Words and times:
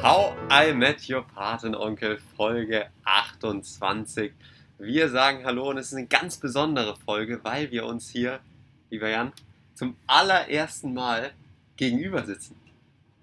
How 0.00 0.36
I 0.48 0.72
Met 0.72 1.10
Your 1.10 1.26
Patenonkel, 1.26 2.20
Folge 2.36 2.88
28. 3.02 4.32
Wir 4.78 5.08
sagen 5.08 5.44
Hallo 5.44 5.70
und 5.70 5.78
es 5.78 5.88
ist 5.88 5.94
eine 5.94 6.06
ganz 6.06 6.36
besondere 6.36 6.96
Folge, 7.04 7.40
weil 7.42 7.72
wir 7.72 7.84
uns 7.84 8.08
hier, 8.08 8.38
lieber 8.90 9.08
Jan, 9.08 9.32
zum 9.74 9.96
allerersten 10.06 10.94
Mal 10.94 11.32
gegenüber 11.76 12.24
sitzen. 12.24 12.54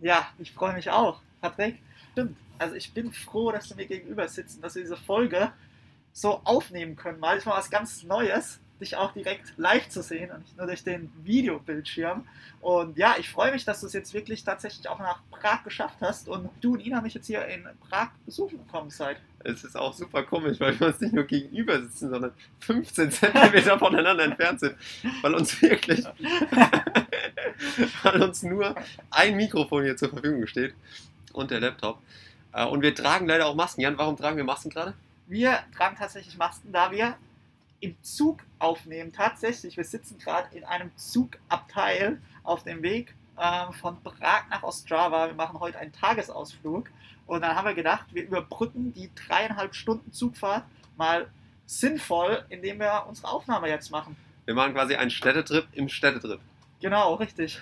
Ja, 0.01 0.27
ich 0.37 0.51
freue 0.51 0.73
mich 0.73 0.89
auch. 0.89 1.21
Patrick, 1.39 1.79
stimmt. 2.11 2.35
Also 2.59 2.75
ich 2.75 2.93
bin 2.93 3.13
froh, 3.13 3.53
dass 3.53 3.69
du 3.69 3.75
mir 3.75 3.85
gegenüber 3.85 4.27
sitzt 4.27 4.57
und 4.57 4.61
dass 4.61 4.75
wir 4.75 4.81
diese 4.81 4.97
Folge 4.97 5.53
so 6.11 6.41
aufnehmen 6.43 6.97
können. 6.97 7.21
Mal 7.21 7.37
ist 7.37 7.45
mal 7.45 7.57
was 7.57 7.69
ganz 7.69 8.03
Neues, 8.03 8.59
dich 8.79 8.95
auch 8.95 9.13
direkt 9.13 9.53
live 9.57 9.87
zu 9.89 10.01
sehen 10.01 10.31
und 10.31 10.41
nicht 10.41 10.57
nur 10.57 10.67
durch 10.67 10.83
den 10.83 11.11
Videobildschirm. 11.23 12.27
Und 12.61 12.97
ja, 12.97 13.15
ich 13.19 13.29
freue 13.29 13.51
mich, 13.51 13.63
dass 13.65 13.81
du 13.81 13.87
es 13.87 13.93
jetzt 13.93 14.13
wirklich 14.13 14.43
tatsächlich 14.43 14.89
auch 14.89 14.99
nach 14.99 15.21
Prag 15.31 15.63
geschafft 15.63 15.97
hast 16.01 16.27
und 16.27 16.49
du 16.61 16.73
und 16.73 16.85
Ina 16.85 17.01
mich 17.01 17.13
jetzt 17.13 17.27
hier 17.27 17.45
in 17.45 17.65
Prag 17.89 18.09
besuchen 18.25 18.57
gekommen 18.57 18.89
seid. 18.89 19.17
Es 19.43 19.63
ist 19.63 19.77
auch 19.77 19.93
super 19.93 20.23
komisch, 20.23 20.59
weil 20.59 20.79
wir 20.79 20.87
uns 20.87 20.99
nicht 20.99 21.13
nur 21.13 21.25
gegenüber 21.25 21.79
sitzen, 21.79 22.09
sondern 22.09 22.31
15 22.61 23.11
Zentimeter 23.11 23.77
voneinander 23.79 24.23
entfernt 24.23 24.59
sind, 24.59 24.75
weil 25.21 25.35
uns 25.35 25.61
wirklich, 25.61 26.03
weil 28.03 28.23
uns 28.23 28.43
nur 28.43 28.75
ein 29.11 29.35
Mikrofon 29.35 29.83
hier 29.83 29.97
zur 29.97 30.09
Verfügung 30.09 30.47
steht 30.47 30.73
und 31.33 31.51
der 31.51 31.59
Laptop. 31.59 32.01
Äh, 32.53 32.65
Und 32.65 32.81
wir 32.81 32.95
tragen 32.95 33.27
leider 33.27 33.45
auch 33.45 33.55
Masken. 33.55 33.81
Jan, 33.81 33.97
warum 33.97 34.17
tragen 34.17 34.37
wir 34.37 34.43
Masken 34.43 34.69
gerade? 34.69 34.93
Wir 35.27 35.59
tragen 35.75 35.95
tatsächlich 35.97 36.37
Masken, 36.37 36.71
da 36.71 36.91
wir 36.91 37.15
im 37.79 38.01
Zug 38.01 38.41
aufnehmen. 38.59 39.13
Tatsächlich, 39.13 39.77
wir 39.77 39.83
sitzen 39.83 40.17
gerade 40.17 40.55
in 40.55 40.63
einem 40.63 40.95
Zugabteil 40.97 42.21
auf 42.43 42.63
dem 42.63 42.81
Weg 42.81 43.15
ähm, 43.39 43.73
von 43.73 44.01
Prag 44.01 44.45
nach 44.49 44.63
Ostrava. 44.63 45.27
Wir 45.27 45.35
machen 45.35 45.59
heute 45.59 45.77
einen 45.77 45.91
Tagesausflug 45.91 46.89
und 47.27 47.41
dann 47.41 47.55
haben 47.55 47.67
wir 47.67 47.73
gedacht, 47.73 48.05
wir 48.13 48.23
überbrücken 48.23 48.93
die 48.93 49.09
dreieinhalb 49.15 49.75
Stunden 49.75 50.11
Zugfahrt 50.11 50.63
mal 50.97 51.27
sinnvoll, 51.65 52.45
indem 52.49 52.79
wir 52.79 53.05
unsere 53.07 53.27
Aufnahme 53.27 53.69
jetzt 53.69 53.89
machen. 53.91 54.15
Wir 54.45 54.53
machen 54.53 54.73
quasi 54.73 54.95
einen 54.95 55.09
Städtetrip 55.09 55.67
im 55.73 55.89
Städtetrip. 55.89 56.39
Genau, 56.79 57.15
richtig. 57.15 57.61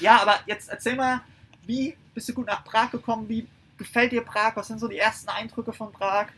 Ja, 0.00 0.20
aber 0.22 0.38
jetzt 0.46 0.68
erzähl 0.68 0.96
mal, 0.96 1.22
wie 1.64 1.96
bist 2.14 2.28
du 2.28 2.34
gut 2.34 2.46
nach 2.46 2.64
Prag 2.64 2.90
gekommen? 2.90 3.28
Wie 3.28 3.46
gefällt 3.78 4.12
dir 4.12 4.22
Prag? 4.22 4.54
Was 4.54 4.68
sind 4.68 4.78
so 4.78 4.88
die 4.88 4.98
ersten 4.98 5.28
Eindrücke 5.28 5.72
von 5.72 5.92
Prag? 5.92 6.28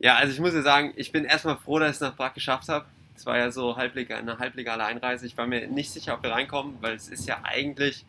Ja, 0.00 0.16
also 0.16 0.32
ich 0.32 0.40
muss 0.40 0.54
ja 0.54 0.62
sagen, 0.62 0.92
ich 0.96 1.12
bin 1.12 1.24
erstmal 1.24 1.56
froh, 1.58 1.78
dass 1.78 1.90
ich 1.90 1.94
es 1.96 2.00
nach 2.00 2.16
Prag 2.16 2.34
geschafft 2.34 2.68
habe. 2.68 2.86
Es 3.16 3.26
war 3.26 3.36
ja 3.36 3.50
so 3.50 3.76
halblegal, 3.76 4.18
eine 4.18 4.38
halblegale 4.38 4.82
Einreise. 4.84 5.26
Ich 5.26 5.36
war 5.36 5.46
mir 5.46 5.66
nicht 5.68 5.90
sicher, 5.92 6.14
ob 6.14 6.22
wir 6.22 6.30
reinkommen, 6.32 6.78
weil 6.80 6.94
es 6.94 7.08
ist 7.08 7.26
ja 7.26 7.40
eigentlich 7.44 8.04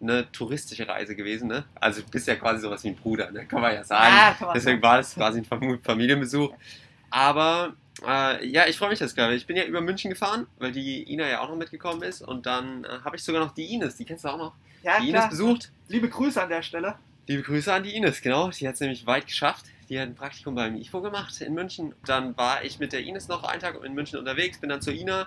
eine 0.00 0.30
touristische 0.32 0.86
Reise 0.88 1.14
gewesen. 1.14 1.48
Ne? 1.48 1.64
Also 1.80 2.02
du 2.02 2.08
bist 2.08 2.26
ja 2.26 2.34
quasi 2.34 2.60
sowas 2.60 2.82
wie 2.84 2.88
ein 2.88 2.96
Bruder, 2.96 3.30
ne? 3.30 3.46
kann 3.46 3.60
man 3.60 3.72
ja 3.74 3.84
sagen. 3.84 4.14
Ja, 4.16 4.36
man 4.40 4.54
Deswegen 4.54 4.82
war 4.82 4.98
es 4.98 5.14
quasi 5.14 5.38
ein 5.40 5.44
Fam- 5.44 5.78
Familienbesuch. 5.82 6.52
Aber 7.10 7.74
äh, 8.06 8.46
ja, 8.46 8.66
ich 8.66 8.76
freue 8.76 8.90
mich 8.90 8.98
das 8.98 9.14
gerade. 9.14 9.34
Ich 9.34 9.46
bin 9.46 9.56
ja 9.56 9.64
über 9.64 9.80
München 9.80 10.10
gefahren, 10.10 10.46
weil 10.58 10.72
die 10.72 11.10
Ina 11.12 11.28
ja 11.28 11.40
auch 11.40 11.48
noch 11.48 11.56
mitgekommen 11.56 12.02
ist. 12.02 12.22
Und 12.22 12.46
dann 12.46 12.84
äh, 12.84 12.88
habe 13.04 13.16
ich 13.16 13.22
sogar 13.22 13.44
noch 13.44 13.54
die 13.54 13.72
Ines, 13.74 13.96
die 13.96 14.04
kennst 14.04 14.24
du 14.24 14.28
auch 14.28 14.38
noch. 14.38 14.54
Ja, 14.82 14.98
Die 15.00 15.08
Ines 15.08 15.20
klar. 15.20 15.30
besucht. 15.30 15.70
Liebe 15.88 16.08
Grüße 16.08 16.40
an 16.42 16.48
der 16.48 16.62
Stelle. 16.62 16.94
Liebe 17.26 17.42
Grüße 17.42 17.72
an 17.72 17.82
die 17.82 17.94
Ines, 17.96 18.20
genau. 18.22 18.50
Die 18.50 18.66
hat 18.66 18.74
es 18.74 18.80
nämlich 18.80 19.06
weit 19.06 19.26
geschafft. 19.26 19.66
Die 19.88 19.98
hat 19.98 20.08
ein 20.08 20.14
Praktikum 20.14 20.54
beim 20.54 20.76
IFO 20.76 21.00
gemacht 21.00 21.40
in 21.40 21.54
München. 21.54 21.94
Dann 22.04 22.36
war 22.36 22.62
ich 22.64 22.78
mit 22.78 22.92
der 22.92 23.00
Ines 23.04 23.28
noch 23.28 23.42
einen 23.44 23.60
Tag 23.60 23.82
in 23.82 23.94
München 23.94 24.18
unterwegs, 24.18 24.58
bin 24.60 24.68
dann 24.68 24.82
zur 24.82 24.92
Ina. 24.92 25.26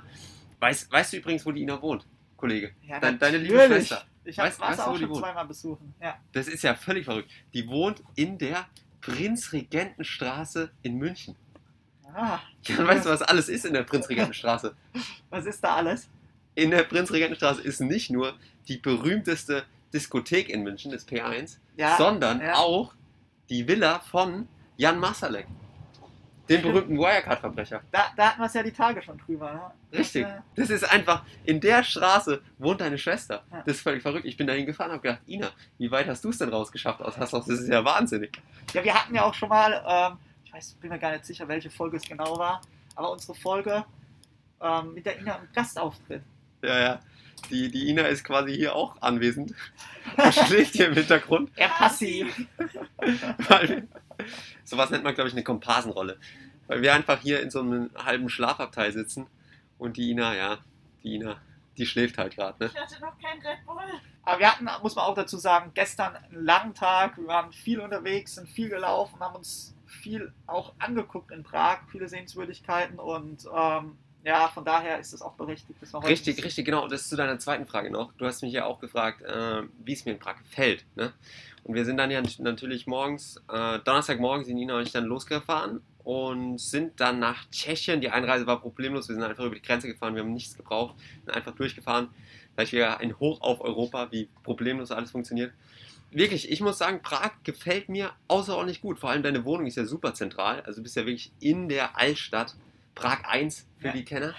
Weißt, 0.59 0.91
weißt 0.91 1.13
du 1.13 1.17
übrigens, 1.17 1.45
wo 1.45 1.51
die 1.51 1.63
Ina 1.63 1.81
wohnt, 1.81 2.05
Kollege? 2.37 2.71
Ja, 2.87 2.99
Dein, 2.99 3.17
deine 3.17 3.37
liebe. 3.37 3.57
Schwester. 3.65 4.03
Ich 4.23 4.37
habe 4.37 4.49
Weißt- 4.49 4.59
Wasser 4.59 4.69
weißt 4.71 4.79
auch 4.81 4.97
schon 4.99 5.15
zweimal 5.15 5.47
besuchen. 5.47 5.95
Ja. 5.99 6.15
Das 6.31 6.47
ist 6.47 6.61
ja 6.63 6.75
völlig 6.75 7.05
verrückt. 7.05 7.31
Die 7.55 7.67
wohnt 7.67 8.03
in 8.15 8.37
der 8.37 8.67
Prinzregentenstraße 9.01 10.69
in 10.83 10.97
München. 10.97 11.35
Ah, 12.13 12.39
Ja, 12.63 12.85
weißt 12.85 13.05
du, 13.05 13.09
was 13.09 13.21
alles 13.21 13.49
ist 13.49 13.65
in 13.65 13.73
der 13.73 13.83
Prinzregentenstraße? 13.83 14.75
was 15.29 15.45
ist 15.45 15.63
da 15.63 15.75
alles? 15.77 16.09
In 16.55 16.69
der 16.71 16.83
Prinzregentenstraße 16.83 17.61
ist 17.61 17.79
nicht 17.79 18.11
nur 18.11 18.33
die 18.67 18.77
berühmteste 18.77 19.63
Diskothek 19.93 20.49
in 20.49 20.61
München, 20.63 20.91
das 20.91 21.07
P1, 21.07 21.57
Ja, 21.77 21.97
sondern 21.97 22.41
ja. 22.41 22.55
auch 22.55 22.93
die 23.51 23.67
Villa 23.67 23.99
von 23.99 24.47
Jan 24.77 24.97
Masalek, 24.97 25.45
dem 26.47 26.61
berühmten 26.61 26.97
Wirecard-Verbrecher. 26.97 27.81
Da, 27.91 28.05
da 28.15 28.29
hatten 28.29 28.39
wir 28.39 28.45
es 28.45 28.53
ja 28.53 28.63
die 28.63 28.71
Tage 28.71 29.01
schon 29.01 29.17
drüber. 29.17 29.53
Ne? 29.91 29.97
Richtig. 29.99 30.25
Das, 30.55 30.69
ist 30.69 30.89
einfach, 30.89 31.23
in 31.43 31.59
der 31.59 31.83
Straße 31.83 32.41
wohnt 32.57 32.79
deine 32.79 32.97
Schwester. 32.97 33.43
Ja. 33.51 33.61
Das 33.65 33.75
ist 33.75 33.81
völlig 33.81 34.01
verrückt. 34.01 34.25
Ich 34.25 34.37
bin 34.37 34.47
dahin 34.47 34.65
gefahren 34.65 34.91
und 34.91 34.97
habe 34.97 35.03
gedacht, 35.03 35.21
Ina, 35.27 35.51
wie 35.77 35.91
weit 35.91 36.07
hast 36.07 36.23
du 36.23 36.29
es 36.29 36.37
denn 36.37 36.49
rausgeschafft 36.49 37.01
aus 37.01 37.17
Hassloch? 37.17 37.45
Das 37.45 37.59
ist 37.59 37.67
ja 37.67 37.83
wahnsinnig. 37.83 38.41
Ja, 38.73 38.83
wir 38.83 38.93
hatten 38.93 39.13
ja 39.13 39.23
auch 39.23 39.33
schon 39.33 39.49
mal, 39.49 39.83
ähm, 39.85 40.17
ich 40.45 40.53
weiß, 40.53 40.73
bin 40.75 40.89
mir 40.89 40.99
gar 40.99 41.11
nicht 41.11 41.25
sicher, 41.25 41.45
welche 41.47 41.69
Folge 41.69 41.97
es 41.97 42.03
genau 42.03 42.37
war, 42.37 42.61
aber 42.95 43.11
unsere 43.11 43.35
Folge 43.35 43.83
ähm, 44.61 44.93
mit 44.93 45.05
der 45.05 45.19
Ina 45.19 45.35
im 45.35 45.49
Gastauftritt. 45.53 46.23
Ja, 46.63 46.79
ja. 46.79 46.99
Die, 47.49 47.69
die 47.69 47.89
Ina 47.89 48.03
ist 48.03 48.23
quasi 48.23 48.55
hier 48.55 48.75
auch 48.75 49.01
anwesend. 49.01 49.53
Und 50.17 50.33
schläft 50.47 50.73
hier 50.75 50.87
im 50.87 50.93
Hintergrund. 50.93 51.51
Eher 51.55 51.69
passiv. 51.69 52.45
Weil 53.49 53.87
sowas 54.63 54.89
nennt 54.89 55.03
man, 55.03 55.13
glaube 55.13 55.27
ich, 55.27 55.33
eine 55.33 55.43
Komparsenrolle. 55.43 56.19
Weil 56.67 56.81
wir 56.81 56.93
einfach 56.93 57.19
hier 57.19 57.41
in 57.41 57.49
so 57.49 57.59
einem 57.59 57.89
halben 57.95 58.29
Schlafabteil 58.29 58.91
sitzen 58.93 59.27
und 59.77 59.97
die 59.97 60.11
Ina, 60.11 60.35
ja, 60.35 60.59
die 61.03 61.15
Ina, 61.15 61.41
die 61.77 61.85
schläft 61.85 62.17
halt 62.17 62.35
gerade, 62.35 62.63
ne? 62.63 62.71
Ich 62.73 62.79
hatte 62.79 63.01
noch 63.01 63.17
kein 63.19 63.39
Red 63.39 63.65
Bull. 63.65 63.81
Aber 64.23 64.39
wir 64.39 64.51
hatten, 64.51 64.67
muss 64.83 64.95
man 64.95 65.05
auch 65.05 65.15
dazu 65.15 65.37
sagen, 65.37 65.71
gestern 65.73 66.15
einen 66.15 66.45
langen 66.45 66.73
Tag. 66.73 67.17
Wir 67.17 67.27
waren 67.27 67.51
viel 67.51 67.79
unterwegs, 67.79 68.35
sind 68.35 68.47
viel 68.47 68.69
gelaufen, 68.69 69.19
haben 69.19 69.35
uns 69.35 69.75
viel 69.85 70.31
auch 70.47 70.73
angeguckt 70.79 71.31
in 71.31 71.43
Prag, 71.43 71.79
viele 71.91 72.07
Sehenswürdigkeiten 72.07 72.99
und 72.99 73.45
ähm, 73.53 73.97
ja, 74.23 74.47
von 74.49 74.63
daher 74.63 74.99
ist 74.99 75.13
es 75.13 75.21
auch 75.21 75.33
berechtigt, 75.33 75.81
dass 75.81 75.93
wir 75.93 75.99
heute 75.99 76.09
Richtig, 76.09 76.43
richtig, 76.43 76.65
genau. 76.65 76.87
Das 76.87 77.01
ist 77.01 77.09
zu 77.09 77.15
deiner 77.15 77.39
zweiten 77.39 77.65
Frage 77.65 77.89
noch. 77.89 78.13
Du 78.13 78.25
hast 78.25 78.41
mich 78.41 78.53
ja 78.53 78.65
auch 78.65 78.79
gefragt, 78.79 79.21
äh, 79.23 79.63
wie 79.83 79.93
es 79.93 80.05
mir 80.05 80.11
in 80.11 80.19
Prag 80.19 80.37
gefällt. 80.37 80.85
Ne? 80.95 81.13
Und 81.63 81.75
wir 81.75 81.85
sind 81.85 81.97
dann 81.97 82.11
ja 82.11 82.21
natürlich 82.39 82.87
morgens, 82.87 83.37
äh, 83.51 83.79
Donnerstagmorgen 83.79 84.45
sind 84.45 84.57
Ina 84.57 84.77
und 84.77 84.83
ich 84.83 84.91
dann 84.91 85.05
losgefahren 85.05 85.81
und 86.03 86.59
sind 86.59 86.99
dann 86.99 87.19
nach 87.19 87.49
Tschechien. 87.49 88.01
Die 88.01 88.09
Einreise 88.09 88.47
war 88.47 88.59
problemlos. 88.59 89.07
Wir 89.07 89.15
sind 89.15 89.23
einfach 89.23 89.45
über 89.45 89.55
die 89.55 89.61
Grenze 89.61 89.87
gefahren. 89.87 90.15
Wir 90.15 90.23
haben 90.23 90.33
nichts 90.33 90.57
gebraucht. 90.57 90.95
Sind 91.25 91.33
einfach 91.33 91.53
durchgefahren. 91.53 92.09
Vielleicht 92.55 92.73
wieder 92.73 92.99
ein 92.99 93.19
Hoch 93.19 93.41
auf 93.41 93.61
Europa, 93.61 94.11
wie 94.11 94.29
problemlos 94.43 94.91
alles 94.91 95.11
funktioniert. 95.11 95.53
Wirklich, 96.11 96.51
ich 96.51 96.59
muss 96.59 96.77
sagen, 96.77 97.01
Prag 97.01 97.31
gefällt 97.43 97.87
mir 97.87 98.11
außerordentlich 98.27 98.81
gut. 98.81 98.99
Vor 98.99 99.09
allem 99.09 99.23
deine 99.23 99.45
Wohnung 99.45 99.67
ist 99.67 99.77
ja 99.77 99.85
super 99.85 100.13
zentral. 100.13 100.61
Also 100.61 100.79
du 100.79 100.83
bist 100.83 100.95
ja 100.95 101.05
wirklich 101.05 101.31
in 101.39 101.69
der 101.69 101.97
Altstadt. 101.97 102.55
Prag 102.95 103.23
1 103.25 103.65
für 103.79 103.87
Ja. 103.87 103.93
die 103.93 104.05
Kenner. 104.05 104.33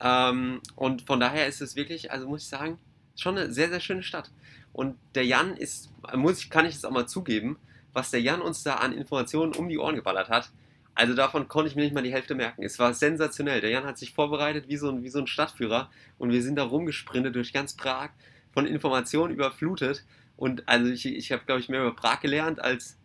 Ähm, 0.00 0.60
und 0.76 1.02
von 1.02 1.20
daher 1.20 1.46
ist 1.46 1.60
es 1.60 1.76
wirklich, 1.76 2.10
also 2.12 2.28
muss 2.28 2.42
ich 2.42 2.48
sagen, 2.48 2.78
schon 3.16 3.36
eine 3.38 3.52
sehr, 3.52 3.68
sehr 3.70 3.80
schöne 3.80 4.02
Stadt. 4.02 4.30
Und 4.72 4.96
der 5.14 5.24
Jan 5.26 5.56
ist, 5.56 5.90
muss 6.14 6.38
ich, 6.38 6.50
kann 6.50 6.66
ich 6.66 6.76
es 6.76 6.84
auch 6.84 6.90
mal 6.90 7.06
zugeben, 7.06 7.58
was 7.92 8.10
der 8.10 8.20
Jan 8.20 8.40
uns 8.40 8.62
da 8.62 8.76
an 8.76 8.92
Informationen 8.92 9.54
um 9.54 9.68
die 9.68 9.78
Ohren 9.78 9.96
geballert 9.96 10.28
hat. 10.28 10.50
Also 10.94 11.14
davon 11.14 11.48
konnte 11.48 11.68
ich 11.68 11.76
mir 11.76 11.82
nicht 11.82 11.94
mal 11.94 12.02
die 12.02 12.12
Hälfte 12.12 12.34
merken. 12.34 12.62
Es 12.62 12.78
war 12.78 12.94
sensationell. 12.94 13.60
Der 13.60 13.70
Jan 13.70 13.84
hat 13.84 13.98
sich 13.98 14.12
vorbereitet 14.12 14.68
wie 14.68 14.76
so 14.76 14.90
ein, 14.90 15.02
wie 15.02 15.08
so 15.08 15.18
ein 15.18 15.26
Stadtführer 15.26 15.90
und 16.18 16.30
wir 16.30 16.42
sind 16.42 16.56
da 16.56 16.64
rumgesprintet 16.64 17.34
durch 17.34 17.52
ganz 17.52 17.74
Prag, 17.74 18.10
von 18.52 18.66
Informationen 18.66 19.32
überflutet. 19.32 20.04
Und 20.36 20.68
also 20.68 20.90
ich, 20.90 21.06
ich 21.06 21.32
habe, 21.32 21.44
glaube 21.46 21.60
ich, 21.60 21.68
mehr 21.68 21.80
über 21.82 21.94
Prag 21.94 22.20
gelernt 22.20 22.60
als 22.60 22.96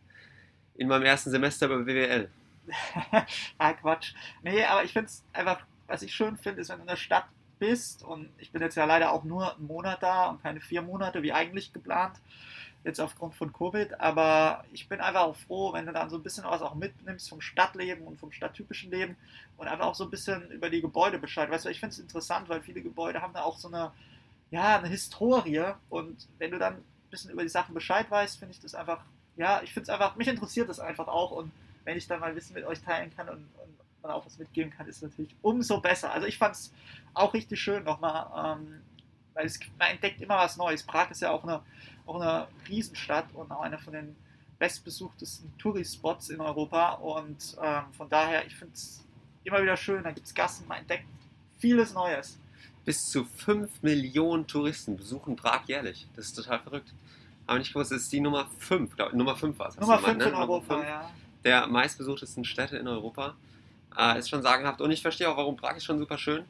in 0.76 0.88
meinem 0.88 1.04
ersten 1.04 1.30
Semester 1.32 1.68
über 1.68 1.80
BWL. 1.84 2.30
ah, 3.58 3.74
Quatsch. 3.74 4.14
Nee, 4.44 4.64
aber 4.64 4.84
ich 4.84 4.94
finde 4.94 5.08
es 5.08 5.24
einfach, 5.34 5.66
was 5.88 6.02
ich 6.02 6.14
schön 6.14 6.38
finde, 6.38 6.62
ist, 6.62 6.70
wenn 6.70 6.78
du 6.78 6.84
in 6.84 6.88
der 6.88 6.96
Stadt 6.96 7.26
bist 7.60 8.04
und 8.04 8.30
ich 8.38 8.52
bin 8.52 8.62
jetzt 8.62 8.76
ja 8.76 8.86
leider 8.86 9.12
auch 9.12 9.24
nur 9.24 9.56
einen 9.56 9.68
Monat 9.68 10.04
da 10.04 10.28
und 10.28 10.44
keine 10.44 10.62
vier 10.62 10.82
Monate 10.82 11.24
wie 11.24 11.34
eigentlich 11.34 11.74
geplant, 11.74 12.20
jetzt 12.84 13.00
aufgrund 13.00 13.34
von 13.34 13.52
Covid, 13.52 14.00
aber 14.00 14.64
ich 14.72 14.88
bin 14.88 15.02
einfach 15.02 15.22
auch 15.22 15.36
froh, 15.36 15.74
wenn 15.74 15.88
du 15.88 15.92
dann 15.92 16.10
so 16.10 16.18
ein 16.18 16.24
bisschen 16.24 16.44
was 16.44 16.62
auch 16.62 16.76
mitnimmst 16.76 17.30
vom 17.30 17.42
Stadtleben 17.42 18.06
und 18.06 18.20
vom 18.20 18.32
stadttypischen 18.32 18.92
Leben 18.92 19.18
und 19.58 19.68
einfach 19.68 19.88
auch 19.88 19.96
so 19.96 20.04
ein 20.04 20.12
bisschen 20.12 20.52
über 20.52 20.70
die 20.70 20.82
Gebäude 20.82 21.18
Bescheid. 21.18 21.50
Weißt 21.50 21.66
du, 21.66 21.70
ich 21.70 21.80
finde 21.80 21.94
es 21.94 22.00
interessant, 22.00 22.48
weil 22.48 22.62
viele 22.62 22.82
Gebäude 22.82 23.22
haben 23.22 23.34
da 23.34 23.42
auch 23.42 23.58
so 23.58 23.70
eine, 23.70 23.92
ja, 24.52 24.78
eine 24.78 24.88
Historie 24.88 25.74
und 25.90 26.28
wenn 26.38 26.52
du 26.52 26.60
dann 26.60 26.76
ein 26.76 26.84
bisschen 27.10 27.32
über 27.32 27.42
die 27.42 27.50
Sachen 27.50 27.74
Bescheid 27.74 28.10
weißt, 28.10 28.38
finde 28.38 28.54
ich 28.54 28.60
das 28.60 28.76
einfach, 28.76 29.04
ja, 29.36 29.64
ich 29.64 29.74
finde 29.74 29.84
es 29.84 29.90
einfach, 29.90 30.16
mich 30.16 30.28
interessiert 30.28 30.70
das 30.70 30.80
einfach 30.80 31.08
auch 31.08 31.32
und 31.32 31.52
wenn 31.86 31.98
ich 31.98 32.08
dann 32.08 32.20
mal 32.20 32.36
Wissen 32.36 32.54
mit 32.54 32.66
euch 32.66 32.82
teilen 32.82 33.16
kann 33.16 33.30
und, 33.30 33.38
und 33.38 33.76
man 34.02 34.12
auch 34.12 34.26
was 34.26 34.38
mitgeben 34.38 34.72
kann, 34.72 34.88
ist 34.88 35.02
natürlich 35.02 35.36
umso 35.42 35.80
besser. 35.80 36.12
Also 36.12 36.28
ich 36.28 36.38
fand 36.38 36.56
es 36.56 36.74
auch 37.14 37.34
richtig 37.34 37.60
schön 37.60 37.84
nochmal, 37.84 38.58
ähm, 38.58 38.82
weil 39.34 39.46
es, 39.46 39.60
man 39.80 39.90
entdeckt 39.90 40.22
immer 40.22 40.38
was 40.38 40.58
Neues. 40.58 40.84
Prag 40.84 41.12
ist 41.12 41.22
ja 41.22 41.32
auch 41.32 41.44
eine, 41.44 41.62
auch 42.06 42.20
eine 42.20 42.48
Riesenstadt 42.68 43.26
und 43.34 43.52
auch 43.52 43.62
einer 43.62 43.80
von 43.80 43.94
den 43.94 44.16
bestbesuchtesten 44.60 45.58
Touri-Spots 45.58 46.30
in 46.30 46.40
Europa 46.40 46.94
und 46.94 47.58
ähm, 47.62 47.84
von 47.92 48.08
daher, 48.10 48.46
ich 48.46 48.56
finde 48.56 48.74
es 48.74 49.04
immer 49.44 49.62
wieder 49.62 49.76
schön, 49.76 50.04
da 50.04 50.12
gibt 50.12 50.26
es 50.26 50.34
Gassen, 50.34 50.68
man 50.68 50.80
entdeckt 50.80 51.06
vieles 51.60 51.94
Neues. 51.94 52.40
Bis 52.86 53.10
zu 53.10 53.26
5 53.26 53.82
Millionen 53.82 54.48
Touristen 54.48 54.96
besuchen 54.96 55.36
Prag 55.36 55.64
jährlich. 55.66 56.08
Das 56.16 56.26
ist 56.26 56.34
total 56.36 56.60
verrückt. 56.60 56.94
Haben 57.48 57.56
wir 57.56 57.60
nicht 57.60 57.74
gewusst, 57.74 57.92
es 57.92 58.04
ist 58.04 58.14
die 58.14 58.22
Nummer 58.22 58.48
5, 58.60 58.96
glaub, 58.96 59.14
Nummer 59.14 59.36
5 59.36 59.58
war 59.60 59.70
es. 59.70 59.80
Nummer 59.80 59.98
du 59.98 60.04
gemeint, 60.04 60.22
5 60.22 60.26
in 60.26 60.34
ne? 60.34 60.40
Nummer 60.40 60.54
Europa, 60.54 60.76
fünf 60.76 60.88
ja. 60.88 61.12
Der 61.46 61.68
meistbesuchtesten 61.68 62.44
Städte 62.44 62.76
in 62.76 62.88
Europa. 62.88 63.36
Äh, 63.98 64.20
ist 64.20 64.30
schon 64.30 64.42
sagenhaft. 64.42 64.82
Und 64.82 64.92
ich 64.92 65.02
verstehe 65.02 65.30
auch, 65.30 65.38
warum 65.38 65.56
Prag 65.56 65.78
ist 65.78 65.86
schon 65.86 66.00
super 66.00 66.18
schön. 66.18 66.44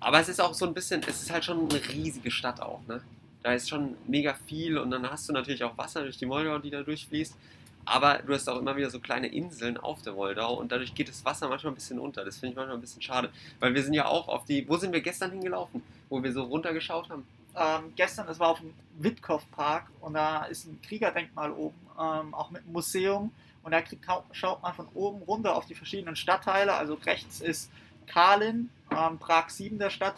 Aber 0.00 0.18
es 0.18 0.28
ist 0.28 0.40
auch 0.40 0.54
so 0.54 0.66
ein 0.66 0.74
bisschen, 0.74 1.02
es 1.06 1.22
ist 1.22 1.30
halt 1.30 1.44
schon 1.44 1.70
eine 1.70 1.80
riesige 1.88 2.30
Stadt 2.30 2.60
auch, 2.60 2.80
ne? 2.86 3.00
Da 3.42 3.52
ist 3.52 3.68
schon 3.68 3.94
mega 4.06 4.34
viel 4.46 4.78
und 4.78 4.90
dann 4.90 5.08
hast 5.08 5.28
du 5.28 5.32
natürlich 5.32 5.62
auch 5.64 5.76
Wasser 5.76 6.02
durch 6.02 6.16
die 6.16 6.24
Moldau, 6.24 6.58
die 6.58 6.70
da 6.70 6.82
durchfließt. 6.82 7.36
Aber 7.84 8.18
du 8.26 8.32
hast 8.32 8.48
auch 8.48 8.58
immer 8.58 8.74
wieder 8.74 8.88
so 8.88 8.98
kleine 8.98 9.26
Inseln 9.26 9.76
auf 9.76 10.00
der 10.00 10.14
Moldau 10.14 10.54
und 10.54 10.72
dadurch 10.72 10.94
geht 10.94 11.10
das 11.10 11.22
Wasser 11.26 11.48
manchmal 11.48 11.72
ein 11.72 11.74
bisschen 11.74 11.98
unter. 11.98 12.24
Das 12.24 12.38
finde 12.38 12.52
ich 12.52 12.56
manchmal 12.56 12.76
ein 12.76 12.80
bisschen 12.80 13.02
schade. 13.02 13.28
Weil 13.60 13.74
wir 13.74 13.82
sind 13.82 13.92
ja 13.92 14.06
auch 14.06 14.28
auf 14.28 14.46
die, 14.46 14.66
wo 14.66 14.78
sind 14.78 14.94
wir 14.94 15.02
gestern 15.02 15.30
hingelaufen? 15.30 15.82
Wo 16.08 16.22
wir 16.22 16.32
so 16.32 16.44
runtergeschaut 16.44 17.10
haben? 17.10 17.26
Ähm, 17.54 17.92
gestern, 17.94 18.26
das 18.26 18.38
war 18.40 18.48
auf 18.48 18.60
dem 18.60 18.72
Witkow 18.98 19.42
Park 19.50 19.88
und 20.00 20.14
da 20.14 20.44
ist 20.44 20.64
ein 20.64 20.80
Kriegerdenkmal 20.80 21.52
oben, 21.52 21.76
ähm, 22.00 22.34
auch 22.34 22.50
mit 22.50 22.62
einem 22.62 22.72
Museum. 22.72 23.30
Und 23.64 23.72
da 23.72 23.82
schaut 24.32 24.62
man 24.62 24.74
von 24.74 24.88
oben 24.94 25.22
runter 25.22 25.56
auf 25.56 25.66
die 25.66 25.74
verschiedenen 25.74 26.16
Stadtteile. 26.16 26.74
Also 26.74 26.94
rechts 26.94 27.40
ist 27.40 27.70
Kalin, 28.06 28.70
ähm, 28.90 29.18
Prag 29.18 29.48
7 29.48 29.78
der 29.78 29.90
Stadt. 29.90 30.16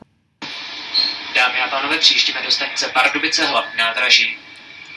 Dámy 1.34 1.60
a 1.60 1.68
pánové, 1.68 1.98
příštíme 1.98 2.42
do 2.42 2.50
stanice 2.50 2.88
Pardubice 2.88 3.46
hlavní 3.46 3.76
nádraží. 3.76 4.36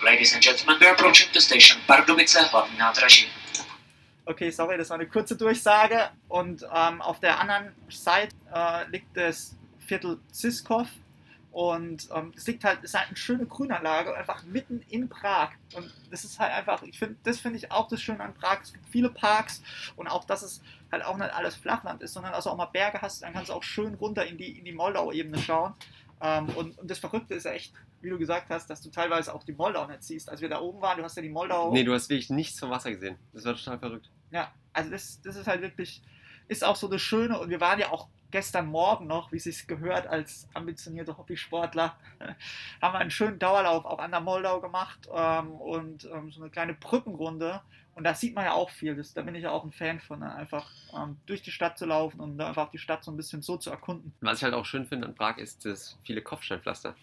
Ladies 0.04 0.34
and 0.34 0.44
gentlemen, 0.44 0.80
we're 0.80 0.92
approaching 0.92 1.32
the 1.34 1.40
station 1.40 1.82
Pardubice 1.86 2.42
hlavní 2.42 2.78
nádraží. 2.78 3.28
Okay, 4.26 4.52
sorry, 4.52 4.78
das 4.78 4.90
war 4.90 5.00
eine 5.00 5.10
kurze 5.10 5.36
Durchsage. 5.36 6.10
Und 6.28 6.64
ähm, 6.64 7.02
auf 7.02 7.20
der 7.20 7.40
anderen 7.40 7.76
Seite 7.90 8.36
äh, 8.54 8.90
liegt 8.90 9.18
das 9.18 9.56
Viertel 9.80 10.20
Ziskov. 10.32 10.88
Und 11.52 12.10
ähm, 12.14 12.32
es 12.36 12.46
liegt 12.46 12.64
halt, 12.64 12.80
es 12.84 12.92
ist 12.92 13.00
halt 13.00 13.08
eine 13.08 13.18
schöne 13.18 13.46
Grünanlage, 13.46 14.16
einfach 14.16 14.44
mitten 14.44 14.82
in 14.90 15.10
Prag. 15.10 15.50
Und 15.76 15.92
das 16.12 16.24
ist 16.24 16.40
halt 16.40 16.54
einfach, 16.54 16.84
ich 16.84 17.00
finde, 17.00 17.16
das 17.24 17.40
finde 17.40 17.58
ich 17.58 17.72
auch 17.72 17.88
das 17.88 18.02
Schöne 18.02 18.24
an 18.24 18.36
Prag. 18.36 18.60
Es 18.62 18.74
gibt 18.74 18.88
viele 18.88 19.10
Parks 19.10 19.64
und 19.96 20.08
auch, 20.08 20.26
dass 20.26 20.44
es 20.44 20.62
halt 20.92 21.04
auch 21.04 21.18
nicht 21.18 21.34
alles 21.34 21.56
Flachland 21.56 22.04
ist, 22.04 22.14
sondern 22.14 22.34
also 22.34 22.52
auch 22.52 22.58
mal 22.58 22.66
Berge 22.66 23.02
hast, 23.02 23.24
dann 23.24 23.34
kannst 23.34 23.50
du 23.50 23.54
auch 23.54 23.64
schön 23.64 23.96
runter 23.96 24.26
in 24.26 24.38
die, 24.38 24.60
in 24.60 24.66
die 24.66 24.72
Moldau-Ebene 24.74 25.40
schauen. 25.40 25.74
Ähm, 26.22 26.50
und, 26.50 26.78
und 26.78 26.90
das 26.90 27.00
Verrückte 27.00 27.34
ist 27.34 27.46
ja 27.46 27.52
echt, 27.52 27.74
wie 28.02 28.10
du 28.10 28.20
gesagt 28.20 28.50
hast, 28.50 28.70
dass 28.70 28.82
du 28.82 28.90
teilweise 28.90 29.34
auch 29.34 29.44
die 29.44 29.54
Moldau 29.54 29.88
nicht 29.88 30.04
siehst. 30.04 30.30
Als 30.30 30.42
wir 30.42 30.50
da 30.50 30.60
oben 30.60 30.82
waren, 30.82 30.98
du 30.98 31.04
hast 31.04 31.16
ja 31.16 31.22
die 31.22 31.30
Moldau. 31.30 31.72
Nee, 31.72 31.84
du 31.84 31.94
hast 31.94 32.10
wirklich 32.10 32.30
nichts 32.30 32.60
vom 32.60 32.70
Wasser 32.70 32.92
gesehen. 32.92 33.18
Das 33.34 33.46
war 33.46 33.56
total 33.56 33.80
verrückt. 33.80 34.12
Ja, 34.32 34.52
also 34.74 34.92
das, 34.92 35.22
das 35.22 35.36
ist 35.36 35.48
halt 35.48 35.62
wirklich, 35.62 36.04
ist 36.48 36.64
auch 36.64 36.76
so 36.76 36.88
das 36.88 37.02
Schöne 37.02 37.40
und 37.40 37.50
wir 37.50 37.60
waren 37.60 37.80
ja 37.80 37.92
auch 37.92 38.08
gestern 38.32 38.68
Morgen 38.68 39.08
noch, 39.08 39.32
wie 39.32 39.38
es 39.38 39.44
sich 39.44 39.68
gehört 39.68 40.08
als 40.08 40.48
ambitionierte 40.54 41.18
Hobbysportler, 41.18 41.96
haben 42.82 42.94
wir 42.94 43.00
einen 43.00 43.12
schönen 43.12 43.40
Dauerlauf 43.40 43.86
auch 43.86 44.00
an 44.00 44.12
der 44.12 44.22
Moldau 44.22 44.62
gemacht 44.62 45.10
ähm, 45.14 45.52
und 45.52 46.06
ähm, 46.06 46.32
so 46.32 46.42
eine 46.42 46.50
kleine 46.50 46.74
Brückenrunde 46.74 47.62
und 47.96 48.06
da 48.06 48.14
sieht 48.14 48.34
man 48.34 48.46
ja 48.46 48.54
auch 48.54 48.70
viel, 48.70 48.96
das, 48.96 49.14
da 49.14 49.24
bin 49.24 49.36
ich 49.36 49.44
ja 49.44 49.52
auch 49.52 49.66
ein 49.66 49.74
Fan 49.74 50.00
von, 50.00 50.20
ne? 50.20 50.34
einfach 50.34 50.72
ähm, 50.96 51.18
durch 51.26 51.42
die 51.42 51.52
Stadt 51.52 51.78
zu 51.78 51.86
laufen 51.86 52.22
und 52.22 52.40
einfach 52.40 52.72
die 52.72 52.78
Stadt 52.78 53.04
so 53.04 53.12
ein 53.12 53.18
bisschen 53.18 53.42
so 53.42 53.58
zu 53.58 53.72
erkunden. 53.72 54.14
Was 54.22 54.38
ich 54.38 54.44
halt 54.46 54.54
auch 54.54 54.66
schön 54.66 54.86
finde 54.86 55.08
an 55.08 55.16
Prag 55.16 55.38
ist 55.38 55.66
das 55.66 55.98
viele 56.04 56.22
Kopfsteinpflaster. 56.22 56.96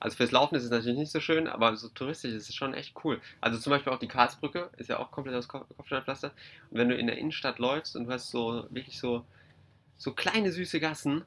Also 0.00 0.16
fürs 0.16 0.32
Laufen 0.32 0.54
ist 0.56 0.64
es 0.64 0.70
natürlich 0.70 0.98
nicht 0.98 1.12
so 1.12 1.20
schön, 1.20 1.46
aber 1.46 1.76
so 1.76 1.88
touristisch 1.90 2.32
ist 2.32 2.48
es 2.48 2.54
schon 2.54 2.72
echt 2.74 2.96
cool. 3.04 3.20
Also 3.40 3.58
zum 3.58 3.70
Beispiel 3.70 3.92
auch 3.92 3.98
die 3.98 4.08
Karlsbrücke 4.08 4.70
ist 4.78 4.88
ja 4.88 4.98
auch 4.98 5.10
komplett 5.10 5.36
aus 5.36 5.46
Kopf- 5.46 5.68
Kopfsteinpflaster. 5.76 6.32
Und 6.70 6.78
wenn 6.78 6.88
du 6.88 6.96
in 6.96 7.06
der 7.06 7.18
Innenstadt 7.18 7.58
läufst 7.58 7.94
und 7.94 8.06
du 8.06 8.12
hast 8.12 8.30
so 8.30 8.66
wirklich 8.70 8.98
so, 8.98 9.24
so 10.00 10.12
kleine 10.14 10.50
süße 10.50 10.80
Gassen 10.80 11.24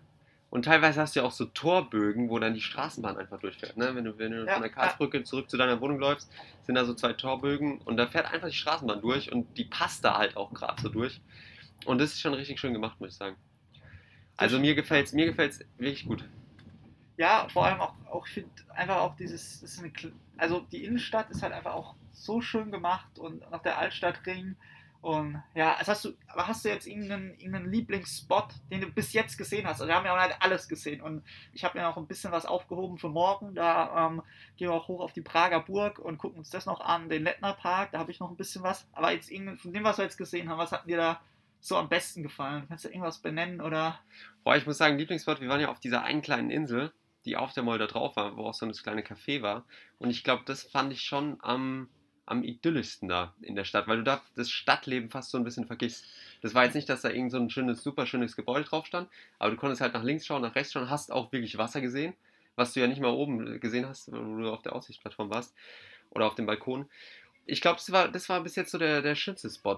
und 0.50 0.66
teilweise 0.66 1.00
hast 1.00 1.16
du 1.16 1.20
ja 1.20 1.26
auch 1.26 1.32
so 1.32 1.46
Torbögen, 1.46 2.30
wo 2.30 2.40
dann 2.40 2.56
die 2.56 2.62
Straßenbahn 2.62 3.18
einfach 3.18 3.40
durchfährt. 3.40 3.78
Ne? 3.78 3.94
Wenn 3.94 4.06
du, 4.06 4.18
wenn 4.18 4.32
du 4.32 4.46
Ja, 4.46 4.54
von 4.54 4.64
der 4.64 4.72
Karlsbrücke 4.72 5.24
zurück 5.24 5.50
zu 5.50 5.58
deiner 5.58 5.80
Wohnung 5.80 6.00
läufst, 6.00 6.32
sind 6.64 6.76
da 6.76 6.84
so 6.84 6.96
zwei 6.96 7.14
Torbögen 7.14 7.80
und 7.82 7.98
da 7.98 8.08
fährt 8.08 8.32
einfach 8.32 8.50
die 8.50 8.56
Straßenbahn 8.56 9.02
durch 9.02 9.32
und 9.32 9.58
die 9.58 9.66
passt 9.66 10.04
da 10.04 10.18
halt 10.18 10.36
auch 10.36 10.52
gerade 10.54 10.82
so 10.82 10.90
durch. 10.90 11.22
Und 11.86 12.00
das 12.00 12.14
ist 12.14 12.22
schon 12.22 12.34
richtig 12.34 12.60
schön 12.60 12.74
gemacht, 12.74 13.00
muss 13.00 13.12
ich 13.12 13.16
sagen. 13.16 13.36
Also 14.38 14.60
mir 14.60 14.74
gefällt 14.74 15.06
es 15.06 15.14
mir 15.14 15.28
gefällt's 15.28 15.60
wirklich 15.78 16.08
gut. 16.08 16.28
Ja, 17.18 17.48
vor 17.50 17.68
allem 17.68 17.80
auch, 17.80 17.94
auch 18.10 18.26
ich 18.26 18.34
finde 18.34 18.50
einfach 18.70 18.98
auch 18.98 19.16
dieses, 19.16 19.80
eine, 19.80 19.92
also 20.38 20.62
die 20.72 20.84
Innenstadt 20.84 21.30
ist 21.30 21.44
halt 21.44 21.54
einfach 21.54 21.74
auch 21.74 21.96
so 22.12 22.42
schön 22.42 22.72
gemacht 22.72 23.20
und 23.20 23.50
noch 23.52 23.62
der 23.62 23.78
Altstadtring 23.78 24.56
und 25.04 25.44
ja, 25.54 25.78
hast 25.86 26.06
du, 26.06 26.14
hast 26.30 26.64
du 26.64 26.70
jetzt 26.70 26.88
irgendeinen, 26.88 27.32
irgendeinen 27.32 27.70
Lieblingsspot, 27.70 28.48
den 28.72 28.80
du 28.80 28.88
bis 28.90 29.12
jetzt 29.12 29.38
gesehen 29.38 29.68
hast? 29.68 29.82
Also 29.82 29.88
wir 29.88 29.96
haben 29.96 30.06
ja 30.06 30.18
auch 30.18 30.28
nicht 30.28 30.42
alles 30.42 30.70
gesehen 30.70 31.02
und 31.02 31.26
ich 31.52 31.66
habe 31.66 31.78
mir 31.78 31.90
auch 31.90 31.98
ein 31.98 32.08
bisschen 32.08 32.32
was 32.32 32.46
aufgehoben 32.46 32.98
für 32.98 33.10
morgen, 33.10 33.54
da 33.54 34.08
ähm, 34.08 34.22
gehen 34.56 34.70
wir 34.70 34.74
auch 34.74 34.88
hoch 34.88 35.02
auf 35.02 35.12
die 35.12 35.22
Prager 35.22 35.60
Burg 35.60 36.00
und 36.00 36.18
gucken 36.18 36.40
uns 36.40 36.52
das 36.52 36.66
noch 36.66 36.80
an, 36.80 37.10
den 37.10 37.26
Lettner 37.26 37.52
Park, 37.52 37.92
da 37.92 38.00
habe 38.00 38.12
ich 38.12 38.22
noch 38.22 38.30
ein 38.30 38.38
bisschen 38.38 38.64
was, 38.64 38.88
aber 38.94 39.12
jetzt 39.12 39.30
von 39.58 39.74
dem, 39.74 39.84
was 39.84 39.98
wir 39.98 40.06
jetzt 40.06 40.18
gesehen 40.18 40.48
haben, 40.48 40.58
was 40.58 40.72
hat 40.72 40.88
dir 40.88 40.96
da 40.96 41.22
so 41.60 41.76
am 41.76 41.90
besten 41.90 42.24
gefallen? 42.24 42.64
Kannst 42.70 42.86
du 42.86 42.90
irgendwas 42.90 43.20
benennen 43.20 43.60
oder? 43.60 44.00
Boah, 44.46 44.56
ich 44.56 44.66
muss 44.66 44.78
sagen, 44.78 44.98
Lieblingsspot, 44.98 45.42
wir 45.42 45.50
waren 45.50 45.60
ja 45.60 45.68
auf 45.68 45.82
dieser 45.82 46.04
einen 46.04 46.22
kleinen 46.22 46.50
Insel, 46.50 46.94
die 47.26 47.36
auf 47.36 47.52
der 47.52 47.64
Moldau 47.64 47.88
drauf 47.88 48.16
war, 48.16 48.38
wo 48.38 48.46
auch 48.46 48.54
so 48.54 48.66
ein 48.66 48.72
kleine 48.72 49.02
Café 49.02 49.42
war. 49.42 49.66
Und 49.98 50.12
ich 50.12 50.24
glaube, 50.24 50.44
das 50.46 50.64
fand 50.64 50.94
ich 50.94 51.02
schon 51.02 51.38
am, 51.42 51.90
am 52.26 52.44
idyllischsten 52.44 53.10
da 53.10 53.34
in 53.42 53.56
der 53.56 53.66
Stadt, 53.66 53.88
weil 53.88 53.98
du 53.98 54.04
da 54.04 54.22
das 54.36 54.50
Stadtleben 54.50 55.10
fast 55.10 55.32
so 55.32 55.38
ein 55.38 55.44
bisschen 55.44 55.68
vergisst. 55.68 56.06
Das 56.42 56.54
war 56.54 56.64
jetzt 56.64 56.74
nicht, 56.74 56.90
dass 56.90 57.02
da 57.02 57.10
irgend 57.10 57.32
so 57.32 57.38
ein 57.38 57.50
schönes, 57.50 57.84
super 57.84 58.06
schönes 58.06 58.36
Gebäude 58.36 58.66
drauf 58.66 58.86
stand, 58.86 59.10
aber 59.40 59.52
du 59.52 59.58
konntest 59.58 59.82
halt 59.82 59.94
nach 59.94 60.04
links 60.04 60.26
schauen, 60.26 60.42
nach 60.42 60.56
rechts 60.56 60.74
schauen, 60.74 60.90
hast 60.90 61.12
auch 61.12 61.32
wirklich 61.32 61.58
Wasser 61.58 61.82
gesehen, 61.82 62.14
was 62.56 62.74
du 62.74 62.80
ja 62.80 62.88
nicht 62.88 63.02
mal 63.02 63.10
oben 63.10 63.60
gesehen 63.60 63.88
hast, 63.88 64.12
wo 64.12 64.38
du 64.42 64.52
auf 64.52 64.62
der 64.62 64.76
Aussichtsplattform 64.76 65.30
warst 65.30 65.54
oder 66.12 66.26
auf 66.26 66.36
dem 66.36 66.46
Balkon. 66.46 66.90
Ich 67.46 67.60
glaube, 67.60 67.78
das 67.78 67.92
war, 67.92 68.08
das 68.08 68.30
war 68.30 68.42
bis 68.42 68.56
jetzt 68.56 68.72
so 68.72 68.78
der, 68.78 69.02
der 69.02 69.16
schönste 69.16 69.50
Spot, 69.50 69.78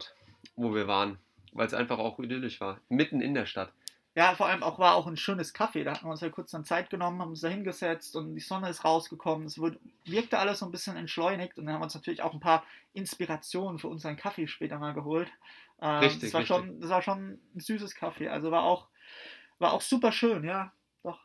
wo 0.55 0.75
wir 0.75 0.87
waren, 0.87 1.17
weil 1.53 1.65
es 1.65 1.73
einfach 1.73 1.97
auch 1.97 2.19
idyllisch 2.19 2.61
war, 2.61 2.79
mitten 2.89 3.21
in 3.21 3.33
der 3.33 3.47
Stadt. 3.47 3.71
Ja, 4.15 4.33
vor 4.33 4.47
allem 4.47 4.63
auch 4.63 4.79
war 4.79 4.95
auch 4.95 5.07
ein 5.07 5.17
schönes 5.17 5.53
Kaffee. 5.53 5.83
Da 5.83 5.91
hatten 5.91 6.05
wir 6.05 6.11
uns 6.11 6.21
ja 6.21 6.29
kurz 6.29 6.51
dann 6.51 6.63
Zeit 6.63 6.89
genommen, 6.89 7.21
haben 7.21 7.31
uns 7.31 7.41
da 7.41 7.49
hingesetzt 7.49 8.15
und 8.15 8.33
die 8.33 8.41
Sonne 8.41 8.69
ist 8.69 8.85
rausgekommen. 8.85 9.45
Es 9.45 9.59
wurde, 9.59 9.77
wirkte 10.05 10.39
alles 10.39 10.59
so 10.59 10.65
ein 10.65 10.71
bisschen 10.71 10.95
entschleunigt 10.95 11.57
und 11.57 11.65
dann 11.65 11.75
haben 11.75 11.81
wir 11.81 11.85
uns 11.85 11.95
natürlich 11.95 12.21
auch 12.21 12.33
ein 12.33 12.39
paar 12.39 12.63
Inspirationen 12.93 13.77
für 13.77 13.89
unseren 13.89 14.15
Kaffee 14.15 14.47
später 14.47 14.79
mal 14.79 14.93
geholt. 14.93 15.29
Ähm, 15.81 15.99
Richtig, 15.99 16.21
das 16.21 16.33
war 16.33 16.41
richtig. 16.41 16.55
schon, 16.55 16.79
das 16.79 16.89
war 16.89 17.01
schon 17.01 17.39
ein 17.55 17.59
süßes 17.59 17.95
Kaffee. 17.95 18.29
Also 18.29 18.51
war 18.51 18.63
auch, 18.63 18.87
war 19.59 19.73
auch 19.73 19.81
super 19.81 20.13
schön, 20.13 20.45
ja. 20.45 20.71
Doch, 21.03 21.19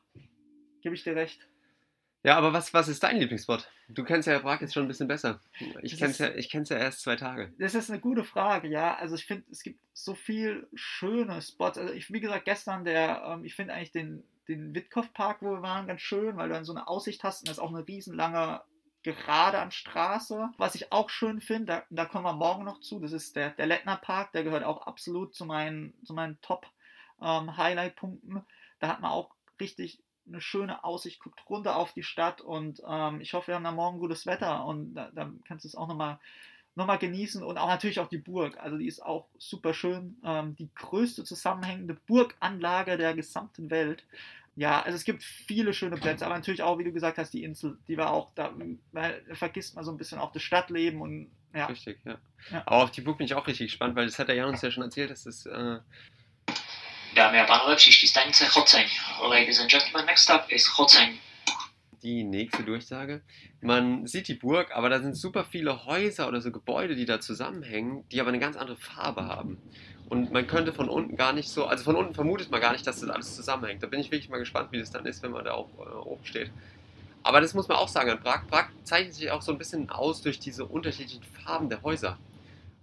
gebe 0.82 0.96
ich 0.96 1.04
dir 1.04 1.14
recht. 1.14 1.46
Ja, 2.24 2.36
aber 2.36 2.52
was, 2.52 2.74
was 2.74 2.88
ist 2.88 3.04
dein 3.04 3.18
Lieblingsspot? 3.18 3.70
Du 3.94 4.04
kennst 4.04 4.28
ja 4.28 4.38
Prag 4.38 4.60
jetzt 4.60 4.74
schon 4.74 4.84
ein 4.84 4.88
bisschen 4.88 5.08
besser. 5.08 5.40
Ich 5.82 5.98
kenn's 5.98 6.12
ist- 6.12 6.18
ja, 6.20 6.34
ich 6.34 6.50
kenn's 6.50 6.68
ja 6.68 6.76
erst 6.76 7.02
zwei 7.02 7.16
Tage. 7.16 7.52
Das 7.58 7.74
ist 7.74 7.90
eine 7.90 8.00
gute 8.00 8.24
Frage, 8.24 8.68
ja. 8.68 8.96
Also 8.96 9.14
ich 9.14 9.26
finde, 9.26 9.44
es 9.50 9.62
gibt 9.62 9.80
so 9.92 10.14
viel 10.14 10.68
schöne 10.74 11.40
Spots. 11.42 11.78
Also 11.78 11.92
ich, 11.92 12.12
wie 12.12 12.20
gesagt, 12.20 12.44
gestern 12.44 12.84
der, 12.84 13.22
ähm, 13.26 13.44
ich 13.44 13.54
finde 13.54 13.74
eigentlich 13.74 13.92
den, 13.92 14.24
den 14.48 14.74
Witkow 14.74 15.12
Park, 15.12 15.42
wo 15.42 15.52
wir 15.52 15.62
waren, 15.62 15.86
ganz 15.86 16.00
schön, 16.00 16.36
weil 16.36 16.48
du 16.48 16.54
dann 16.54 16.64
so 16.64 16.74
eine 16.74 16.88
Aussicht 16.88 17.22
hast 17.24 17.42
und 17.42 17.48
das 17.48 17.58
ist 17.58 17.62
auch 17.62 17.74
eine 17.74 17.86
riesenlange 17.86 18.62
Gerade 19.02 19.58
an 19.58 19.70
Straße. 19.70 20.50
Was 20.58 20.74
ich 20.74 20.92
auch 20.92 21.08
schön 21.08 21.40
finde, 21.40 21.66
da, 21.66 21.82
da 21.88 22.04
kommen 22.04 22.24
wir 22.24 22.34
morgen 22.34 22.64
noch 22.64 22.80
zu, 22.80 23.00
das 23.00 23.12
ist 23.12 23.34
der, 23.34 23.50
der 23.52 23.66
Lettner 23.66 23.96
Park, 23.96 24.32
der 24.32 24.44
gehört 24.44 24.62
auch 24.62 24.86
absolut 24.86 25.34
zu 25.34 25.46
meinen, 25.46 25.94
zu 26.04 26.12
meinen 26.12 26.38
Top-Highlight-Punkten. 26.42 28.44
da 28.78 28.88
hat 28.88 29.00
man 29.00 29.10
auch 29.10 29.30
richtig 29.58 30.02
eine 30.30 30.40
schöne 30.40 30.84
Aussicht, 30.84 31.20
guckt 31.20 31.40
runter 31.48 31.76
auf 31.76 31.92
die 31.92 32.02
Stadt 32.02 32.40
und 32.40 32.82
ähm, 32.88 33.20
ich 33.20 33.34
hoffe, 33.34 33.48
wir 33.48 33.54
haben 33.56 33.64
da 33.64 33.72
morgen 33.72 33.98
gutes 33.98 34.26
Wetter 34.26 34.64
und 34.64 34.94
da, 34.94 35.10
dann 35.14 35.42
kannst 35.46 35.64
du 35.64 35.68
es 35.68 35.74
auch 35.74 35.88
nochmal 35.88 36.18
nochmal 36.76 36.98
genießen 36.98 37.42
und 37.42 37.58
auch 37.58 37.68
natürlich 37.68 38.00
auch 38.00 38.08
die 38.08 38.18
Burg. 38.18 38.58
Also 38.58 38.78
die 38.78 38.86
ist 38.86 39.00
auch 39.00 39.26
super 39.38 39.74
schön. 39.74 40.16
Ähm, 40.24 40.54
die 40.56 40.70
größte 40.74 41.24
zusammenhängende 41.24 41.94
Burganlage 42.06 42.96
der 42.96 43.14
gesamten 43.14 43.70
Welt. 43.70 44.04
Ja, 44.56 44.82
also 44.82 44.96
es 44.96 45.04
gibt 45.04 45.22
viele 45.22 45.72
schöne 45.72 45.96
Plätze, 45.96 46.26
aber 46.26 46.34
natürlich 46.34 46.62
auch, 46.62 46.78
wie 46.78 46.84
du 46.84 46.92
gesagt 46.92 47.18
hast, 47.18 47.32
die 47.32 47.44
Insel, 47.44 47.78
die 47.88 47.96
war 47.96 48.12
auch 48.12 48.30
da, 48.34 48.52
weil 48.92 49.22
vergisst 49.34 49.74
man 49.74 49.84
so 49.84 49.90
ein 49.90 49.96
bisschen 49.96 50.18
auch 50.18 50.32
das 50.32 50.42
Stadtleben 50.42 51.00
und 51.00 51.30
ja. 51.54 51.66
Richtig, 51.66 51.98
ja. 52.04 52.18
Ja. 52.50 52.62
Aber 52.66 52.84
auf 52.84 52.90
die 52.90 53.00
Burg 53.00 53.18
bin 53.18 53.24
ich 53.24 53.34
auch 53.34 53.46
richtig 53.46 53.68
gespannt, 53.68 53.96
weil 53.96 54.06
das 54.06 54.18
hat 54.18 54.28
der 54.28 54.36
Jan 54.36 54.50
uns 54.50 54.62
ja 54.62 54.70
schon 54.70 54.84
erzählt, 54.84 55.10
dass 55.10 55.24
das. 55.24 55.46
Äh, 55.46 55.80
Dámy 57.14 57.40
a 57.40 57.46
pánové, 57.46 57.76
příští 57.76 58.08
stanice 58.08 58.46
Choceň. 58.46 58.84
Ladies 59.22 59.60
and 59.60 59.70
gentlemen, 59.70 60.06
next 60.06 60.22
stop 60.22 60.42
is 60.48 60.66
Choceň. 60.66 61.18
die 62.02 62.24
nächste 62.24 62.62
Durchsage. 62.62 63.20
Man 63.60 64.06
sieht 64.06 64.28
die 64.28 64.34
Burg, 64.34 64.70
aber 64.74 64.88
da 64.88 65.00
sind 65.00 65.14
super 65.16 65.44
viele 65.44 65.84
Häuser 65.84 66.28
oder 66.28 66.40
so 66.40 66.50
Gebäude, 66.50 66.96
die 66.96 67.04
da 67.04 67.20
zusammenhängen, 67.20 68.04
die 68.10 68.20
aber 68.20 68.30
eine 68.30 68.38
ganz 68.38 68.56
andere 68.56 68.78
Farbe 68.78 69.26
haben. 69.26 69.58
Und 70.08 70.32
man 70.32 70.46
könnte 70.46 70.72
von 70.72 70.88
unten 70.88 71.16
gar 71.16 71.32
nicht 71.32 71.50
so, 71.50 71.66
also 71.66 71.84
von 71.84 71.96
unten 71.96 72.14
vermutet 72.14 72.50
man 72.50 72.60
gar 72.60 72.72
nicht, 72.72 72.86
dass 72.86 73.00
das 73.00 73.10
alles 73.10 73.36
zusammenhängt. 73.36 73.82
Da 73.82 73.86
bin 73.86 74.00
ich 74.00 74.10
wirklich 74.10 74.30
mal 74.30 74.38
gespannt, 74.38 74.72
wie 74.72 74.78
das 74.78 74.90
dann 74.90 75.04
ist, 75.06 75.22
wenn 75.22 75.30
man 75.30 75.44
da 75.44 75.52
auch 75.52 75.68
äh, 75.78 75.92
oben 75.94 76.24
steht. 76.24 76.50
Aber 77.22 77.40
das 77.40 77.54
muss 77.54 77.68
man 77.68 77.76
auch 77.76 77.88
sagen 77.88 78.10
an 78.10 78.20
Prag. 78.20 78.46
Prag 78.48 78.68
zeichnet 78.82 79.14
sich 79.14 79.30
auch 79.30 79.42
so 79.42 79.52
ein 79.52 79.58
bisschen 79.58 79.90
aus 79.90 80.22
durch 80.22 80.38
diese 80.38 80.64
unterschiedlichen 80.64 81.22
Farben 81.22 81.68
der 81.68 81.82
Häuser. 81.82 82.18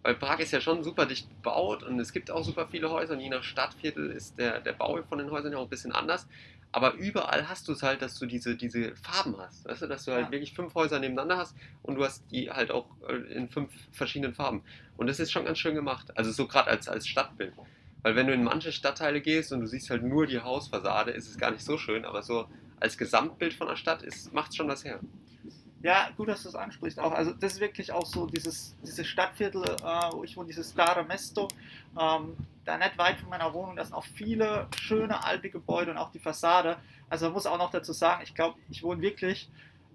Weil 0.08 0.16
Prag 0.16 0.40
ist 0.40 0.54
ja 0.54 0.62
schon 0.62 0.86
super 0.86 1.06
dicht 1.06 1.30
gebaut 1.30 1.84
und 1.84 2.00
es 2.00 2.14
gibt 2.14 2.32
auch 2.32 2.42
super 2.42 2.66
viele 2.66 2.90
Häuser 2.90 3.16
und 3.16 3.20
je 3.20 3.28
nach 3.28 3.44
Stadtviertel 3.44 4.10
ist 4.10 4.40
der, 4.40 4.62
der 4.62 4.72
Bau 4.72 5.04
von 5.04 5.18
den 5.18 5.30
Häusern 5.32 5.52
ja 5.52 5.58
auch 5.58 5.64
ein 5.64 5.70
bisschen 5.70 5.92
anders. 5.92 6.30
aber 6.72 6.94
überall 6.94 7.50
hast 7.50 7.68
du 7.68 7.74
es 7.74 7.84
halt, 7.84 8.02
dass 8.02 8.18
du 8.18 8.26
diese, 8.26 8.56
diese 8.56 8.96
Farben 8.96 9.36
hast. 9.38 9.66
Weißt 9.68 9.82
du, 9.82 9.88
dass 9.88 10.06
du 10.06 10.14
halt 10.14 10.28
Ja. 10.28 10.32
wirklich 10.32 10.54
fünf 10.54 10.76
Häuser 10.76 11.00
nebeneinander 11.00 11.36
hast 11.38 11.58
und 11.84 11.96
du 11.96 12.06
hast 12.06 12.24
die 12.32 12.50
halt 12.50 12.72
auch 12.72 12.86
äh, 13.10 13.16
in 13.34 13.50
fünf 13.50 13.70
verschiedenen 13.92 14.34
Farben. 14.34 14.64
Und 14.96 15.08
das 15.08 15.20
ist 15.20 15.30
schon 15.32 15.44
ganz 15.44 15.58
schön 15.60 15.76
gemacht. 15.76 16.16
Also 16.18 16.32
so 16.32 16.48
gerade 16.48 16.70
als, 16.70 16.88
als 16.88 17.06
Stadtbild. 17.06 17.54
Weil 18.02 18.16
wenn 18.16 18.28
du 18.28 18.34
in 18.34 18.46
manche 18.46 18.72
Stadtteile 18.72 19.20
gehst 19.20 19.52
und 19.52 19.60
du 19.60 19.68
siehst 19.68 19.90
halt 19.90 20.04
nur 20.04 20.26
die 20.26 20.40
Hausfassade, 20.40 21.12
ist 21.12 21.28
es 21.30 21.38
gar 21.38 21.52
nicht 21.52 21.66
so 21.66 21.78
schön, 21.78 22.06
aber 22.06 22.24
so 22.24 22.48
als 22.80 22.98
Gesamtbild 22.98 23.54
von 23.54 23.68
der 23.68 23.76
Stadt 23.76 24.06
macht 24.32 24.52
es 24.52 24.56
schon 24.56 24.70
was 24.70 24.86
her. 24.86 25.02
Ja, 25.88 26.10
gut, 26.18 26.28
dass 26.28 26.44
du 26.44 26.50
das 26.50 26.56
ansprichst. 26.56 27.00
Auch, 27.00 27.14
also 27.14 27.32
das 27.32 27.54
ist 27.54 27.60
wirklich 27.62 27.94
auch 27.94 28.06
so 28.06 28.26
dieses, 28.26 28.76
dieses 28.84 29.08
Stadtviertel, 29.08 29.64
äh, 29.64 30.12
wo 30.12 30.26
ich 30.26 30.36
wohne, 30.36 30.48
dieses 30.48 30.72
Stare 30.72 31.06
Mesto, 31.06 31.48
ähm, 31.98 32.36
da 32.66 32.78
nicht 32.78 32.98
weit 32.98 33.18
von 33.22 33.30
meiner 33.30 33.54
Wohnung, 33.54 33.78
da 33.78 33.86
sind 33.86 33.94
auch 33.94 34.04
viele 34.04 34.68
schöne 34.76 35.24
alte 35.24 35.50
Gebäude 35.50 35.92
und 35.92 35.98
auch 35.98 36.12
die 36.12 36.20
Fassade. 36.20 36.76
Also 37.10 37.28
man 37.28 37.36
muss 37.36 37.46
auch 37.46 37.58
noch 37.58 37.72
dazu 37.72 37.94
sagen, 37.94 38.22
ich 38.22 38.36
glaube, 38.36 38.60
ich 38.70 38.84
wohne 38.84 39.02
wirklich 39.02 39.50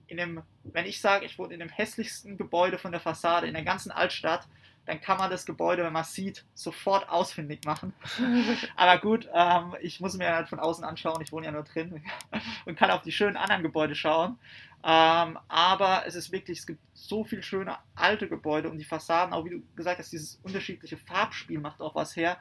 in 0.06 0.16
dem, 0.16 0.40
wenn 0.64 0.86
ich 0.86 0.98
sage, 0.98 1.26
ich 1.26 1.38
wohne 1.38 1.52
in 1.52 1.60
dem 1.60 1.68
hässlichsten 1.68 2.38
Gebäude 2.38 2.78
von 2.78 2.90
der 2.90 3.00
Fassade 3.02 3.46
in 3.46 3.52
der 3.52 3.62
ganzen 3.62 3.92
Altstadt, 3.92 4.48
dann 4.84 5.00
kann 5.00 5.18
man 5.18 5.30
das 5.30 5.46
Gebäude, 5.46 5.84
wenn 5.84 5.92
man 5.92 6.02
es 6.02 6.12
sieht, 6.12 6.44
sofort 6.54 7.08
ausfindig 7.08 7.64
machen. 7.64 7.92
Aber 8.76 9.00
gut, 9.00 9.28
ähm, 9.32 9.76
ich 9.80 10.00
muss 10.00 10.14
mir 10.14 10.34
halt 10.34 10.48
von 10.48 10.58
außen 10.58 10.84
anschauen, 10.84 11.22
ich 11.22 11.32
wohne 11.32 11.46
ja 11.46 11.52
nur 11.52 11.62
drin 11.62 12.02
und 12.66 12.76
kann 12.76 12.90
auf 12.90 13.02
die 13.02 13.12
schönen 13.12 13.36
anderen 13.36 13.62
Gebäude 13.62 13.94
schauen. 13.94 14.38
Ähm, 14.84 15.38
aber 15.46 16.02
es 16.06 16.16
ist 16.16 16.32
wirklich, 16.32 16.58
es 16.58 16.66
gibt 16.66 16.80
so 16.92 17.22
viele 17.22 17.44
schöne 17.44 17.76
alte 17.94 18.28
Gebäude 18.28 18.68
und 18.68 18.78
die 18.78 18.84
Fassaden, 18.84 19.32
auch 19.32 19.44
wie 19.44 19.50
du 19.50 19.62
gesagt 19.76 20.00
hast, 20.00 20.10
dieses 20.10 20.40
unterschiedliche 20.42 20.96
Farbspiel 20.96 21.60
macht 21.60 21.80
auch 21.80 21.94
was 21.94 22.16
her. 22.16 22.36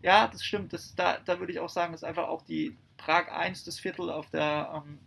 Ja, 0.00 0.28
das 0.28 0.44
stimmt. 0.44 0.72
Das, 0.72 0.94
da, 0.94 1.18
da 1.24 1.40
würde 1.40 1.52
ich 1.52 1.58
auch 1.58 1.68
sagen, 1.68 1.92
dass 1.92 2.04
einfach 2.04 2.28
auch 2.28 2.42
die 2.42 2.76
Prag 2.98 3.32
1, 3.32 3.64
das 3.64 3.80
Viertel 3.80 4.10
auf 4.10 4.30
der, 4.30 4.84
ähm, 4.86 4.98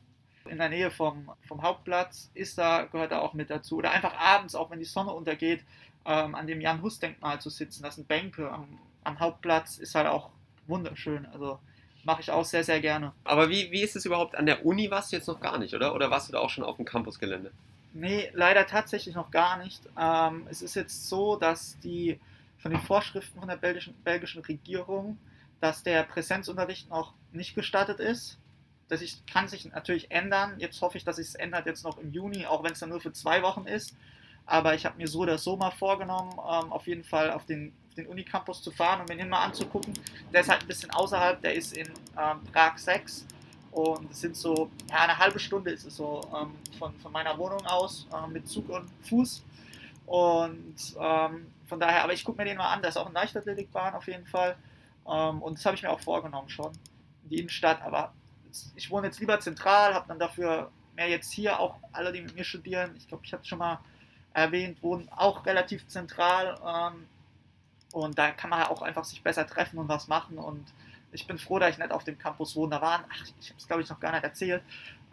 in 0.51 0.57
der 0.57 0.69
Nähe 0.69 0.91
vom, 0.91 1.31
vom 1.47 1.61
Hauptplatz 1.61 2.29
ist 2.33 2.57
da, 2.57 2.83
gehört 2.83 3.13
da 3.13 3.19
auch 3.19 3.33
mit 3.33 3.49
dazu. 3.49 3.77
Oder 3.77 3.91
einfach 3.91 4.13
abends, 4.17 4.53
auch 4.53 4.69
wenn 4.69 4.79
die 4.79 4.85
Sonne 4.85 5.13
untergeht, 5.13 5.63
ähm, 6.05 6.35
an 6.35 6.47
dem 6.47 6.61
Jan-Hus-Denkmal 6.61 7.41
zu 7.41 7.49
sitzen. 7.49 7.83
Das 7.83 7.95
sind 7.95 8.07
Bänke 8.07 8.51
am, 8.51 8.79
am 9.03 9.19
Hauptplatz, 9.19 9.77
ist 9.77 9.95
halt 9.95 10.07
auch 10.07 10.29
wunderschön. 10.67 11.25
Also 11.27 11.59
mache 12.03 12.21
ich 12.21 12.31
auch 12.31 12.45
sehr, 12.45 12.63
sehr 12.63 12.79
gerne. 12.79 13.13
Aber 13.23 13.49
wie, 13.49 13.71
wie 13.71 13.81
ist 13.81 13.95
es 13.95 14.05
überhaupt 14.05 14.35
an 14.35 14.45
der 14.45 14.65
Uni? 14.65 14.89
Warst 14.91 15.11
du 15.11 15.17
jetzt 15.17 15.27
noch 15.27 15.39
gar 15.39 15.57
nicht, 15.57 15.73
oder? 15.73 15.93
Oder 15.95 16.11
warst 16.11 16.29
du 16.29 16.33
da 16.33 16.39
auch 16.39 16.49
schon 16.49 16.63
auf 16.63 16.77
dem 16.77 16.85
Campusgelände? 16.85 17.51
Nee, 17.93 18.29
leider 18.33 18.67
tatsächlich 18.67 19.15
noch 19.15 19.31
gar 19.31 19.57
nicht. 19.57 19.81
Ähm, 19.97 20.47
es 20.49 20.61
ist 20.61 20.75
jetzt 20.75 21.07
so, 21.07 21.37
dass 21.37 21.79
die 21.79 22.19
von 22.59 22.71
den 22.71 22.81
Vorschriften 22.81 23.39
von 23.39 23.47
der 23.47 23.57
belgischen, 23.57 23.93
belgischen 24.03 24.41
Regierung, 24.43 25.17
dass 25.61 25.83
der 25.83 26.03
Präsenzunterricht 26.03 26.89
noch 26.89 27.13
nicht 27.31 27.55
gestattet 27.55 27.99
ist. 27.99 28.37
Das 28.87 29.01
ich, 29.01 29.25
kann 29.25 29.47
sich 29.47 29.65
natürlich 29.71 30.11
ändern. 30.11 30.55
Jetzt 30.59 30.81
hoffe 30.81 30.97
ich, 30.97 31.05
dass 31.05 31.15
sich 31.15 31.27
es 31.27 31.35
ändert 31.35 31.65
jetzt 31.65 31.83
noch 31.83 31.97
im 31.97 32.11
Juni, 32.11 32.45
auch 32.45 32.63
wenn 32.63 32.73
es 32.73 32.79
dann 32.79 32.89
nur 32.89 33.01
für 33.01 33.13
zwei 33.13 33.41
Wochen 33.41 33.65
ist. 33.65 33.95
Aber 34.45 34.75
ich 34.75 34.85
habe 34.85 34.97
mir 34.97 35.07
so 35.07 35.19
oder 35.19 35.37
so 35.37 35.55
mal 35.55 35.71
vorgenommen, 35.71 36.31
ähm, 36.33 36.71
auf 36.71 36.87
jeden 36.87 37.03
Fall 37.03 37.31
auf 37.31 37.45
den, 37.45 37.73
den 37.97 38.07
Unicampus 38.07 38.61
zu 38.61 38.71
fahren 38.71 39.01
und 39.01 39.09
mir 39.09 39.17
den 39.17 39.29
mal 39.29 39.43
anzugucken. 39.43 39.93
Der 40.31 40.41
ist 40.41 40.49
halt 40.49 40.61
ein 40.61 40.67
bisschen 40.67 40.91
außerhalb, 40.91 41.41
der 41.41 41.55
ist 41.55 41.75
in 41.75 41.87
ähm, 41.87 42.41
Prag 42.51 42.77
6 42.77 43.25
und 43.71 44.09
es 44.09 44.21
sind 44.21 44.37
so, 44.37 44.71
ja, 44.89 44.99
eine 44.99 45.17
halbe 45.17 45.37
Stunde 45.37 45.71
ist 45.71 45.85
es 45.85 45.97
so 45.97 46.21
ähm, 46.33 46.55
von, 46.79 46.93
von 46.99 47.11
meiner 47.11 47.37
Wohnung 47.37 47.65
aus 47.65 48.07
äh, 48.13 48.27
mit 48.27 48.47
Zug 48.47 48.69
und 48.69 48.89
Fuß. 49.01 49.43
Und 50.05 50.75
ähm, 50.97 51.47
von 51.65 51.79
daher, 51.79 52.03
aber 52.03 52.13
ich 52.13 52.23
gucke 52.23 52.37
mir 52.37 52.45
den 52.45 52.57
mal 52.57 52.71
an, 52.71 52.81
da 52.81 52.87
ist 52.87 52.97
auch 52.97 53.07
eine 53.07 53.15
Leichtathletikbahn 53.15 53.95
auf 53.95 54.07
jeden 54.07 54.25
Fall. 54.27 54.55
Ähm, 55.05 55.41
und 55.41 55.57
das 55.57 55.65
habe 55.65 55.75
ich 55.75 55.83
mir 55.83 55.89
auch 55.89 55.99
vorgenommen 55.99 56.47
schon, 56.47 56.71
die 57.23 57.39
Innenstadt. 57.39 57.81
Aber 57.81 58.13
ich 58.75 58.89
wohne 58.89 59.07
jetzt 59.07 59.19
lieber 59.19 59.39
zentral, 59.39 59.93
habe 59.93 60.07
dann 60.07 60.19
dafür 60.19 60.71
mehr 60.95 61.09
jetzt 61.09 61.33
hier 61.33 61.59
auch 61.59 61.75
alle, 61.91 62.13
die 62.13 62.21
mit 62.21 62.33
mir 62.33 62.45
studieren. 62.45 62.95
Ich 62.97 63.07
glaube, 63.07 63.25
ich 63.25 63.33
habe 63.33 63.43
schon 63.43 63.59
mal 63.59 63.79
erwähnt, 64.35 64.83
wohnen 64.83 65.09
auch 65.15 65.45
relativ 65.45 65.87
zentral. 65.87 66.59
Ähm, 66.65 67.07
und 67.93 68.17
da 68.17 68.31
kann 68.31 68.49
man 68.49 68.63
auch 68.63 68.81
einfach 68.81 69.05
sich 69.05 69.23
besser 69.23 69.47
treffen 69.47 69.79
und 69.79 69.87
was 69.87 70.07
machen. 70.07 70.37
Und 70.37 70.65
ich 71.13 71.25
bin 71.25 71.37
froh, 71.37 71.59
dass 71.59 71.71
ich 71.71 71.77
nicht 71.77 71.91
auf 71.91 72.03
dem 72.03 72.17
Campus 72.17 72.55
wohne. 72.55 72.75
Da 72.75 72.81
waren, 72.81 73.05
ach, 73.09 73.23
ich 73.39 73.49
habe 73.49 73.57
es 73.57 73.67
glaube 73.67 73.81
ich 73.81 73.89
noch 73.89 73.99
gar 73.99 74.11
nicht 74.11 74.23
erzählt, 74.23 74.61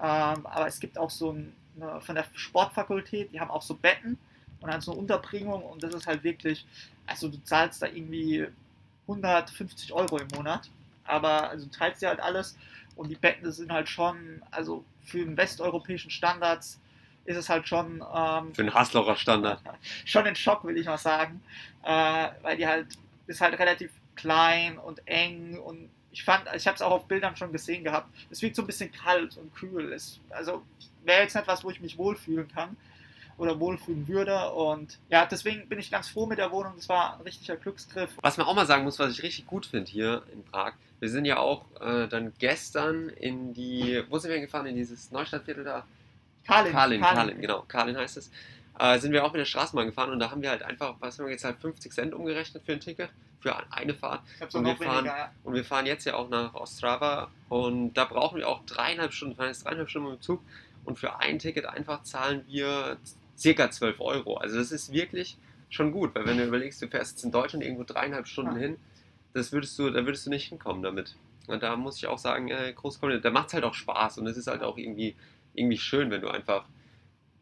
ähm, 0.00 0.46
aber 0.46 0.66
es 0.66 0.80
gibt 0.80 0.98
auch 0.98 1.10
so 1.10 1.32
ein, 1.32 1.54
eine, 1.76 2.00
von 2.00 2.16
der 2.16 2.26
Sportfakultät, 2.34 3.32
die 3.32 3.40
haben 3.40 3.50
auch 3.50 3.62
so 3.62 3.74
Betten 3.74 4.18
und 4.60 4.70
dann 4.70 4.80
so 4.80 4.90
eine 4.90 5.00
Unterbringung 5.00 5.62
und 5.62 5.82
das 5.82 5.94
ist 5.94 6.06
halt 6.06 6.24
wirklich, 6.24 6.66
also 7.06 7.28
du 7.28 7.42
zahlst 7.44 7.82
da 7.82 7.86
irgendwie 7.86 8.48
150 9.06 9.92
Euro 9.92 10.18
im 10.18 10.28
Monat, 10.34 10.68
aber 11.04 11.50
also 11.50 11.66
teilst 11.66 12.02
dir 12.02 12.08
halt 12.08 12.20
alles 12.20 12.56
und 12.96 13.08
die 13.08 13.16
Betten 13.16 13.50
sind 13.52 13.70
halt 13.70 13.88
schon, 13.88 14.42
also 14.50 14.84
für 15.04 15.18
den 15.18 15.36
westeuropäischen 15.36 16.10
Standards 16.10 16.80
ist 17.24 17.36
es 17.36 17.48
halt 17.48 17.68
schon 17.68 18.04
ähm, 18.14 18.54
Für 18.54 18.62
einen 18.62 18.74
Haslocher 18.74 19.16
Standard. 19.16 19.60
schon 20.04 20.24
ein 20.24 20.36
Schock, 20.36 20.64
will 20.64 20.76
ich 20.76 20.86
mal 20.86 20.98
sagen, 20.98 21.42
äh, 21.84 22.28
weil 22.42 22.56
die 22.56 22.66
halt 22.66 22.86
ist 23.26 23.40
halt 23.40 23.58
relativ 23.58 23.90
klein 24.14 24.78
und 24.78 25.06
eng 25.06 25.58
und 25.58 25.88
ich 26.10 26.24
fand, 26.24 26.44
ich 26.54 26.66
habe 26.66 26.74
es 26.74 26.82
auch 26.82 26.90
auf 26.90 27.06
Bildern 27.06 27.36
schon 27.36 27.52
gesehen 27.52 27.84
gehabt. 27.84 28.08
Es 28.30 28.42
wirkt 28.42 28.56
so 28.56 28.62
ein 28.62 28.66
bisschen 28.66 28.92
kalt 28.92 29.36
und 29.38 29.54
kühl. 29.54 29.92
Es, 29.92 30.20
also 30.28 30.62
wäre 31.04 31.22
jetzt 31.22 31.34
nicht 31.34 31.46
was, 31.46 31.64
wo 31.64 31.70
ich 31.70 31.80
mich 31.80 31.96
wohlfühlen 31.96 32.48
kann 32.48 32.76
oder 33.38 33.58
wohlfühlen 33.58 34.06
würde 34.06 34.50
und 34.52 34.98
ja, 35.08 35.24
deswegen 35.24 35.66
bin 35.68 35.78
ich 35.78 35.90
ganz 35.90 36.08
froh 36.08 36.26
mit 36.26 36.38
der 36.38 36.50
Wohnung. 36.52 36.74
Das 36.76 36.88
war 36.88 37.14
ein 37.16 37.22
richtiger 37.22 37.56
Glücksgriff. 37.56 38.10
Was 38.20 38.36
man 38.36 38.46
auch 38.46 38.54
mal 38.54 38.66
sagen 38.66 38.84
muss, 38.84 38.98
was 38.98 39.12
ich 39.12 39.22
richtig 39.22 39.46
gut 39.46 39.64
finde 39.64 39.90
hier 39.90 40.22
in 40.32 40.44
Prag, 40.44 40.74
wir 41.00 41.08
sind 41.08 41.24
ja 41.24 41.38
auch 41.38 41.64
äh, 41.80 42.06
dann 42.08 42.32
gestern 42.38 43.08
in 43.08 43.54
die, 43.54 44.04
wo 44.10 44.18
sind 44.18 44.30
wir 44.30 44.40
gefahren? 44.40 44.66
In 44.66 44.76
dieses 44.76 45.10
Neustadtviertel 45.10 45.64
da? 45.64 45.86
Kalin, 46.46 46.72
Kalin, 46.72 47.00
Kalin, 47.00 47.40
genau, 47.40 47.62
Kalin 47.68 47.96
heißt 47.96 48.16
es. 48.16 48.30
Äh, 48.78 48.98
sind 48.98 49.12
wir 49.12 49.24
auch 49.24 49.32
mit 49.32 49.40
der 49.40 49.44
Straßenbahn 49.44 49.86
gefahren 49.86 50.10
und 50.10 50.18
da 50.18 50.30
haben 50.30 50.42
wir 50.42 50.50
halt 50.50 50.62
einfach, 50.62 50.96
was 51.00 51.18
haben 51.18 51.26
wir 51.26 51.32
jetzt 51.32 51.44
halt 51.44 51.58
50 51.58 51.92
Cent 51.92 52.14
umgerechnet 52.14 52.62
für 52.64 52.72
ein 52.72 52.80
Ticket, 52.80 53.10
für 53.40 53.54
eine 53.70 53.94
Fahrt. 53.94 54.22
Und 54.52 54.64
wir 54.64 54.76
fahren- 54.76 54.96
weniger. 55.04 55.16
ja. 55.16 55.32
Und 55.44 55.54
wir 55.54 55.64
fahren 55.64 55.86
jetzt 55.86 56.04
ja 56.06 56.14
auch 56.14 56.28
nach 56.30 56.54
Ostrava 56.54 57.30
und 57.48 57.92
da 57.94 58.04
brauchen 58.06 58.38
wir 58.38 58.48
auch 58.48 58.64
dreieinhalb 58.64 59.12
Stunden, 59.12 59.36
fahren 59.36 59.48
jetzt 59.48 59.64
dreieinhalb 59.64 59.90
Stunden 59.90 60.10
mit 60.10 60.18
dem 60.20 60.22
Zug 60.22 60.40
und 60.84 60.98
für 60.98 61.18
ein 61.20 61.38
Ticket 61.38 61.66
einfach 61.66 62.02
zahlen 62.02 62.44
wir 62.48 62.96
circa 63.38 63.70
12 63.70 64.00
Euro. 64.00 64.36
Also 64.38 64.56
das 64.56 64.72
ist 64.72 64.92
wirklich 64.92 65.36
schon 65.68 65.92
gut, 65.92 66.14
weil 66.14 66.26
wenn 66.26 66.38
du 66.38 66.44
überlegst, 66.44 66.80
du 66.82 66.88
fährst 66.88 67.12
jetzt 67.16 67.24
in 67.24 67.30
Deutschland 67.30 67.64
irgendwo 67.64 67.84
dreieinhalb 67.84 68.26
Stunden 68.26 68.52
Ja. 68.56 68.58
hin, 68.62 68.76
das 69.34 69.52
würdest 69.52 69.78
du, 69.78 69.90
da 69.90 70.04
würdest 70.06 70.26
du 70.26 70.30
nicht 70.30 70.48
hinkommen 70.48 70.82
damit. 70.82 71.14
Und 71.46 71.62
da 71.62 71.76
muss 71.76 71.96
ich 71.98 72.06
auch 72.06 72.18
sagen, 72.18 72.48
äh, 72.48 72.72
Großkommunität, 72.72 73.24
da 73.24 73.30
macht 73.30 73.48
es 73.48 73.54
halt 73.54 73.64
auch 73.64 73.74
Spaß 73.74 74.18
und 74.18 74.26
es 74.26 74.36
ist 74.36 74.46
halt 74.46 74.62
auch 74.62 74.76
irgendwie, 74.78 75.14
irgendwie 75.54 75.78
schön, 75.78 76.10
wenn 76.10 76.20
du 76.20 76.28
einfach 76.28 76.64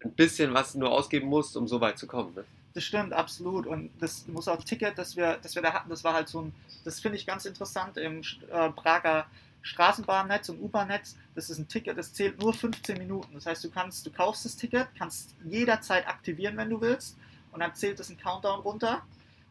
ein 0.02 0.12
bisschen 0.12 0.54
was 0.54 0.74
nur 0.74 0.90
ausgeben 0.90 1.28
musst, 1.28 1.56
um 1.56 1.68
so 1.68 1.80
weit 1.80 1.98
zu 1.98 2.06
kommen. 2.06 2.34
Ne? 2.34 2.44
Das 2.74 2.84
stimmt, 2.84 3.12
absolut. 3.12 3.66
Und 3.66 3.90
das 4.00 4.26
muss 4.28 4.48
auch 4.48 4.62
Ticket, 4.62 4.96
das 4.96 5.16
wir, 5.16 5.38
das 5.42 5.54
wir 5.54 5.62
da 5.62 5.72
hatten, 5.72 5.90
das 5.90 6.04
war 6.04 6.14
halt 6.14 6.28
so 6.28 6.42
ein, 6.42 6.54
das 6.84 7.00
finde 7.00 7.18
ich 7.18 7.26
ganz 7.26 7.44
interessant 7.44 7.96
im 7.96 8.22
äh, 8.50 8.70
Prager 8.70 9.26
Straßenbahnnetz 9.62 10.48
und 10.48 10.60
U-Bahn-Netz. 10.60 11.16
Das 11.34 11.50
ist 11.50 11.58
ein 11.58 11.68
Ticket, 11.68 11.98
das 11.98 12.12
zählt 12.12 12.40
nur 12.40 12.54
15 12.54 12.96
Minuten. 12.96 13.34
Das 13.34 13.46
heißt, 13.46 13.62
du 13.64 13.70
kannst, 13.70 14.06
du 14.06 14.10
kaufst 14.10 14.44
das 14.44 14.56
Ticket, 14.56 14.88
kannst 14.96 15.34
jederzeit 15.44 16.06
aktivieren, 16.08 16.56
wenn 16.56 16.70
du 16.70 16.80
willst, 16.80 17.18
und 17.52 17.60
dann 17.60 17.74
zählt 17.74 17.98
es 18.00 18.08
einen 18.08 18.18
Countdown 18.18 18.60
runter. 18.60 19.02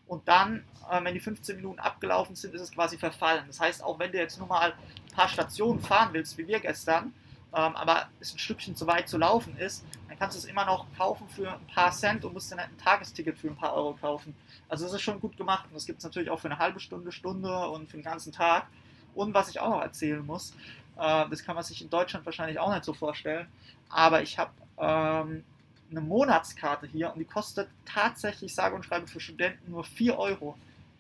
Und 0.08 0.28
dann, 0.28 0.64
äh, 0.90 1.04
wenn 1.04 1.14
die 1.14 1.20
15 1.20 1.58
Minuten 1.58 1.80
abgelaufen 1.80 2.36
sind, 2.36 2.56
ist 2.56 2.62
es 2.62 2.72
quasi 2.72 2.98
verfallen. 2.98 3.44
Das 3.48 3.60
heißt, 3.60 3.84
auch 3.84 4.00
wenn 4.00 4.12
du 4.12 4.18
jetzt 4.18 4.40
nur 4.40 4.48
mal 4.48 4.72
ein 4.72 5.14
paar 5.14 5.30
Stationen 5.30 5.80
fahren 5.82 6.10
willst, 6.14 6.38
wie 6.38 6.48
wir 6.48 6.60
gestern, 6.60 7.14
ähm, 7.54 7.76
aber 7.76 8.10
es 8.20 8.34
ein 8.34 8.40
Stückchen 8.40 8.76
zu 8.76 8.86
weit 8.88 9.10
zu 9.10 9.18
laufen 9.18 9.58
ist, 9.58 9.84
dann 10.08 10.20
kannst 10.20 10.36
du 10.36 10.40
es 10.40 10.46
immer 10.46 10.66
noch 10.66 10.86
kaufen 10.98 11.28
für 11.30 11.52
ein 11.52 11.68
paar 11.74 11.92
Cent 11.92 12.24
und 12.24 12.34
musst 12.34 12.52
dann 12.52 12.60
halt 12.60 12.70
ein 12.70 12.78
Tagesticket 12.78 13.38
für 13.38 13.48
ein 13.48 13.56
paar 13.56 13.74
Euro 13.74 13.94
kaufen. 13.94 14.36
Also 14.68 14.86
das 14.86 14.94
ist 14.94 15.02
schon 15.02 15.20
gut 15.20 15.36
gemacht 15.38 15.66
und 15.70 15.76
das 15.76 15.86
gibt 15.86 16.00
es 16.00 16.04
natürlich 16.04 16.30
auch 16.30 16.40
für 16.40 16.50
eine 16.50 16.60
halbe 16.60 16.80
Stunde, 16.80 17.12
Stunde 17.12 17.70
und 17.70 17.90
für 17.90 17.98
den 17.98 18.04
ganzen 18.04 18.32
Tag. 18.32 18.68
Und 19.16 19.34
was 19.34 19.50
ich 19.50 19.60
auch 19.60 19.70
noch 19.70 19.82
erzählen 19.82 20.24
muss, 20.24 20.54
äh, 20.98 21.28
das 21.30 21.44
kann 21.44 21.56
man 21.56 21.64
sich 21.64 21.82
in 21.82 21.90
Deutschland 21.90 22.26
wahrscheinlich 22.26 22.60
auch 22.60 22.72
nicht 22.72 22.86
so 22.86 22.94
vorstellen, 22.94 23.48
aber 23.90 24.22
ich 24.22 24.38
habe 24.38 24.52
ähm, 24.78 25.44
eine 25.90 26.02
Monatskarte 26.02 26.88
hier 26.88 27.12
und 27.12 27.20
die 27.20 27.26
kostet 27.26 27.68
tatsächlich, 27.86 28.54
sage 28.54 28.76
und 28.76 28.86
schreibe, 28.86 29.08
für 29.08 29.20
Studenten 29.20 29.72
nur 29.72 29.84
4 29.84 30.18
Euro. 30.18 30.56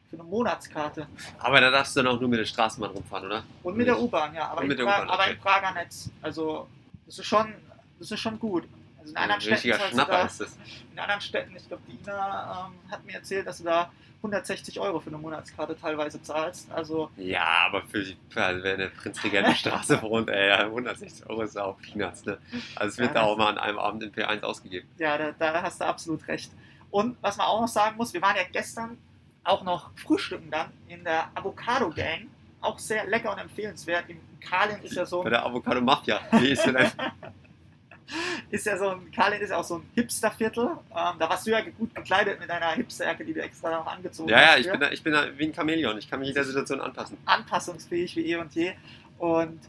Für 0.09 0.15
eine 0.15 0.23
Monatskarte. 0.23 1.07
Aber 1.37 1.61
da 1.61 1.69
darfst 1.69 1.95
du 1.95 2.01
dann 2.01 2.15
auch 2.15 2.19
nur 2.19 2.29
mit 2.29 2.39
der 2.39 2.45
Straßenbahn 2.45 2.91
rumfahren, 2.91 3.27
oder? 3.27 3.43
Und 3.63 3.77
mit 3.77 3.85
der 3.87 3.99
U-Bahn, 3.99 4.33
ja, 4.33 4.49
aber, 4.49 4.63
im, 4.63 4.67
mit 4.69 4.79
der 4.79 4.85
pra 4.85 4.95
U-Bahn, 4.97 5.09
aber 5.09 5.23
okay. 5.23 5.31
im 5.33 5.39
Prager 5.39 5.71
Netz. 5.73 6.09
Also, 6.21 6.67
das 7.05 7.19
ist 7.19 7.25
schon, 7.27 7.53
das 7.99 8.09
ist 8.11 8.19
schon 8.19 8.39
gut. 8.39 8.67
Also 8.99 9.11
in 9.11 9.17
anderen 9.17 9.39
Städten 9.41 9.53
richtiger 9.55 9.75
zahlst 9.77 9.91
du 9.91 9.95
Schnapper 9.95 10.11
da, 10.11 10.21
ist 10.25 10.41
das. 10.41 10.57
in 10.91 10.99
anderen 10.99 11.21
Städten, 11.21 11.55
ich 11.55 11.67
glaube, 11.67 11.83
die 11.87 11.95
Ina 12.03 12.67
ähm, 12.67 12.91
hat 12.91 13.05
mir 13.05 13.13
erzählt, 13.13 13.45
dass 13.47 13.59
du 13.59 13.63
da 13.65 13.91
160 14.17 14.79
Euro 14.81 14.99
für 14.99 15.09
eine 15.09 15.17
Monatskarte 15.17 15.77
teilweise 15.79 16.21
zahlst. 16.21 16.69
Also, 16.71 17.09
Ja, 17.15 17.45
aber 17.67 17.83
für, 17.83 18.03
die, 18.03 18.17
für 18.29 18.43
also 18.43 18.63
wer 18.63 18.73
in 18.73 18.79
der 18.79 18.87
Prinzregenten-Straße 18.87 20.01
wohnt, 20.01 20.29
ey, 20.29 20.51
160 20.51 21.29
Euro 21.29 21.43
ist 21.43 21.55
ja 21.55 21.63
auch 21.63 21.77
Peanuts, 21.79 22.25
ne? 22.25 22.37
Also 22.75 22.93
es 22.93 22.97
wird 22.97 23.09
Ja, 23.15 23.21
da 23.21 23.27
auch 23.27 23.37
mal 23.37 23.47
an 23.49 23.57
einem 23.57 23.79
Abend 23.79 24.03
in 24.03 24.11
P1 24.11 24.41
ausgegeben. 24.41 24.89
ja, 24.97 25.17
da, 25.17 25.31
da 25.31 25.61
hast 25.61 25.79
du 25.79 25.85
absolut 25.85 26.27
recht. 26.27 26.51
Und 26.91 27.15
was 27.21 27.37
man 27.37 27.47
auch 27.47 27.61
noch 27.61 27.67
sagen 27.67 27.95
muss, 27.95 28.13
wir 28.13 28.21
waren 28.21 28.35
ja 28.35 28.41
gestern 28.51 28.97
auch 29.43 29.63
noch 29.63 29.91
frühstücken 29.95 30.49
dann 30.51 30.71
in 30.87 31.03
der 31.03 31.29
Avocado 31.35 31.89
Gang. 31.89 32.27
auch 32.61 32.77
sehr 32.79 33.05
lecker 33.07 33.31
und 33.31 33.39
empfehlenswert. 33.39 34.09
In 34.09 34.19
Kalin 34.41 34.81
ist 34.83 34.93
ja 34.95 35.05
so 35.05 35.23
Bei 35.23 35.29
der 35.29 35.45
Avocado 35.45 35.81
Mafia. 35.81 36.19
Wie 36.31 36.49
ist 36.49 36.65
denn 36.65 36.73
das? 36.75 36.95
ist 38.49 38.65
ja 38.65 38.77
so 38.77 38.89
ein, 38.89 39.11
Kalin 39.11 39.39
ist 39.41 39.49
ja 39.51 39.57
auch 39.57 39.63
so 39.63 39.77
ein 39.77 39.89
Hipsterviertel. 39.95 40.65
Ähm, 40.65 40.79
da 41.19 41.29
warst 41.29 41.45
du 41.47 41.51
ja 41.51 41.61
gut 41.61 41.93
gekleidet 41.95 42.39
mit 42.39 42.49
deiner 42.49 42.71
Hipsterjacke, 42.71 43.23
die 43.23 43.33
du 43.33 43.41
extra 43.41 43.69
noch 43.71 43.85
angezogen 43.87 44.29
Ja, 44.29 44.37
hast. 44.37 44.45
ja, 44.45 44.57
ich 44.57 44.71
bin, 44.71 44.79
da, 44.79 44.91
ich 44.91 45.03
bin 45.03 45.13
da 45.13 45.37
wie 45.37 45.45
ein 45.45 45.53
Chamäleon. 45.53 45.97
Ich 45.97 46.09
kann 46.09 46.19
mich 46.19 46.29
jeder 46.29 46.43
Situation 46.43 46.81
anpassen. 46.81 47.17
anpassungsfähig 47.25 48.15
wie 48.15 48.25
eh 48.31 48.35
und 48.37 48.53
je. 48.55 48.73
Und 49.19 49.59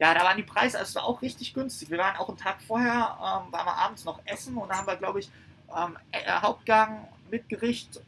ja, 0.00 0.14
da 0.14 0.24
waren 0.24 0.36
die 0.36 0.42
Preise 0.42 0.78
also 0.78 1.00
auch 1.00 1.22
richtig 1.22 1.54
günstig. 1.54 1.90
Wir 1.90 1.98
waren 1.98 2.16
auch 2.16 2.28
einen 2.28 2.38
Tag 2.38 2.60
vorher, 2.66 3.16
ähm, 3.20 3.52
waren 3.52 3.66
wir 3.66 3.76
abends 3.76 4.04
noch 4.04 4.20
essen 4.24 4.56
und 4.56 4.68
da 4.70 4.78
haben 4.78 4.86
wir, 4.86 4.96
glaube 4.96 5.20
ich, 5.20 5.30
ähm, 5.76 5.96
äh, 6.10 6.18
Hauptgang 6.40 7.06
mit 7.30 7.48
Gericht 7.48 8.00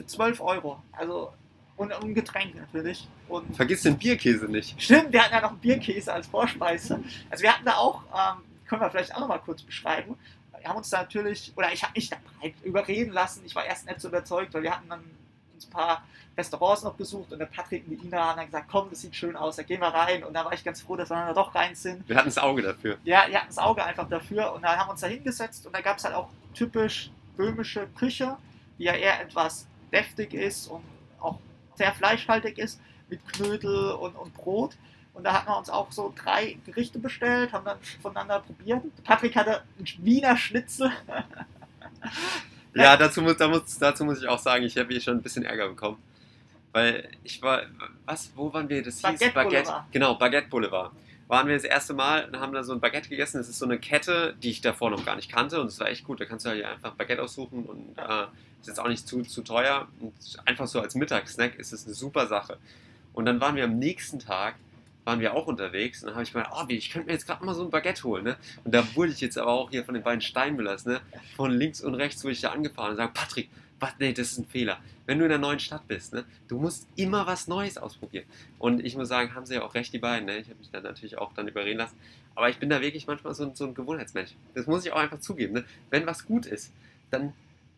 für 0.00 0.06
12 0.06 0.40
Euro. 0.40 0.82
Also 0.92 1.32
und, 1.76 1.92
ein 1.92 2.14
Getränk 2.14 2.54
natürlich. 2.54 3.06
Und 3.28 3.54
Vergiss 3.54 3.82
den 3.82 3.98
Bierkäse 3.98 4.46
nicht. 4.46 4.80
Stimmt, 4.80 5.12
wir 5.12 5.22
hatten 5.22 5.34
ja 5.34 5.40
noch 5.42 5.50
einen 5.50 5.58
Bierkäse 5.58 6.12
als 6.12 6.26
Vorspeise. 6.26 7.02
Also 7.28 7.42
wir 7.42 7.52
hatten 7.52 7.64
da 7.64 7.76
auch, 7.76 8.02
ähm, 8.04 8.42
können 8.66 8.80
wir 8.80 8.90
vielleicht 8.90 9.14
auch 9.14 9.20
noch 9.20 9.28
mal 9.28 9.38
kurz 9.38 9.62
beschreiben. 9.62 10.16
Wir 10.58 10.68
haben 10.68 10.76
uns 10.76 10.90
da 10.90 10.98
natürlich, 10.98 11.52
oder 11.56 11.72
ich 11.72 11.82
habe 11.82 11.92
mich 11.94 12.10
da 12.10 12.16
überreden 12.64 13.12
lassen. 13.12 13.42
Ich 13.44 13.54
war 13.54 13.64
erst 13.64 13.86
nicht 13.86 14.00
so 14.00 14.08
überzeugt, 14.08 14.52
weil 14.54 14.62
wir 14.62 14.74
hatten 14.74 14.88
dann 14.88 15.02
uns 15.54 15.66
ein 15.66 15.70
paar 15.70 16.04
Restaurants 16.36 16.82
noch 16.82 16.94
besucht 16.94 17.32
und 17.32 17.38
der 17.38 17.46
Patrick 17.46 17.84
und 17.86 17.90
die 17.90 18.06
Ina 18.06 18.28
haben 18.28 18.36
dann 18.36 18.46
gesagt, 18.46 18.68
komm, 18.70 18.88
das 18.90 19.00
sieht 19.00 19.14
schön 19.14 19.36
aus, 19.36 19.56
da 19.56 19.62
gehen 19.62 19.80
wir 19.80 19.88
rein. 19.88 20.24
Und 20.24 20.34
da 20.34 20.44
war 20.44 20.52
ich 20.52 20.64
ganz 20.64 20.80
froh, 20.82 20.96
dass 20.96 21.10
wir 21.10 21.16
dann 21.16 21.28
da 21.28 21.34
doch 21.34 21.54
rein 21.54 21.74
sind. 21.74 22.08
Wir 22.08 22.16
hatten 22.16 22.28
das 22.28 22.38
Auge 22.38 22.62
dafür. 22.62 22.98
Ja, 23.04 23.26
die 23.26 23.36
hatten 23.36 23.48
das 23.48 23.58
Auge 23.58 23.84
einfach 23.84 24.08
dafür 24.08 24.52
und 24.52 24.62
dann 24.62 24.78
haben 24.78 24.88
wir 24.88 24.92
uns 24.92 25.00
da 25.00 25.06
hingesetzt 25.06 25.66
und 25.66 25.74
da 25.74 25.80
gab 25.80 25.98
es 25.98 26.04
halt 26.04 26.14
auch 26.14 26.28
typisch 26.54 27.10
böhmische 27.36 27.86
Küche, 27.98 28.36
die 28.78 28.84
ja 28.84 28.94
eher 28.94 29.20
etwas 29.20 29.66
deftig 29.92 30.34
ist 30.34 30.68
und 30.68 30.82
auch 31.20 31.38
sehr 31.76 31.92
fleischhaltig 31.92 32.58
ist, 32.58 32.80
mit 33.08 33.26
Knödel 33.32 33.92
und, 33.92 34.14
und 34.16 34.34
Brot. 34.34 34.76
Und 35.14 35.24
da 35.24 35.32
hatten 35.34 35.48
wir 35.48 35.58
uns 35.58 35.68
auch 35.68 35.90
so 35.90 36.14
drei 36.16 36.56
Gerichte 36.64 36.98
bestellt, 36.98 37.52
haben 37.52 37.64
dann 37.64 37.78
voneinander 38.00 38.40
probiert. 38.40 38.82
Patrick 39.04 39.36
hatte 39.36 39.62
einen 39.78 40.04
Wiener 40.04 40.36
Schnitzel. 40.36 40.92
Ja, 42.74 42.96
dazu 42.96 43.20
muss, 43.20 43.36
da 43.36 43.48
muss, 43.48 43.78
dazu 43.78 44.04
muss 44.04 44.22
ich 44.22 44.28
auch 44.28 44.38
sagen, 44.38 44.64
ich 44.64 44.76
habe 44.78 44.88
hier 44.92 45.00
schon 45.00 45.16
ein 45.16 45.22
bisschen 45.22 45.44
Ärger 45.44 45.68
bekommen. 45.68 45.98
Weil 46.72 47.08
ich 47.24 47.42
war, 47.42 47.62
was, 48.06 48.30
wo 48.36 48.52
waren 48.52 48.68
wir? 48.68 48.82
Das 48.82 48.94
hieß 48.94 49.02
Baguette 49.02 49.34
Baguette. 49.34 49.62
Boulevard. 49.64 49.92
Genau, 49.92 50.14
Baguette 50.14 50.48
Boulevard. 50.48 50.92
Waren 51.30 51.46
wir 51.46 51.54
das 51.54 51.62
erste 51.62 51.94
Mal 51.94 52.24
und 52.24 52.40
haben 52.40 52.52
da 52.52 52.64
so 52.64 52.72
ein 52.72 52.80
Baguette 52.80 53.08
gegessen. 53.08 53.38
Das 53.38 53.48
ist 53.48 53.60
so 53.60 53.64
eine 53.64 53.78
Kette, 53.78 54.34
die 54.42 54.50
ich 54.50 54.62
davor 54.62 54.90
noch 54.90 55.04
gar 55.04 55.14
nicht 55.14 55.30
kannte 55.30 55.60
und 55.60 55.68
es 55.68 55.78
war 55.78 55.88
echt 55.88 56.02
gut. 56.02 56.20
Da 56.20 56.24
kannst 56.24 56.44
du 56.44 56.50
halt 56.50 56.64
einfach 56.64 56.94
Baguette 56.94 57.22
aussuchen 57.22 57.66
und 57.66 57.96
äh, 57.96 58.24
ist 58.60 58.66
jetzt 58.66 58.80
auch 58.80 58.88
nicht 58.88 59.06
zu, 59.06 59.22
zu 59.22 59.42
teuer. 59.42 59.86
Und 60.00 60.12
einfach 60.44 60.66
so 60.66 60.80
als 60.80 60.96
Mittagssnack 60.96 61.56
ist 61.56 61.72
es 61.72 61.86
eine 61.86 61.94
super 61.94 62.26
Sache. 62.26 62.58
Und 63.12 63.26
dann 63.26 63.40
waren 63.40 63.54
wir 63.54 63.62
am 63.62 63.78
nächsten 63.78 64.18
Tag, 64.18 64.56
waren 65.04 65.20
wir 65.20 65.34
auch 65.34 65.46
unterwegs 65.46 66.02
und 66.02 66.06
dann 66.08 66.14
habe 66.16 66.24
ich 66.24 66.32
gemeint, 66.32 66.50
oh, 66.54 66.64
ich 66.68 66.90
könnte 66.90 67.06
mir 67.06 67.12
jetzt 67.14 67.26
gerade 67.26 67.44
mal 67.44 67.54
so 67.54 67.64
ein 67.64 67.70
Baguette 67.70 68.02
holen. 68.04 68.24
Ne? 68.24 68.36
Und 68.64 68.74
da 68.74 68.84
wurde 68.94 69.12
ich 69.12 69.20
jetzt 69.20 69.38
aber 69.38 69.50
auch 69.50 69.70
hier 69.70 69.84
von 69.84 69.94
den 69.94 70.02
beiden 70.02 70.20
Steinmüllers, 70.20 70.84
ne? 70.86 71.00
von 71.36 71.50
links 71.50 71.80
und 71.80 71.94
rechts 71.94 72.22
wurde 72.22 72.32
ich 72.32 72.40
da 72.40 72.50
angefahren 72.50 72.90
und 72.92 72.96
sage, 72.96 73.12
Patrick, 73.14 73.48
was, 73.80 73.92
nee, 73.98 74.12
das 74.12 74.32
ist 74.32 74.38
ein 74.38 74.44
Fehler. 74.46 74.78
Wenn 75.06 75.18
du 75.18 75.24
in 75.24 75.30
der 75.30 75.38
neuen 75.38 75.58
Stadt 75.58 75.88
bist, 75.88 76.12
ne, 76.12 76.24
du 76.48 76.58
musst 76.58 76.86
immer 76.96 77.26
was 77.26 77.48
Neues 77.48 77.78
ausprobieren. 77.78 78.26
Und 78.58 78.84
ich 78.84 78.94
muss 78.94 79.08
sagen, 79.08 79.34
haben 79.34 79.46
sie 79.46 79.54
ja 79.54 79.62
auch 79.62 79.74
recht, 79.74 79.92
die 79.94 79.98
beiden. 79.98 80.26
Ne? 80.26 80.36
Ich 80.38 80.48
habe 80.48 80.58
mich 80.58 80.70
dann 80.70 80.82
natürlich 80.82 81.16
auch 81.16 81.32
dann 81.32 81.48
überreden 81.48 81.78
lassen. 81.78 81.96
Aber 82.34 82.50
ich 82.50 82.58
bin 82.58 82.68
da 82.68 82.82
wirklich 82.82 83.06
manchmal 83.06 83.34
so, 83.34 83.44
ein- 83.44 83.54
so 83.54 83.64
ein 83.64 83.74
Gewohnheitsmensch. 83.74 84.32
Das 84.54 84.66
muss 84.66 84.84
ich 84.84 84.92
auch 84.92 84.98
einfach 84.98 85.18
zugeben. 85.20 85.54
Ne? 85.54 85.64
Wenn 85.88 86.06
was 86.06 86.26
gut 86.26 86.44
ist, 86.44 86.72
dann, 87.10 87.32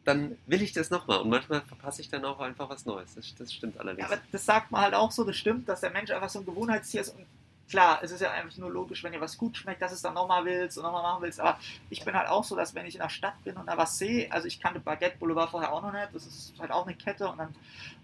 dann 0.05 0.37
will 0.47 0.63
ich 0.63 0.73
das 0.73 0.91
nochmal. 0.91 1.21
Und 1.21 1.31
manchmal 1.31 1.61
verpasse 1.63 2.01
ich 2.01 2.09
dann 2.11 2.25
auch 2.25 2.41
einfach 2.41 2.69
was 2.69 2.87
Neues. 2.87 3.15
Das, 3.15 3.35
das 3.37 3.53
stimmt 3.53 3.75
Ja, 3.77 3.81
allerdings. 3.83 4.11
aber 4.11 4.21
das 4.33 4.45
sagt 4.45 4.71
man 4.71 4.81
halt 4.83 4.95
auch 4.95 5.11
so, 5.13 5.25
das 5.25 5.37
stimmt, 5.37 5.69
dass 5.69 5.81
der 5.81 5.91
Mensch 5.91 6.11
einfach 6.11 6.29
so 6.29 6.41
ein 6.41 6.47
Gewohnheitstier 6.47 7.03
ist. 7.03 7.11
Und 7.11 7.25
klar, 7.69 8.01
es 8.03 8.11
ist 8.11 8.21
ja 8.21 8.31
eigentlich 8.33 8.59
nur 8.59 8.71
logisch, 8.71 9.03
wenn 9.05 9.13
dir 9.13 9.21
was 9.21 9.39
gut 9.39 9.57
schmeckt, 9.57 9.81
dass 9.81 9.93
du 9.93 9.95
es 9.95 10.03
dann 10.03 10.15
nochmal 10.15 10.45
willst 10.45 10.77
und 10.77 10.85
nochmal 10.85 11.03
machen 11.03 11.23
willst. 11.23 11.41
Aber 11.41 11.59
ich 11.89 12.05
bin 12.05 12.15
halt 12.15 12.29
auch 12.29 12.45
so, 12.45 12.57
dass 12.57 12.75
wenn 12.75 12.85
ich 12.87 12.97
in 12.97 13.01
der 13.01 13.09
Stadt 13.09 13.43
bin 13.45 13.57
und 13.57 13.67
da 13.67 13.77
was 13.79 13.97
sehe, 13.97 14.31
also 14.33 14.47
ich 14.49 14.61
kannte 14.61 14.81
Baguette 14.81 15.19
Boulevard 15.19 15.51
vorher 15.51 15.73
auch 15.73 15.83
noch 15.83 15.93
nicht, 15.93 16.09
das 16.13 16.27
ist 16.27 16.55
halt 16.59 16.71
auch 16.73 16.87
eine 16.87 16.97
Kette 16.97 17.29
und 17.29 17.39
dann, 17.39 17.55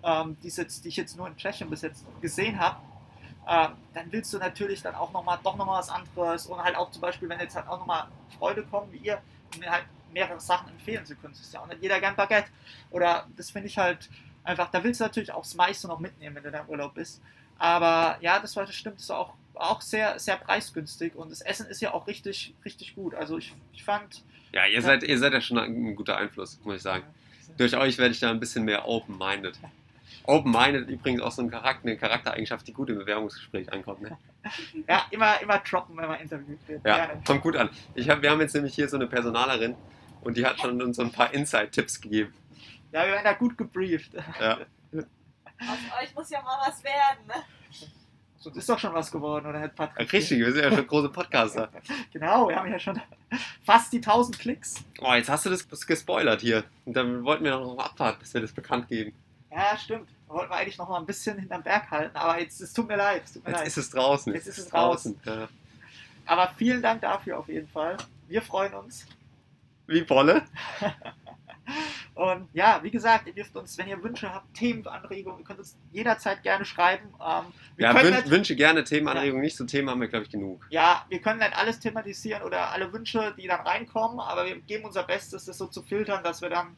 ähm, 0.05 0.37
die, 0.42 0.49
jetzt, 0.49 0.85
die 0.85 0.88
ich 0.88 0.96
jetzt 0.96 1.16
nur 1.16 1.27
in 1.27 1.37
Tschechien 1.37 1.68
bis 1.68 1.83
jetzt 1.83 2.05
gesehen 2.20 2.59
habe. 2.61 2.77
Ähm, 3.51 3.72
dann 3.94 4.12
willst 4.12 4.33
du 4.33 4.38
natürlich 4.38 4.83
dann 4.83 4.94
auch 4.94 5.11
nochmal 5.12 5.38
doch 5.42 5.57
nochmal 5.57 5.81
was 5.81 5.88
anderes 5.88 6.46
und 6.46 6.62
halt 6.62 6.77
auch 6.77 6.90
zum 6.90 7.01
Beispiel, 7.01 7.29
wenn 7.29 7.40
jetzt 7.40 7.57
halt 7.57 7.66
auch 7.66 7.79
nochmal 7.79 8.07
Freude 8.38 8.62
kommen 8.62 8.92
wie 8.92 8.99
ihr, 8.99 9.20
um 9.55 9.61
mir 9.61 9.70
halt 9.70 9.85
mehrere 10.12 10.40
Sachen 10.40 10.71
empfehlen 10.71 11.05
zu 11.05 11.14
können. 11.16 11.35
Das 11.35 11.42
ist 11.42 11.55
ja 11.55 11.61
auch 11.61 11.66
nicht 11.66 11.83
jeder 11.83 12.01
gern 12.01 12.16
Baguette. 12.16 12.51
Oder 12.90 13.27
das 13.37 13.51
finde 13.51 13.68
ich 13.68 13.79
halt 13.79 14.09
einfach, 14.44 14.71
da 14.71 14.83
willst 14.83 15.01
du 15.01 15.05
natürlich 15.05 15.33
auch 15.33 15.42
das 15.42 15.55
meiste 15.55 15.88
noch 15.88 15.99
mitnehmen, 15.99 16.37
wenn 16.37 16.42
du 16.42 16.51
da 16.51 16.61
im 16.61 16.68
Urlaub 16.68 16.94
bist. 16.94 17.23
Aber 17.59 18.18
ja, 18.21 18.38
das 18.38 18.57
war 18.57 18.64
das 18.64 18.75
stimmt, 18.75 19.01
das 19.01 19.09
war 19.09 19.18
auch, 19.18 19.35
auch 19.55 19.81
sehr, 19.81 20.18
sehr 20.18 20.37
preisgünstig 20.37 21.14
und 21.16 21.31
das 21.31 21.40
Essen 21.40 21.66
ist 21.66 21.81
ja 21.81 21.92
auch 21.92 22.07
richtig, 22.07 22.55
richtig 22.64 22.94
gut. 22.94 23.14
Also 23.14 23.38
ich, 23.38 23.55
ich 23.73 23.85
fand. 23.85 24.23
Ja, 24.53 24.66
ihr 24.66 24.81
seid, 24.81 25.03
ihr 25.03 25.18
seid 25.18 25.33
ja 25.33 25.40
schon 25.40 25.59
ein 25.59 25.97
guter 25.97 26.16
Einfluss, 26.16 26.61
muss 26.64 26.77
ich 26.77 26.83
sagen. 26.83 27.05
Durch 27.57 27.77
euch 27.77 27.99
werde 27.99 28.12
ich 28.12 28.21
da 28.21 28.31
ein 28.31 28.40
bisschen 28.40 28.64
mehr 28.64 28.87
open-minded. 28.87 29.59
Open-minded 30.25 30.88
übrigens 30.88 31.23
auch 31.23 31.33
so 31.33 31.42
ein 31.42 31.51
Charakter, 31.51 31.88
eine 31.88 31.97
Charaktereigenschaft, 31.97 32.66
die 32.68 32.73
gut 32.73 32.88
im 32.90 32.99
Bewerbungsgespräch 32.99 33.73
ankommt. 33.73 34.03
Ne? 34.03 34.16
Ja, 34.87 35.07
immer, 35.11 35.40
immer 35.40 35.59
droppen, 35.59 35.97
wenn 35.97 36.07
man 36.07 36.21
interviewt 36.21 36.61
wird. 36.66 36.85
Ja, 36.85 37.07
Gerne. 37.07 37.23
kommt 37.27 37.42
gut 37.42 37.57
an. 37.57 37.71
Ich 37.94 38.09
hab, 38.09 38.23
wir 38.23 38.31
haben 38.31 38.40
jetzt 38.40 38.55
nämlich 38.55 38.75
hier 38.75 38.88
so 38.88 38.97
eine 38.97 39.07
Personalerin 39.07 39.75
und 40.22 40.37
die 40.37 40.44
hat 40.46 40.61
schon 40.61 40.81
uns 40.83 40.96
so 40.96 41.02
ein 41.02 41.12
paar 41.12 41.33
Inside-Tipps 41.33 42.00
gegeben. 42.00 42.33
Ja, 42.92 43.04
wir 43.04 43.12
werden 43.12 43.24
da 43.24 43.33
gut 43.35 43.57
gebrieft. 43.59 44.12
Ja. 44.40 44.59
Aus 45.61 45.78
euch 46.02 46.14
muss 46.14 46.31
ja 46.31 46.40
mal 46.42 46.59
was 46.66 46.83
werden, 46.85 47.26
ne? 47.26 47.35
So, 48.40 48.50
das 48.50 48.59
ist 48.59 48.68
doch 48.68 48.78
schon 48.78 48.94
was 48.94 49.11
geworden, 49.11 49.46
oder 49.46 49.59
Herr 49.59 49.68
Patrick? 49.68 50.12
Richtig, 50.12 50.38
wir 50.38 50.52
sind 50.52 50.62
ja 50.62 50.70
schon 50.70 50.87
große 50.87 51.09
Podcaster. 51.09 51.68
Genau, 52.12 52.48
wir 52.48 52.57
haben 52.57 52.70
ja 52.70 52.78
schon 52.78 53.00
fast 53.64 53.92
die 53.92 53.96
1000 53.96 54.38
Klicks. 54.38 54.76
Oh, 55.00 55.12
jetzt 55.12 55.28
hast 55.28 55.44
du 55.46 55.50
das 55.50 55.66
gespoilert 55.87 56.40
hier. 56.40 56.62
Und 56.85 56.94
dann 56.96 57.24
wollten 57.24 57.42
wir 57.44 57.50
noch 57.59 57.76
abwarten, 57.78 58.20
bis 58.20 58.33
wir 58.35 58.40
das 58.40 58.52
bekannt 58.52 58.87
geben. 58.88 59.12
Ja, 59.50 59.76
stimmt. 59.76 60.09
Da 60.28 60.35
wollten 60.35 60.50
wir 60.52 60.57
eigentlich 60.57 60.78
noch 60.78 60.88
mal 60.88 60.98
ein 60.98 61.07
bisschen 61.07 61.37
hinterm 61.38 61.62
Berg 61.64 61.90
halten, 61.90 62.16
aber 62.16 62.38
jetzt, 62.40 62.61
es 62.61 62.72
tut 62.72 62.87
mir 62.87 62.96
leid. 62.96 63.22
Es 63.24 63.33
tut 63.33 63.44
mir 63.44 63.50
Jetzt 63.50 63.59
leid. 63.59 63.66
ist 63.66 63.76
es 63.76 63.90
draußen. 63.90 64.33
Jetzt 64.35 64.46
ist 64.46 64.59
es 64.59 64.72
raus. 64.72 65.11
Ja. 65.24 65.48
Aber 66.26 66.52
vielen 66.57 66.81
Dank 66.83 67.00
dafür 67.00 67.38
auf 67.38 67.48
jeden 67.48 67.66
Fall. 67.68 67.96
Wir 68.28 68.42
freuen 68.42 68.74
uns. 68.74 69.04
Wie 69.88 70.03
Bolle? 70.03 70.42
Und 72.14 72.48
ja, 72.53 72.81
wie 72.83 72.90
gesagt, 72.90 73.27
ihr 73.27 73.33
dürft 73.33 73.55
uns, 73.57 73.79
wenn 73.79 73.88
ihr 73.88 74.03
Wünsche 74.03 74.33
habt, 74.33 74.53
Themenanregungen, 74.55 75.38
ihr 75.38 75.44
könnt 75.44 75.61
uns 75.61 75.77
jederzeit 75.92 76.42
gerne 76.42 76.64
schreiben. 76.64 77.07
Ähm, 77.20 77.44
wir 77.77 77.87
Ja, 77.87 78.03
wün 78.03 78.11
nicht, 78.11 78.31
Wünsche 78.31 78.57
gerne, 78.57 78.85
Themenanregungen, 78.85 79.42
nicht 79.42 79.57
so 79.57 79.64
Themen 79.64 79.88
haben 79.88 80.01
wir, 80.01 80.09
glaube 80.09 80.24
ich, 80.24 80.31
genug. 80.31 80.66
ja, 80.70 81.05
wir 81.09 81.20
können 81.20 81.38
nicht 81.38 81.57
alles 81.57 81.79
thematisieren 81.79 82.42
oder 82.42 82.70
alle 82.72 82.92
Wünsche, 82.92 83.35
die 83.38 83.46
dann 83.46 83.61
reinkommen, 83.61 84.18
aber 84.18 84.46
wir 84.46 84.59
geben 84.61 84.85
unser 84.85 85.05
Bestes, 85.05 85.44
das 85.44 85.59
so 85.59 85.66
zu 85.66 85.83
filtern, 85.83 86.24
dass 86.24 86.42
wir 86.42 86.51
dann 86.51 86.68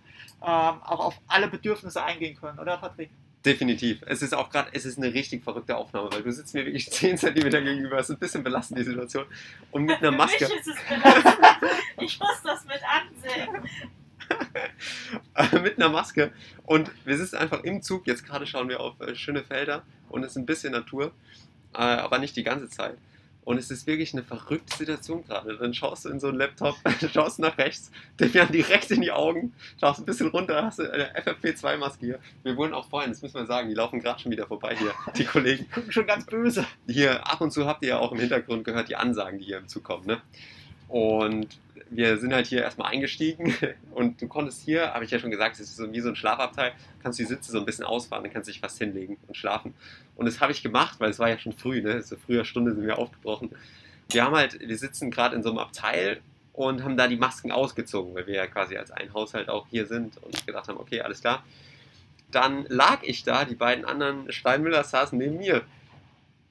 ähm, 0.43 0.83
auch 0.83 1.01
auf 1.01 1.21
alle 1.27 1.49
Bedürfnisse 1.49 2.03
eingehen 2.03 2.37
können, 2.37 2.59
oder 2.59 2.77
Patrick? 2.77 3.11
Definitiv. 3.45 4.03
Es 4.07 4.21
ist 4.21 4.35
auch 4.35 4.51
gerade, 4.51 4.69
es 4.75 4.85
ist 4.85 4.99
eine 4.99 5.15
richtig 5.15 5.43
verrückte 5.43 5.77
Aufnahme, 5.77 6.13
weil 6.13 6.23
du 6.23 6.31
sitzt 6.31 6.53
mir 6.53 6.67
wirklich 6.67 6.91
10 6.93 7.17
cm 7.17 7.35
gegenüber. 7.51 7.99
Es 7.99 8.11
ist 8.11 8.17
ein 8.17 8.19
bisschen 8.19 8.45
belastend, 8.45 8.79
die 8.79 8.85
Situation. 8.85 9.25
Und 9.71 9.85
mit 9.85 9.99
einer 9.99 10.13
Für 10.13 10.19
Maske. 10.19 10.45
mich 10.45 10.55
ist 10.57 10.67
es 10.69 10.77
belastend. 10.89 11.47
Ich 12.01 12.19
muss 12.19 12.43
das 12.45 12.65
mit 12.65 12.81
ansehen. 12.85 13.63
mit 15.63 15.77
einer 15.79 15.89
Maske. 15.89 16.33
Und 16.67 16.91
wir 17.05 17.17
sitzen 17.17 17.37
einfach 17.37 17.65
im 17.65 17.83
Zug. 17.83 18.07
Jetzt 18.07 18.27
gerade 18.27 18.47
schauen 18.47 18.69
wir 18.69 18.81
auf 18.81 19.01
äh, 19.01 19.15
schöne 19.15 19.43
Felder 19.43 19.85
und 20.11 20.23
es 20.23 20.33
ist 20.33 20.37
ein 20.37 20.47
bisschen 20.47 20.73
Natur, 20.73 21.13
äh, 21.75 21.79
aber 21.79 22.19
nicht 22.19 22.37
die 22.37 22.43
ganze 22.45 22.69
Zeit. 22.69 22.97
Und 23.45 23.59
es 23.59 23.71
ist 23.71 23.87
wirklich 23.87 24.13
eine 24.13 24.23
verrückte 24.23 24.77
Situation 24.77 25.25
gerade. 25.25 25.57
Dann 25.57 25.73
schaust 25.73 26.05
du 26.05 26.11
in 26.11 26.21
so 26.21 26.29
einen 26.29 26.39
Laptop, 26.39 26.77
schaust 27.13 27.39
nach 27.39 27.57
rechts, 27.59 27.91
dem 28.19 28.33
Jan 28.33 28.53
direkt 28.53 28.91
in 28.91 29.01
die 29.01 29.13
Augen, 29.13 29.55
schaust 29.81 30.01
ein 30.01 30.05
bisschen 30.05 30.29
runter, 30.29 30.65
hast 30.65 30.79
du 30.79 30.91
eine 30.91 31.15
FFP2-Maske 31.17 32.07
hier. 32.07 32.19
Wir 32.43 32.57
wurden 32.57 32.75
auch 32.75 32.89
vorhin, 32.89 33.11
das 33.11 33.23
müssen 33.23 33.37
wir 33.37 33.47
sagen, 33.47 33.69
die 33.69 33.75
laufen 33.75 34.01
gerade 34.01 34.21
schon 34.21 34.31
wieder 34.31 34.47
vorbei 34.47 34.77
hier, 34.77 34.93
die 35.17 35.25
Kollegen. 35.25 35.69
Gucken 35.71 35.91
schon 35.91 36.07
ganz 36.07 36.27
böse. 36.27 36.67
Hier, 36.87 37.27
ab 37.27 37.41
und 37.41 37.51
zu 37.51 37.67
habt 37.67 37.83
ihr 37.83 37.91
ja 37.91 37.99
auch 37.99 38.13
im 38.13 38.19
Hintergrund 38.19 38.65
gehört 38.65 38.89
die 38.89 38.97
Ansagen, 38.97 39.39
die 39.39 39.47
hier 39.47 39.59
im 39.59 39.69
Zug 39.69 39.85
kommen. 39.85 40.07
Ne? 40.07 40.21
Und 40.89 41.49
wir 41.91 42.19
sind 42.19 42.33
halt 42.33 42.47
hier 42.47 42.63
erstmal 42.63 42.93
eingestiegen 42.93 43.55
und 43.91 44.23
du 44.23 44.29
konntest 44.29 44.63
hier, 44.63 44.95
habe 44.95 45.05
ich 45.05 45.11
ja 45.11 45.19
schon 45.19 45.31
gesagt, 45.31 45.57
es 45.57 45.61
ist 45.61 45.77
so 45.77 45.93
wie 45.93 46.01
so 46.01 46.09
ein 46.09 46.17
Schlafabteil, 46.17 46.73
kannst 47.03 47.19
du 47.19 47.25
die 47.25 47.29
Sitze 47.29 47.51
so 47.51 47.59
ein 47.59 47.67
bisschen 47.67 47.85
ausfahren, 47.85 48.23
dann 48.23 48.33
kannst 48.33 48.49
du 48.49 48.53
dich 48.53 48.61
fast 48.61 48.79
hinlegen 48.79 49.19
und 49.27 49.37
schlafen. 49.37 49.75
Und 50.17 50.27
das 50.27 50.41
habe 50.41 50.53
ich 50.53 50.63
gemacht, 50.63 51.01
weil 51.01 51.11
es 51.11 51.19
war 51.19 51.29
ja 51.29 51.39
schon 51.39 51.53
früh, 51.53 51.83
ne? 51.83 52.03
So 52.03 52.17
früher 52.17 52.45
Stunde 52.45 52.75
sind 52.75 52.87
wir 52.87 52.99
aufgebrochen. 52.99 53.51
Wir 54.09 54.25
haben 54.25 54.37
halt, 54.37 54.59
wir 54.61 54.79
sitzen 54.79 55.11
gerade 55.11 55.35
in 55.35 55.43
so 55.43 55.51
einem 55.51 55.59
Abteil 55.59 56.21
und 56.53 56.85
haben 56.85 56.97
da 56.97 57.09
die 57.09 57.17
Masken 57.17 57.53
ausgezogen, 57.53 58.15
weil 58.15 58.27
wir 58.27 58.35
ja 58.35 58.47
quasi 58.47 58.77
als 58.77 58.91
ein 58.91 59.13
Haushalt 59.13 59.49
auch 59.49 59.67
hier 59.69 59.87
sind 59.87 60.17
und 60.23 60.47
gedacht 60.47 60.69
haben, 60.69 60.79
okay, 60.79 61.01
alles 61.01 61.21
klar. 61.21 61.45
Dann 62.31 62.67
lag 62.69 63.03
ich 63.03 63.25
da, 63.25 63.45
die 63.45 63.57
beiden 63.57 63.85
anderen 63.85 64.31
Steinmüller 64.31 64.85
saßen 64.85 65.19
neben 65.19 65.39
mir. 65.39 65.63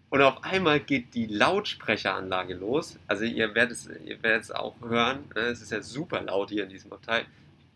Und 0.09 0.21
auf 0.21 0.43
einmal 0.43 0.79
geht 0.79 1.13
die 1.13 1.27
Lautsprecheranlage 1.27 2.55
los. 2.55 2.97
Also 3.07 3.25
ihr 3.25 3.53
werdet 3.53 3.77
es, 3.77 3.89
ihr 4.05 4.21
werdet 4.23 4.43
es 4.43 4.51
auch 4.51 4.75
hören. 4.81 5.19
ne? 5.35 5.41
Es 5.41 5.61
ist 5.61 5.71
ja 5.71 5.81
super 5.81 6.21
laut 6.21 6.49
hier 6.49 6.63
in 6.63 6.69
diesem 6.69 6.91
Abteil. 6.91 7.25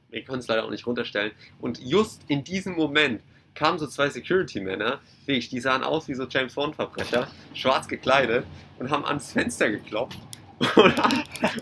Wir 0.10 0.24
können 0.24 0.40
es 0.40 0.48
leider 0.48 0.66
auch 0.66 0.70
nicht 0.70 0.86
runterstellen. 0.86 1.32
Und 1.60 1.80
just 1.80 2.24
in 2.28 2.44
diesem 2.44 2.74
Moment 2.74 3.22
kamen 3.54 3.78
so 3.78 3.86
zwei 3.86 4.10
Security-Männer, 4.10 5.00
die 5.28 5.60
sahen 5.60 5.84
aus 5.84 6.08
wie 6.08 6.16
so 6.16 6.26
James 6.28 6.56
Bond-Verbrecher, 6.56 7.28
schwarz 7.54 7.88
gekleidet 7.88 8.46
und 8.80 8.90
haben 8.90 9.06
ans 9.06 9.32
Fenster 9.32 9.70
geklopft 9.70 10.20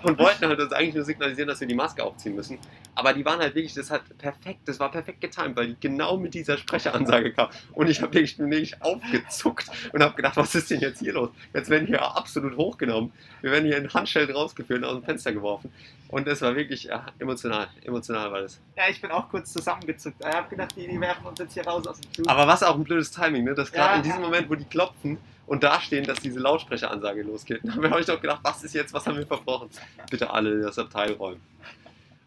und 0.04 0.20
wollten 0.20 0.48
halt 0.48 0.60
uns 0.60 0.74
eigentlich 0.74 0.96
nur 0.96 1.06
signalisieren, 1.06 1.48
dass 1.48 1.60
wir 1.60 1.68
die 1.68 1.76
Maske 1.76 2.04
aufziehen 2.04 2.36
müssen. 2.36 2.58
Aber 2.96 3.14
die 3.14 3.24
waren 3.26 3.40
halt 3.40 3.56
wirklich, 3.56 3.74
das 3.74 3.90
hat 3.90 4.02
perfekt, 4.18 4.62
das 4.66 4.80
war 4.80 4.92
perfekt 4.92 5.22
getimt, 5.22 5.56
weil 5.56 5.68
die 5.68 5.78
genau 5.80 6.18
mit 6.18 6.34
dieser 6.34 6.58
Sprecheransage 6.58 7.34
kam. 7.34 7.50
Und 7.74 7.90
ich 7.90 8.02
habe 8.02 8.14
wirklich, 8.14 8.38
wirklich 8.40 8.82
aufgezuckt 8.82 9.70
und 9.94 10.04
habe 10.04 10.16
gedacht, 10.16 10.38
was 10.38 10.54
ist 10.56 10.72
denn 10.72 10.80
jetzt 10.80 11.00
hier 11.00 11.14
los? 11.14 11.30
Jetzt 11.54 11.70
werden 11.70 11.88
hier 11.88 12.02
absolut 12.02 12.58
hochgenommen. 12.58 13.12
Wir 13.42 13.52
werden 13.52 13.66
hier 13.66 13.78
in 13.78 13.94
Handschellen 13.94 14.32
rausgeführt 14.32 14.84
und 14.84 14.86
aus 14.86 14.96
dem 14.96 15.04
Fenster 15.04 15.32
geworfen. 15.32 15.72
Und 16.10 16.28
das 16.28 16.42
war 16.42 16.56
wirklich 16.56 16.84
ja, 16.84 17.06
emotional. 17.20 17.70
Emotional 17.84 18.32
war 18.32 18.42
das. 18.42 18.60
Ja, 18.76 18.84
ich 18.90 19.00
bin 19.02 19.12
auch 19.12 19.30
kurz 19.30 19.54
zusammengezuckt. 19.54 20.18
Ich 20.20 20.26
habe 20.28 20.50
gedacht, 20.50 20.76
die, 20.76 20.88
die 20.88 21.00
werfen 21.00 21.26
uns 21.26 21.40
jetzt 21.40 21.54
hier 21.54 21.66
raus 21.66 21.88
aus 21.88 22.02
dem 22.02 22.14
Zug. 22.14 22.30
Aber 22.30 22.46
was 22.48 22.62
auch 22.64 22.76
ein 22.76 22.84
blödes 22.84 23.12
Timing, 23.12 23.46
ne? 23.46 23.56
dass 23.56 23.72
gerade 23.72 23.92
Ja, 23.92 23.96
in 23.96 24.04
diesem 24.04 24.20
ja. 24.20 24.26
Moment, 24.26 24.50
wo 24.50 24.56
die 24.56 24.66
klopfen 24.66 25.18
und 25.52 25.64
dastehen, 25.64 26.06
dass 26.06 26.18
diese 26.22 26.40
Lautsprecheransage 26.40 27.24
losgeht, 27.24 27.60
da 27.64 27.74
habe 27.74 28.00
ich 28.00 28.06
doch 28.06 28.22
gedacht, 28.22 28.40
was 28.42 28.64
ist 28.64 28.74
jetzt, 28.74 28.94
was 28.94 29.06
haben 29.06 29.18
wir 29.18 29.28
verbrochen? 29.28 29.70
Bitte 30.10 30.30
alle 30.30 30.62
das 30.62 30.80
Abteil 30.80 31.12
räumen. 31.12 31.42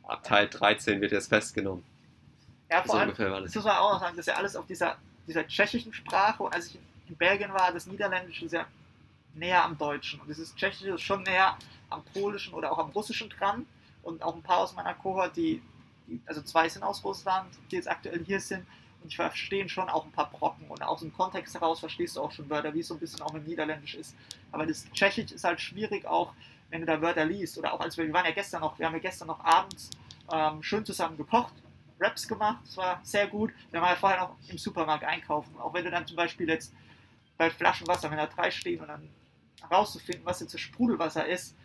Abteil 0.07 0.47
13 0.47 1.01
wird 1.01 1.11
jetzt 1.11 1.31
festgenommen. 1.31 1.83
ja, 2.71 2.83
So 2.83 2.89
vor 2.89 2.97
allem, 2.97 3.09
ungefähr 3.09 3.33
war 3.33 3.41
das 3.41 3.55
muss 3.55 3.65
man 3.65 3.77
auch 3.79 3.95
noch 3.95 4.01
sagen, 4.01 4.15
das 4.15 4.27
ist 4.27 4.33
ja 4.35 4.39
alles 4.39 4.57
auf 4.57 4.67
dieser, 4.67 4.99
dieser 5.27 5.47
tschechischen 5.47 5.95
Sprache. 5.95 6.43
Und 6.43 6.53
als 6.55 6.67
ich 6.67 6.79
in 7.09 7.17
Belgien 7.17 7.51
war, 7.55 7.73
das 7.73 7.87
Niederländische 7.87 8.45
ist 8.45 8.53
ja 8.53 8.67
näher 9.33 9.65
am 9.65 9.79
Deutschen. 9.79 10.21
Und 10.21 10.29
dieses 10.29 10.55
Tschechische 10.55 10.91
ist 10.91 11.01
schon 11.01 11.23
näher 11.23 11.57
am 11.89 12.05
Polischen 12.13 12.53
oder 12.53 12.73
auch 12.73 12.79
am 12.79 12.91
Russischen 12.91 13.31
dran. 13.31 13.65
Und 14.03 14.23
auch 14.23 14.35
ein 14.35 14.43
paar 14.43 14.59
aus 14.59 14.75
meiner 14.75 14.93
Kohort, 14.93 15.35
die, 15.35 15.63
die 16.07 16.21
also 16.27 16.43
zwei 16.43 16.69
sind 16.69 16.83
aus 16.83 17.03
Russland, 17.03 17.49
die 17.71 17.77
jetzt 17.77 17.89
aktuell 17.89 18.23
hier 18.23 18.41
sind. 18.41 18.67
Ich 19.07 19.17
verstehe 19.17 19.69
schon 19.69 19.89
auch 19.89 20.05
ein 20.05 20.13
paar 20.13 20.31
Brocken. 20.31 20.67
Und 20.69 20.83
aus 20.83 21.01
dem 21.01 21.13
Kontext 21.13 21.55
heraus 21.55 21.81
verstehst 21.81 22.17
du 22.17 22.23
auch 22.23 22.33
schon 22.33 22.49
Wörter, 22.49 22.73
wie 22.75 22.81
es 22.81 22.89
so 22.89 22.95
ein 22.95 23.01
bisschen 23.01 23.23
auch 23.23 23.33
mit 23.33 23.47
Niederländisch 23.47 23.95
ist. 23.95 24.17
Aber 24.51 24.67
das 24.67 24.91
Tschechisch 24.93 25.33
ist 25.33 25.45
halt 25.45 25.61
schwierig 25.61 26.07
auch, 26.07 26.33
wenn 26.71 26.81
du 26.81 26.87
da 26.87 27.01
Wörter 27.01 27.25
liest. 27.25 27.59
Oder 27.59 27.75
auch 27.75 27.81
als 27.81 27.97
wir, 27.97 28.07
wir 28.07 28.15
waren 28.15 28.25
ja 28.25 28.33
gestern 28.33 28.63
noch, 28.63 28.79
wir 28.79 28.87
haben 28.87 28.95
ja 28.95 29.01
gestern 29.01 29.29
noch 29.29 29.45
abends 29.45 29.91
ähm, 30.33 30.63
schön 30.63 30.85
zusammen 30.85 31.17
gekocht, 31.17 31.53
Raps 32.01 32.27
gemacht, 32.27 32.61
das 32.65 32.77
war 32.77 33.01
sehr 33.03 33.27
gut. 33.27 33.53
Wir 33.71 33.81
waren 33.81 33.91
ja 33.91 33.97
vorher 33.97 34.21
noch 34.21 34.37
im 34.49 34.59
Supermarkt 34.59 35.05
einkaufen. 35.05 35.57
Auch 35.59 35.73
wenn 35.75 35.85
du 35.85 35.91
dann 35.91 36.07
zum 36.07 36.17
Beispiel 36.17 36.49
jetzt 36.49 36.75
bei 37.37 37.51
Flaschen 37.51 37.87
Wasser, 37.87 38.11
wenn 38.11 38.19
da 38.19 38.27
drei 38.27 38.51
stehen 38.51 38.81
und 38.81 38.89
dann 38.89 39.09
herauszufinden, 39.61 40.25
was 40.25 40.41
jetzt 40.41 40.55
das 40.55 40.61
Sprudelwasser 40.61 41.27
ist, 41.27 41.57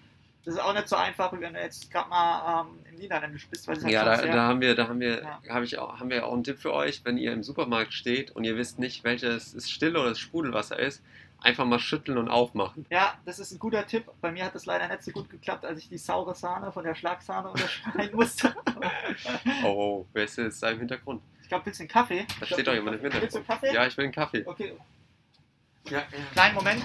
das 0.49 0.55
ist 0.57 0.61
auch 0.63 0.73
nicht 0.73 0.87
so 0.87 0.95
einfach, 0.95 1.31
wie 1.33 1.41
wenn 1.41 1.53
du 1.53 1.59
jetzt 1.61 1.91
gerade 1.91 2.09
mal 2.09 2.61
ähm, 2.61 2.79
im 2.91 2.95
Niederländisch 2.97 3.47
bist, 3.47 3.67
weil 3.67 3.75
das 3.75 3.83
halt 3.83 3.93
Ja, 3.93 4.03
da, 4.03 4.17
da 4.25 4.43
haben 4.47 4.61
wir, 4.61 4.75
da 4.75 4.87
haben 4.87 4.99
wir, 4.99 5.21
Ja. 5.21 5.39
habe 5.53 5.65
ich 5.65 5.77
auch, 5.77 5.99
haben 5.99 6.09
wir 6.09 6.25
auch 6.25 6.33
einen 6.33 6.43
Tipp 6.43 6.59
für 6.59 6.73
euch, 6.73 7.01
wenn 7.05 7.17
ihr 7.17 7.33
im 7.33 7.43
Supermarkt 7.43 7.93
steht 7.93 8.31
und 8.31 8.43
ihr 8.43 8.55
wisst 8.57 8.79
nicht, 8.79 9.03
welches 9.03 9.53
das 9.53 9.69
Stille 9.69 9.99
oder 9.99 10.09
das 10.09 10.19
Sprudelwasser 10.19 10.79
ist, 10.79 11.01
einfach 11.41 11.65
mal 11.65 11.79
schütteln 11.79 12.17
und 12.17 12.29
aufmachen. 12.29 12.85
Ja, 12.89 13.13
das 13.25 13.39
ist 13.39 13.51
ein 13.51 13.59
guter 13.59 13.85
Tipp. 13.85 14.05
Bei 14.21 14.31
mir 14.31 14.43
hat 14.45 14.55
das 14.55 14.65
leider 14.65 14.87
nicht 14.87 15.03
so 15.03 15.11
gut 15.11 15.29
geklappt, 15.29 15.63
als 15.65 15.79
ich 15.79 15.87
die 15.89 15.97
saure 15.97 16.35
Sahne 16.35 16.71
von 16.71 16.83
der 16.83 16.95
Schlagsahne 16.95 17.49
unterscheiden 17.49 18.15
musste. 18.15 18.53
Oh, 19.63 19.67
oh, 19.67 20.05
wer 20.13 20.23
ist 20.23 20.37
jetzt 20.37 20.63
da 20.63 20.69
im 20.71 20.79
Hintergrund? 20.79 21.21
Ich 21.41 21.47
glaube, 21.49 21.65
willst 21.65 21.79
du 21.79 21.83
einen 21.83 21.89
Kaffee? 21.89 22.25
Da 22.39 22.45
steht 22.45 22.65
doch 22.67 22.73
jemand 22.73 22.97
im 22.97 23.03
Willst 23.03 23.15
du 23.15 23.19
Hintergrund. 23.19 23.35
einen 23.35 23.59
Kaffee? 23.61 23.73
Ja, 23.75 23.85
ich 23.87 23.97
will 23.97 24.03
einen 24.05 24.13
Kaffee. 24.13 24.43
Okay, 24.45 24.73
Ja, 25.89 26.03
kleinen 26.33 26.55
Moment. 26.55 26.83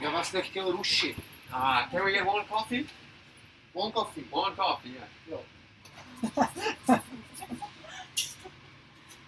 Ja 0.00 0.10
vás 0.12 0.32
nechtěl 0.32 0.64
rušit. 0.70 1.16
Ah, 1.52 1.88
can 1.90 2.04
we 2.04 2.12
get 2.12 2.26
one 2.26 2.44
coffee? 2.46 2.86
One 3.72 3.92
coffee. 3.92 4.24
One 4.30 4.54
coffee, 4.54 4.94
yeah. 4.94 5.38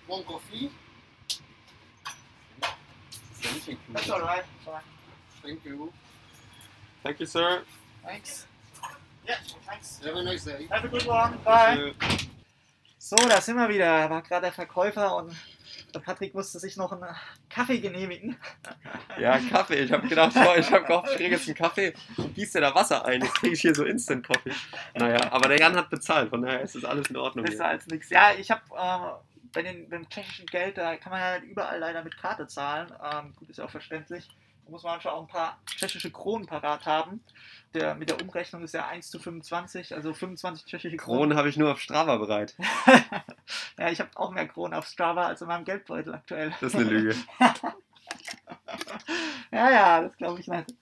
One 0.06 0.24
coffee. 0.24 0.70
That's 3.92 4.10
alright. 4.10 4.44
Sorry. 4.64 4.82
Thank 5.42 5.64
you. 5.64 5.92
Thank 7.02 7.20
you, 7.20 7.26
sir. 7.26 7.62
Thanks. 8.04 8.46
Yeah, 9.26 9.36
thanks. 9.66 10.00
Have 10.04 10.16
a 10.16 10.22
nice 10.22 10.44
day. 10.44 10.66
Have 10.70 10.84
a 10.84 10.88
good 10.88 11.06
one. 11.06 11.38
Bye. 11.44 11.94
So, 12.98 13.16
da 13.16 13.40
sind 13.40 13.56
wir 13.56 13.68
wieder. 13.68 14.10
War 14.10 14.22
gerade 14.22 14.42
der 14.42 14.52
Verkäufer 14.52 15.16
und 15.16 15.34
der 15.94 16.00
Patrick 16.00 16.34
musste 16.34 16.58
sich 16.58 16.76
noch 16.76 16.92
einen 16.92 17.14
Kaffee 17.48 17.78
genehmigen. 17.78 18.36
Ja, 19.18 19.38
Kaffee. 19.38 19.80
Ich 19.80 19.92
habe 19.92 20.06
gedacht, 20.08 20.34
boah, 20.34 20.56
ich 20.56 20.70
habe 20.70 20.84
gehofft, 20.84 21.10
ich 21.10 21.16
kriege 21.16 21.34
jetzt 21.34 21.46
einen 21.46 21.56
Kaffee 21.56 21.94
und 22.16 22.34
gieße 22.34 22.58
dir 22.58 22.62
da 22.62 22.74
Wasser 22.74 23.04
ein. 23.04 23.22
Jetzt 23.22 23.34
kriege 23.34 23.54
ich 23.54 23.60
hier 23.60 23.74
so 23.74 23.84
Instant 23.84 24.26
Coffee. 24.26 24.52
Naja, 24.94 25.32
aber 25.32 25.48
der 25.48 25.58
Jan 25.58 25.76
hat 25.76 25.90
bezahlt, 25.90 26.30
von 26.30 26.42
daher 26.42 26.60
ist 26.60 26.74
das 26.74 26.84
alles 26.84 27.10
in 27.10 27.16
Ordnung. 27.16 27.44
Besser 27.44 27.66
als 27.66 27.86
nichts. 27.86 28.10
Ja, 28.10 28.32
ich 28.38 28.50
habe 28.50 28.62
äh, 28.76 29.50
bei 29.52 29.62
den 29.62 29.88
beim 29.88 30.08
tschechischen 30.08 30.46
Geld, 30.46 30.78
da 30.78 30.96
kann 30.96 31.12
man 31.12 31.20
ja 31.20 31.38
überall 31.38 31.78
leider 31.78 32.02
mit 32.04 32.16
Karte 32.16 32.46
zahlen. 32.46 32.92
Ähm, 33.12 33.34
gut, 33.36 33.50
ist 33.50 33.58
ja 33.58 33.64
auch 33.64 33.70
verständlich. 33.70 34.28
Muss 34.70 34.82
man 34.82 34.92
manchmal 34.92 35.14
auch 35.14 35.22
ein 35.22 35.28
paar 35.28 35.60
tschechische 35.66 36.10
Kronen 36.10 36.46
parat 36.46 36.86
haben. 36.86 37.24
Der, 37.74 37.94
mit 37.94 38.10
der 38.10 38.20
Umrechnung 38.20 38.62
ist 38.62 38.74
ja 38.74 38.86
1 38.86 39.10
zu 39.10 39.18
25, 39.18 39.94
also 39.94 40.14
25 40.14 40.64
tschechische 40.66 40.96
Kronen. 40.96 41.18
Kronen 41.18 41.38
habe 41.38 41.48
ich 41.48 41.56
nur 41.56 41.72
auf 41.72 41.80
Strava 41.80 42.16
bereit. 42.16 42.54
ja, 43.78 43.90
ich 43.90 44.00
habe 44.00 44.10
auch 44.14 44.30
mehr 44.30 44.48
Kronen 44.48 44.74
auf 44.74 44.86
Strava 44.86 45.26
als 45.26 45.40
in 45.40 45.48
meinem 45.48 45.64
Geldbeutel 45.64 46.14
aktuell. 46.14 46.50
Das 46.60 46.74
ist 46.74 46.76
eine 46.76 46.90
Lüge. 46.90 47.14
Ja, 49.52 49.70
ja, 49.70 50.00
das 50.02 50.16
glaube 50.16 50.40
ich 50.40 50.48
nicht. 50.48 50.74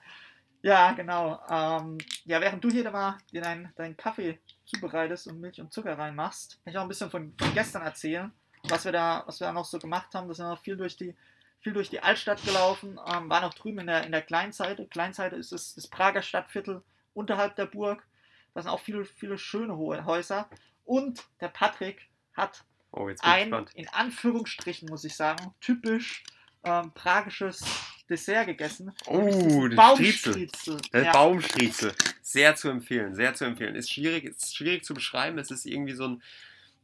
Ja, 0.62 0.92
genau. 0.92 1.40
Ähm, 1.48 1.98
ja, 2.24 2.40
während 2.40 2.62
du 2.62 2.70
hier 2.70 2.84
da 2.84 2.90
mal 2.90 3.18
dir 3.32 3.40
deinen 3.40 3.72
deinen 3.76 3.96
Kaffee 3.96 4.38
zubereitest 4.66 5.28
und 5.28 5.40
Milch 5.40 5.60
und 5.60 5.72
Zucker 5.72 5.96
reinmachst, 5.96 6.60
kann 6.64 6.72
ich 6.72 6.78
auch 6.78 6.82
ein 6.82 6.88
bisschen 6.88 7.10
von, 7.10 7.32
von 7.38 7.54
gestern 7.54 7.82
erzählen, 7.82 8.32
was 8.68 8.84
wir 8.84 8.92
da, 8.92 9.22
was 9.26 9.40
wir 9.40 9.46
da 9.46 9.52
noch 9.52 9.64
so 9.64 9.78
gemacht 9.78 10.14
haben. 10.14 10.28
Da 10.28 10.34
sind 10.34 10.46
wir 10.46 10.56
viel 10.56 10.76
durch 10.76 10.96
die, 10.96 11.16
viel 11.60 11.72
durch 11.72 11.90
die 11.90 12.00
Altstadt 12.00 12.42
gelaufen, 12.44 12.98
ähm, 13.06 13.28
waren 13.28 13.44
auch 13.44 13.54
drüben 13.54 13.80
in 13.80 13.86
der, 13.86 14.04
in 14.04 14.12
der 14.12 14.22
Kleinseite. 14.22 14.86
Kleinseite 14.86 15.36
ist 15.36 15.52
das, 15.52 15.74
das 15.74 15.86
Prager 15.88 16.22
Stadtviertel 16.22 16.82
unterhalb 17.14 17.56
der 17.56 17.66
Burg. 17.66 18.06
Da 18.54 18.62
sind 18.62 18.70
auch 18.70 18.80
viele, 18.80 19.04
viele 19.04 19.38
schöne 19.38 19.76
hohe 19.76 20.04
Häuser. 20.04 20.48
Und 20.84 21.24
der 21.40 21.48
Patrick 21.48 22.08
hat 22.34 22.64
Oh, 22.90 23.06
ein, 23.20 23.50
gespannt. 23.50 23.70
in 23.74 23.88
Anführungsstrichen 23.88 24.88
muss 24.88 25.04
ich 25.04 25.14
sagen, 25.14 25.54
typisch 25.60 26.24
ähm, 26.64 26.90
pragisches 26.94 27.62
Dessert 28.08 28.46
gegessen. 28.46 28.92
Oh. 29.06 29.68
Baumstriezel. 29.68 30.80
Ja. 30.92 31.12
Baumstriezel. 31.12 31.92
Sehr 32.22 32.56
zu 32.56 32.70
empfehlen, 32.70 33.14
sehr 33.14 33.34
zu 33.34 33.44
empfehlen. 33.44 33.74
Ist 33.74 33.92
schwierig, 33.92 34.24
ist 34.24 34.56
schwierig 34.56 34.84
zu 34.84 34.94
beschreiben. 34.94 35.38
Es 35.38 35.50
ist 35.50 35.66
irgendwie 35.66 35.92
so 35.92 36.08
ein, 36.08 36.22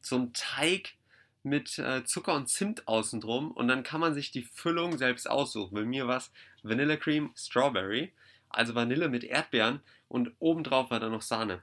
so 0.03 0.17
ein 0.17 0.33
Teig 0.35 0.93
mit 1.44 1.78
äh, 1.78 2.04
Zucker 2.04 2.35
und 2.35 2.48
Zimt 2.48 2.88
außen 2.88 3.20
drum 3.20 3.50
und 3.52 3.68
dann 3.68 3.83
kann 3.83 4.00
man 4.00 4.14
sich 4.14 4.30
die 4.30 4.42
Füllung 4.42 4.98
selbst 4.98 5.28
aussuchen. 5.28 5.74
Bei 5.74 5.85
mir 5.85 6.09
war 6.09 6.16
es 6.16 6.33
Vanilla 6.62 6.96
Cream 6.96 7.33
Strawberry, 7.37 8.12
also 8.48 8.74
Vanille 8.74 9.09
mit 9.09 9.24
Erdbeeren 9.24 9.80
und 10.09 10.33
obendrauf 10.38 10.90
war 10.90 11.00
dann 11.00 11.12
noch 11.12 11.22
Sahne. 11.22 11.62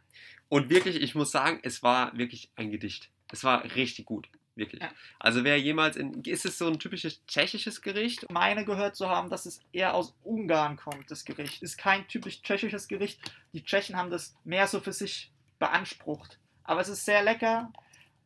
Und 0.50 0.70
wirklich, 0.70 1.02
ich 1.02 1.16
muss 1.16 1.32
sagen, 1.32 1.60
es 1.64 1.82
war 1.82 2.18
wirklich 2.18 2.52
ein 2.56 2.72
Gedicht. 2.72 3.10
Es 3.32 3.44
war 3.44 3.64
richtig 3.76 4.06
gut, 4.06 4.28
wirklich. 4.56 4.82
Ja. 4.82 4.92
Also 5.18 5.44
wer 5.44 5.60
jemals 5.60 5.96
in, 5.96 6.22
ist 6.24 6.46
es 6.46 6.58
so 6.58 6.68
ein 6.68 6.78
typisches 6.78 7.26
tschechisches 7.26 7.82
Gericht? 7.82 8.30
meine 8.30 8.66
gehört 8.66 8.96
zu 8.96 9.10
haben, 9.10 9.30
dass 9.30 9.46
es 9.46 9.62
eher 9.72 9.94
aus 9.94 10.14
Ungarn 10.24 10.76
kommt, 10.76 11.10
das 11.10 11.26
Gericht. 11.26 11.64
Ist 11.64 11.78
kein 11.78 12.08
typisch 12.08 12.42
tschechisches 12.42 12.88
Gericht. 12.88 13.20
Die 13.54 13.64
Tschechen 13.64 13.96
haben 13.96 14.12
das 14.12 14.36
mehr 14.44 14.68
so 14.68 14.80
für 14.80 14.94
sich 14.94 15.32
beansprucht. 15.58 16.38
Aber 16.64 16.82
es 16.82 16.90
ist 16.90 17.06
sehr 17.06 17.24
lecker, 17.24 17.72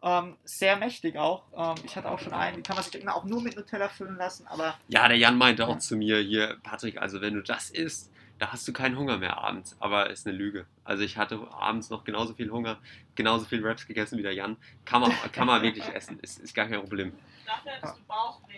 ähm, 0.06 0.38
sehr 0.44 0.78
mächtig 0.78 1.18
auch. 1.18 1.44
Ähm, 1.58 1.84
ich 1.84 1.96
hatte 1.96 2.10
auch 2.10 2.20
schon 2.20 2.34
einen, 2.34 2.58
die 2.58 2.62
kann 2.62 2.76
man 2.76 2.86
sich 2.86 2.94
immer 3.02 3.16
auch 3.16 3.26
nur 3.26 3.42
mit 3.42 3.56
Nutella 3.56 3.90
füllen 3.90 4.16
lassen, 4.18 4.46
aber 4.48 4.76
Ja, 4.88 5.08
der 5.08 5.18
Jan 5.18 5.38
meinte 5.38 5.68
auch 5.68 5.80
zu 5.80 5.98
mir 5.98 6.20
hier, 6.20 6.58
Patrick, 6.64 7.02
also 7.02 7.22
wenn 7.22 7.34
du 7.34 7.42
das 7.42 7.72
isst, 7.72 8.12
da 8.40 8.52
hast 8.52 8.68
du 8.68 8.74
keinen 8.74 8.98
Hunger 8.98 9.18
mehr 9.18 9.38
abends. 9.38 9.76
Aber 9.80 10.10
ist 10.10 10.28
eine 10.28 10.36
Lüge. 10.36 10.66
Also 10.84 11.04
ich 11.04 11.18
hatte 11.18 11.40
abends 11.52 11.90
noch 11.90 12.04
genauso 12.04 12.34
viel 12.34 12.52
Hunger, 12.52 12.78
genauso 13.16 13.46
viel 13.46 13.66
Raps 13.66 13.88
gegessen 13.88 14.18
wie 14.18 14.24
der 14.24 14.34
Jan. 14.34 14.58
Kann 14.86 15.02
man, 15.02 15.12
kann 15.32 15.48
man 15.48 15.62
wirklich 15.62 15.86
essen, 15.94 16.20
ist, 16.20 16.40
ist 16.40 16.54
gar 16.54 16.68
kein 16.68 16.80
Problem. 16.82 17.14
Dafür 17.46 17.72
hattest 17.74 17.98
du 18.00 18.04
Bauchweh. 18.08 18.56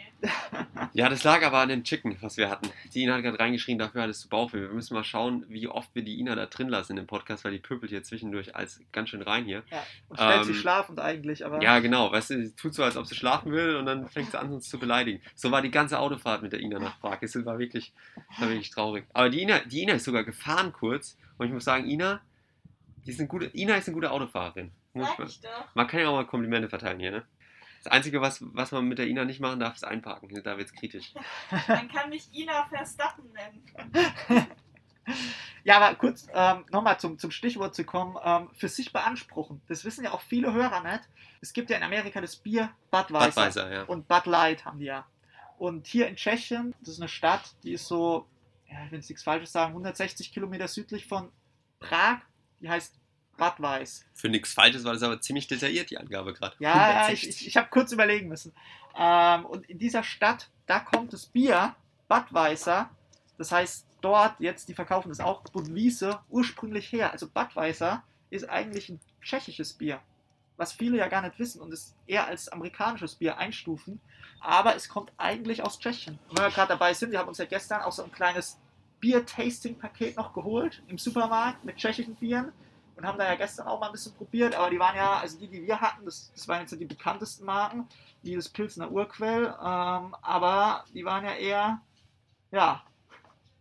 Ja, 0.93 1.09
das 1.09 1.23
lag 1.23 1.43
aber 1.43 1.59
an 1.59 1.69
dem 1.69 1.83
Chicken, 1.83 2.17
was 2.21 2.37
wir 2.37 2.49
hatten. 2.49 2.69
Die 2.93 3.03
Ina 3.03 3.15
hat 3.15 3.21
gerade 3.23 3.39
reingeschrien, 3.39 3.77
dafür 3.77 4.03
hattest 4.03 4.23
du 4.25 4.29
Bauchweh. 4.29 4.61
Wir 4.61 4.69
müssen 4.69 4.93
mal 4.93 5.03
schauen, 5.03 5.45
wie 5.49 5.67
oft 5.67 5.93
wir 5.93 6.03
die 6.03 6.19
Ina 6.19 6.35
da 6.35 6.45
drin 6.45 6.69
lassen 6.69 6.93
in 6.93 6.95
dem 6.95 7.05
Podcast, 7.07 7.43
weil 7.43 7.51
die 7.51 7.59
pöbelt 7.59 7.91
hier 7.91 8.01
zwischendurch 8.03 8.55
als 8.55 8.79
ganz 8.93 9.09
schön 9.09 9.21
rein 9.21 9.45
hier. 9.45 9.63
ja. 9.69 9.83
Und 10.09 10.17
stellt 10.17 10.45
sie 10.45 10.51
Ähm, 10.51 10.57
schlafend 10.57 10.99
eigentlich. 10.99 11.45
Aber 11.45 11.61
Ja, 11.61 11.79
genau. 11.79 12.11
Weißt 12.11 12.31
du, 12.31 12.45
sie 12.45 12.55
tut 12.55 12.73
so, 12.73 12.83
als 12.83 12.97
ob 12.97 13.05
sie 13.05 13.15
schlafen 13.15 13.51
will 13.51 13.75
und 13.75 13.85
dann 13.85 14.07
fängt 14.07 14.31
sie 14.31 14.39
an, 14.39 14.51
uns 14.51 14.69
zu 14.69 14.79
beleidigen. 14.79 15.21
So 15.35 15.51
war 15.51 15.61
die 15.61 15.71
ganze 15.71 15.99
Autofahrt 15.99 16.41
mit 16.41 16.53
der 16.53 16.61
Ina 16.61 16.79
nach 16.79 16.99
Prag. 16.99 17.17
Es 17.21 17.35
war 17.45 17.59
wirklich, 17.59 17.93
war 18.39 18.47
wirklich 18.49 18.69
traurig. 18.71 19.05
Aber 19.13 19.29
die 19.29 19.41
Ina, 19.41 19.59
die 19.67 19.83
Ina 19.83 19.93
ist 19.93 20.05
sogar 20.05 20.23
gefahren 20.23 20.73
kurz. 20.73 21.17
Und 21.37 21.47
ich 21.47 21.53
muss 21.53 21.65
sagen, 21.65 21.87
Ina, 21.87 22.21
die 23.05 23.11
ist 23.11 23.19
eine 23.19 23.27
gute, 23.27 23.45
Ina 23.53 23.75
ist 23.75 23.87
eine 23.87 23.95
gute 23.95 24.11
Autofahrerin. 24.11 24.71
Muss 24.93 25.07
Sag 25.07 25.19
man, 25.19 25.27
ich 25.27 25.41
doch. 25.41 25.75
man 25.75 25.87
kann 25.87 25.99
ja 25.99 26.09
auch 26.09 26.15
mal 26.15 26.25
Komplimente 26.25 26.69
verteilen 26.69 26.99
hier, 26.99 27.11
ne? 27.11 27.25
Das 27.83 27.93
Einzige, 27.93 28.19
was, 28.21 28.39
was 28.41 28.71
man 28.71 28.85
mit 28.85 28.97
der 28.97 29.07
Ina 29.07 29.23
nicht 29.23 29.39
machen 29.39 29.59
darf, 29.59 29.75
ist 29.75 29.85
einparken. 29.85 30.29
Da 30.43 30.57
wird's 30.57 30.73
kritisch. 30.73 31.13
Man 31.67 31.87
kann 31.87 32.09
mich 32.09 32.27
Ina 32.33 32.65
Verstappen 32.65 33.31
nennen. 33.31 34.47
Ja, 35.63 35.77
aber 35.77 35.95
kurz 35.95 36.27
ähm, 36.33 36.65
nochmal 36.71 36.99
zum, 36.99 37.17
zum 37.17 37.31
Stichwort 37.31 37.75
zu 37.75 37.83
kommen, 37.83 38.17
ähm, 38.23 38.49
für 38.55 38.69
sich 38.69 38.93
beanspruchen. 38.93 39.61
Das 39.67 39.83
wissen 39.85 40.03
ja 40.03 40.11
auch 40.11 40.21
viele 40.21 40.53
Hörer 40.53 40.81
nicht. 40.83 41.01
Es 41.41 41.53
gibt 41.53 41.69
ja 41.69 41.77
in 41.77 41.83
Amerika 41.83 42.21
das 42.21 42.35
Bier 42.35 42.69
Budweiser. 42.89 43.27
Budweiser, 43.27 43.73
ja. 43.73 43.83
Und 43.83 44.07
Bud 44.07 44.25
Light 44.27 44.65
haben 44.65 44.79
die 44.79 44.85
ja. 44.85 45.05
Und 45.57 45.87
hier 45.87 46.07
in 46.07 46.15
Tschechien, 46.15 46.73
das 46.79 46.89
ist 46.89 47.01
eine 47.01 47.09
Stadt, 47.09 47.55
die 47.63 47.73
ist 47.73 47.87
so, 47.87 48.27
ja, 48.69 48.85
ich 48.85 48.91
will 48.91 48.99
jetzt 48.99 49.09
nichts 49.09 49.23
Falsches 49.23 49.51
sagen, 49.51 49.71
160 49.71 50.31
Kilometer 50.31 50.67
südlich 50.67 51.07
von 51.07 51.31
Prag. 51.79 52.19
Die 52.59 52.69
heißt 52.69 52.99
Budweis. 53.37 54.05
Für 54.13 54.29
nichts 54.29 54.53
Falsches 54.53 54.83
war 54.83 54.93
das 54.93 55.03
aber 55.03 55.21
ziemlich 55.21 55.47
detailliert, 55.47 55.89
die 55.89 55.97
Angabe 55.97 56.33
gerade. 56.33 56.55
Ja, 56.59 56.75
ja, 56.75 56.89
ich, 57.11 57.23
160. 57.23 57.29
ich, 57.29 57.47
ich 57.47 57.57
habe 57.57 57.69
kurz 57.69 57.91
überlegen 57.91 58.27
müssen. 58.27 58.53
Ähm, 58.97 59.45
und 59.45 59.69
in 59.69 59.77
dieser 59.77 60.03
Stadt, 60.03 60.49
da 60.65 60.79
kommt 60.79 61.13
das 61.13 61.27
Bier 61.27 61.75
Budweiser. 62.07 62.89
Das 63.37 63.51
heißt, 63.51 63.85
dort, 64.01 64.39
jetzt, 64.39 64.69
die 64.69 64.73
verkaufen 64.73 65.09
das 65.09 65.19
auch, 65.19 65.43
Budwiese, 65.43 66.19
ursprünglich 66.29 66.91
her. 66.91 67.11
Also 67.11 67.29
Budweiser 67.29 68.03
ist 68.29 68.49
eigentlich 68.49 68.89
ein 68.89 68.99
tschechisches 69.21 69.73
Bier. 69.73 70.01
Was 70.57 70.73
viele 70.73 70.97
ja 70.97 71.07
gar 71.07 71.21
nicht 71.21 71.39
wissen 71.39 71.61
und 71.61 71.71
es 71.71 71.95
eher 72.07 72.27
als 72.27 72.49
amerikanisches 72.49 73.15
Bier 73.15 73.37
einstufen. 73.37 74.01
Aber 74.39 74.75
es 74.75 74.89
kommt 74.89 75.11
eigentlich 75.17 75.63
aus 75.63 75.79
Tschechien. 75.79 76.19
Und 76.29 76.37
wenn 76.37 76.45
wir 76.45 76.51
gerade 76.51 76.69
dabei 76.69 76.93
sind, 76.93 77.11
wir 77.11 77.19
haben 77.19 77.27
uns 77.27 77.37
ja 77.37 77.45
gestern 77.45 77.81
auch 77.81 77.91
so 77.91 78.03
ein 78.03 78.11
kleines 78.11 78.59
Bier-Tasting-Paket 78.99 80.17
noch 80.17 80.33
geholt 80.33 80.81
im 80.87 80.97
Supermarkt 80.97 81.63
mit 81.63 81.77
tschechischen 81.77 82.15
Bieren 82.15 82.51
und 82.95 83.05
haben 83.05 83.17
da 83.17 83.25
ja 83.25 83.35
gestern 83.35 83.67
auch 83.67 83.79
mal 83.79 83.87
ein 83.87 83.91
bisschen 83.91 84.13
probiert, 84.15 84.55
aber 84.55 84.69
die 84.69 84.79
waren 84.79 84.95
ja, 84.95 85.19
also 85.19 85.37
die, 85.37 85.47
die 85.47 85.65
wir 85.65 85.79
hatten, 85.79 86.03
das, 86.05 86.31
das 86.33 86.47
waren 86.47 86.61
jetzt 86.61 86.71
ja 86.71 86.77
die 86.77 86.85
bekanntesten 86.85 87.45
Marken, 87.45 87.87
wie 88.23 88.35
das 88.35 88.49
Pilsner 88.49 88.91
Urquell, 88.91 89.45
ähm, 89.45 90.15
aber 90.21 90.83
die 90.93 91.05
waren 91.05 91.23
ja 91.23 91.35
eher, 91.35 91.81
ja, 92.51 92.83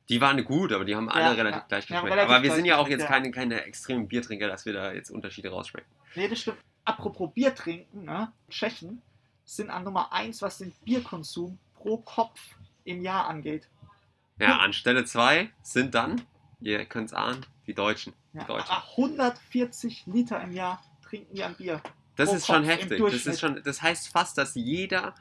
Die 0.09 0.21
waren 0.21 0.43
gut, 0.45 0.73
aber 0.73 0.85
die 0.85 0.97
haben 0.97 1.11
alle 1.11 1.25
Ja, 1.25 1.33
relativ 1.33 1.61
ja. 1.61 1.67
gleich 1.69 1.87
geschmeckt. 1.87 2.05
relativ 2.05 2.31
aber 2.31 2.43
wir 2.43 2.53
sind 2.53 2.65
ja 2.65 2.79
auch 2.79 2.89
jetzt 2.89 3.03
ja. 3.03 3.09
keine, 3.09 3.31
keine 3.31 3.65
extremen 3.65 4.09
Biertrinker, 4.09 4.49
dass 4.49 4.65
wir 4.65 4.73
da 4.73 4.93
jetzt 4.93 5.11
Unterschiede 5.11 5.51
rausschmecken. 5.51 5.91
nee, 6.15 6.29
das 6.29 6.39
stimmt. 6.39 6.59
Apropos 6.87 7.33
Bier 7.35 7.55
trinken, 7.55 8.05
ne? 8.05 8.33
Tschechen 8.49 9.03
sind 9.45 9.71
an 9.71 9.85
Nummer 9.85 10.13
1, 10.13 10.41
was 10.41 10.59
den 10.59 10.73
Bierkonsum 10.85 11.59
pro 11.75 11.99
Kopf 11.99 12.41
im 12.85 13.03
Jahr 13.03 13.27
angeht. 13.27 13.69
Ja, 14.39 14.59
an 14.59 14.73
Stelle 14.73 15.05
2 15.05 15.51
sind 15.63 15.95
dann, 15.95 16.23
ihr 16.61 16.85
könnt 16.87 17.09
es 17.09 17.13
ahnen, 17.13 17.45
die 17.67 17.75
Deutschen. 17.75 18.13
Die 18.33 18.39
Ja, 18.39 18.45
Deutschen. 18.45 18.73
140 18.97 20.07
Liter 20.07 20.41
im 20.41 20.53
Jahr 20.53 20.83
trinken 21.03 21.35
die 21.35 21.43
an 21.43 21.57
Bier. 21.57 21.83
Das 22.15 22.33
ist 22.33 22.47
schon 22.47 22.63
Kopf 22.63 22.65
im 22.65 22.71
heftig. 22.71 23.03
Das, 23.03 23.27
ist 23.27 23.41
schon, 23.41 23.63
das 23.63 23.83
heißt 23.83 24.09
fast, 24.09 24.39
dass 24.39 24.55
jeder 24.55 25.15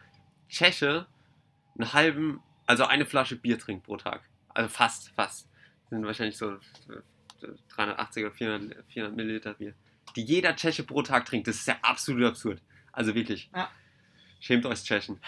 Tscheche 0.50 1.08
einen 1.78 1.94
halben, 1.94 2.42
also 2.68 2.86
eine 2.86 3.06
Flasche 3.06 3.36
Bier 3.38 3.58
trinkt 3.58 3.86
pro 3.86 3.98
Tag. 3.98 4.22
Also 4.50 4.70
fast, 4.70 5.10
fast. 5.10 5.50
Das 5.82 5.90
sind 5.90 6.06
wahrscheinlich 6.06 6.38
so 6.38 6.52
äh, 6.52 7.48
380 7.70 8.26
oder 8.26 8.34
400, 8.34 8.86
400 8.88 9.16
Milliliter 9.16 9.54
Bier. 9.56 9.74
Die 10.16 10.24
jeder 10.24 10.56
Tscheche 10.56 10.84
pro 10.84 11.02
Tag 11.02 11.26
trinkt. 11.26 11.48
Das 11.48 11.56
ist 11.56 11.68
ja 11.68 11.78
absolut 11.82 12.26
absurd. 12.26 12.62
Also 12.92 13.14
wirklich. 13.16 13.50
Ja. 13.54 13.70
Schämt 14.40 14.66
euch 14.66 14.84
Tschechen. 14.84 15.20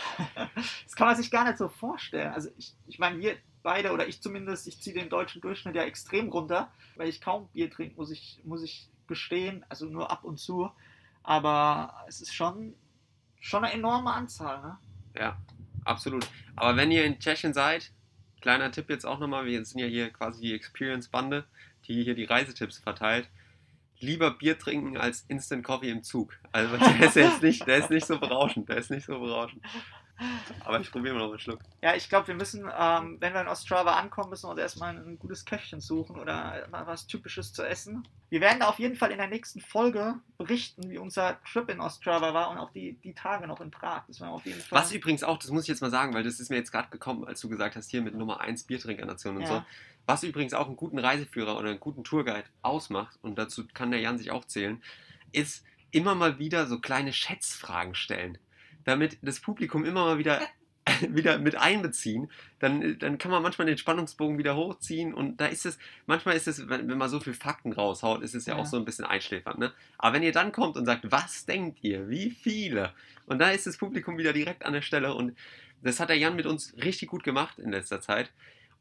Das 0.84 0.96
kann 0.96 1.08
man 1.08 1.16
sich 1.16 1.32
gar 1.32 1.44
nicht 1.46 1.58
so 1.58 1.70
vorstellen. 1.70 2.32
Also 2.34 2.50
ich, 2.58 2.74
ich 2.88 3.00
meine, 3.00 3.20
wir 3.20 3.38
beide, 3.64 3.92
oder 3.92 4.08
ich 4.08 4.22
zumindest, 4.22 4.68
ich 4.68 4.82
ziehe 4.82 4.98
den 4.98 5.10
deutschen 5.10 5.42
Durchschnitt 5.42 5.76
ja 5.76 5.84
extrem 5.84 6.30
runter, 6.30 6.72
weil 6.96 7.10
ich 7.10 7.20
kaum 7.20 7.50
Bier 7.50 7.70
trinke, 7.70 7.96
muss 7.96 8.12
ich, 8.12 8.40
muss 8.44 8.64
ich 8.64 8.88
gestehen. 9.08 9.66
Also 9.70 9.88
nur 9.88 10.12
ab 10.12 10.24
und 10.24 10.38
zu. 10.40 10.72
Aber 11.24 12.06
es 12.08 12.22
ist 12.22 12.34
schon, 12.34 12.74
schon 13.40 13.66
eine 13.66 13.74
enorme 13.74 14.14
Anzahl. 14.14 14.62
Ne? 14.62 14.78
Ja, 15.20 15.38
absolut. 15.84 16.28
Aber 16.56 16.78
wenn 16.78 16.92
ihr 16.92 17.04
in 17.04 17.20
Tschechien 17.20 17.54
seid, 17.54 17.92
kleiner 18.40 18.72
Tipp 18.72 18.90
jetzt 18.90 19.06
auch 19.06 19.20
nochmal, 19.20 19.46
wir 19.46 19.66
sind 19.66 19.80
ja 19.80 19.88
hier 19.88 20.12
quasi 20.12 20.42
die 20.42 20.54
Experience-Bande, 20.54 21.46
die 21.88 22.04
hier 22.04 22.16
die 22.16 22.26
Reisetipps 22.26 22.78
verteilt. 22.78 23.30
Lieber 24.00 24.32
Bier 24.32 24.58
trinken 24.60 24.98
als 24.98 25.26
Instant 25.28 25.64
Coffee 25.64 25.90
im 25.90 26.04
Zug. 26.04 26.34
Also 26.52 26.78
der 26.78 27.00
ist 27.08 27.16
jetzt 27.16 27.42
nicht, 27.42 27.66
der 27.66 27.78
ist 27.78 27.90
nicht 27.90 28.06
so 28.06 28.20
berauschend, 28.20 28.70
der 28.70 28.78
ist 28.78 28.92
nicht 28.92 29.06
so 29.06 29.20
berauschend. 29.20 29.64
Aber 30.66 30.80
ich 30.80 30.92
probiere 30.92 31.14
mal 31.14 31.22
noch 31.22 31.30
einen 31.30 31.40
Schluck. 31.40 31.60
Ja, 31.82 31.96
ich 31.96 32.10
glaube, 32.10 32.28
wir 32.28 32.34
müssen, 32.36 32.62
ähm, 32.76 33.18
wenn 33.20 33.34
wir 33.34 33.42
in 33.42 33.48
Ostrava 33.48 33.98
ankommen, 33.98 34.32
müssen 34.32 34.48
wir 34.48 34.52
uns 34.52 34.60
erstmal 34.60 34.98
ein 34.98 35.20
gutes 35.20 35.46
Käffchen 35.46 35.80
suchen 35.80 36.16
oder 36.18 36.68
mal 36.72 36.88
was 36.88 37.06
Typisches 37.06 37.54
zu 37.54 37.64
essen. 37.64 38.08
Wir 38.30 38.42
werden 38.42 38.60
da 38.62 38.68
auf 38.68 38.80
jeden 38.80 38.96
Fall 38.96 39.12
in 39.12 39.20
der 39.20 39.28
nächsten 39.28 39.62
Folge 39.62 40.16
berichten, 40.40 40.90
wie 40.90 40.98
unser 40.98 41.40
Trip 41.44 41.70
in 41.70 41.80
Ostrava 41.80 42.34
war 42.34 42.50
und 42.50 42.58
auch 42.58 42.72
die, 42.72 42.94
die 43.04 43.14
Tage 43.14 43.46
noch 43.48 43.62
in 43.62 43.70
Prag. 43.70 44.04
Das 44.08 44.20
war 44.20 44.32
auf 44.32 44.46
jeden 44.46 44.60
Fall. 44.60 44.80
Was 44.80 44.92
übrigens 44.92 45.24
auch, 45.24 45.38
das 45.38 45.52
muss 45.52 45.64
ich 45.64 45.70
jetzt 45.70 45.82
mal 45.82 45.92
sagen, 45.92 46.16
weil 46.16 46.24
das 46.24 46.40
ist 46.40 46.50
mir 46.50 46.58
jetzt 46.58 46.72
gerade 46.72 46.90
gekommen, 46.90 47.24
als 47.26 47.40
du 47.42 47.48
gesagt 47.48 47.76
hast, 47.76 47.92
hier 47.92 48.02
mit 48.02 48.16
Nummer 48.16 48.42
1 48.42 48.64
Biertrinkernation 48.64 49.36
und 49.38 49.44
Ja. 49.44 49.48
so. 49.48 49.64
Was 50.08 50.24
übrigens 50.24 50.54
auch 50.56 50.68
einen 50.68 50.78
guten 50.78 50.98
Reiseführer 50.98 51.58
oder 51.58 51.70
einen 51.70 51.80
guten 51.80 52.04
Tourguide 52.04 52.46
ausmacht, 52.64 53.20
und 53.22 53.38
dazu 53.38 53.66
kann 53.74 53.92
der 53.92 54.00
Jan 54.00 54.18
sich 54.18 54.32
auch 54.32 54.46
zählen, 54.46 54.82
ist 55.34 55.64
immer 55.92 56.16
mal 56.16 56.40
wieder 56.40 56.66
so 56.66 56.80
kleine 56.80 57.14
Schätzfragen 57.14 57.94
stellen. 57.94 58.38
Damit 58.86 59.18
das 59.22 59.42
Publikum 59.42 59.84
immer 59.84 60.06
mal 60.06 60.18
wieder, 60.18 60.42
wieder 61.10 61.38
mit 61.40 61.58
einbeziehen. 61.58 62.32
Dann, 62.60 62.98
dann 63.00 63.18
kann 63.18 63.32
man 63.32 63.44
manchmal 63.44 63.68
den 63.68 63.78
Spannungsbogen 63.78 64.38
wieder 64.38 64.56
hochziehen 64.56 65.14
und 65.14 65.42
da 65.42 65.48
ist 65.48 65.66
es, 65.66 65.78
manchmal 66.06 66.36
ist 66.38 66.48
es, 66.48 66.70
wenn, 66.70 66.88
wenn 66.88 66.98
man 66.98 67.10
so 67.10 67.20
viel 67.20 67.34
Fakten 67.34 67.74
raushaut, 67.74 68.22
ist 68.24 68.34
es 68.34 68.46
ja, 68.46 68.56
Ja. 68.56 68.62
auch 68.62 68.66
so 68.66 68.78
ein 68.78 68.86
bisschen 68.86 69.04
einschläfernd. 69.06 69.60
Ne? 69.60 69.74
Aber 69.98 70.16
wenn 70.16 70.24
ihr 70.24 70.32
dann 70.32 70.54
kommt 70.54 70.78
und 70.78 70.86
sagt, 70.86 71.12
was 71.12 71.46
denkt 71.46 71.80
ihr, 71.84 72.08
wie 72.10 72.30
viele? 72.32 72.94
Und 73.26 73.40
da 73.40 73.50
ist 73.52 73.68
das 73.68 73.78
Publikum 73.78 74.18
wieder 74.18 74.32
direkt 74.32 74.66
an 74.66 74.72
der 74.72 74.82
Stelle 74.82 75.14
und 75.14 75.38
das 75.84 76.00
hat 76.00 76.08
der 76.10 76.18
Jan 76.18 76.36
mit 76.38 76.46
uns 76.46 76.74
richtig 76.82 77.10
gut 77.10 77.24
gemacht 77.26 77.60
in 77.60 77.72
letzter 77.72 78.00
Zeit. 78.02 78.32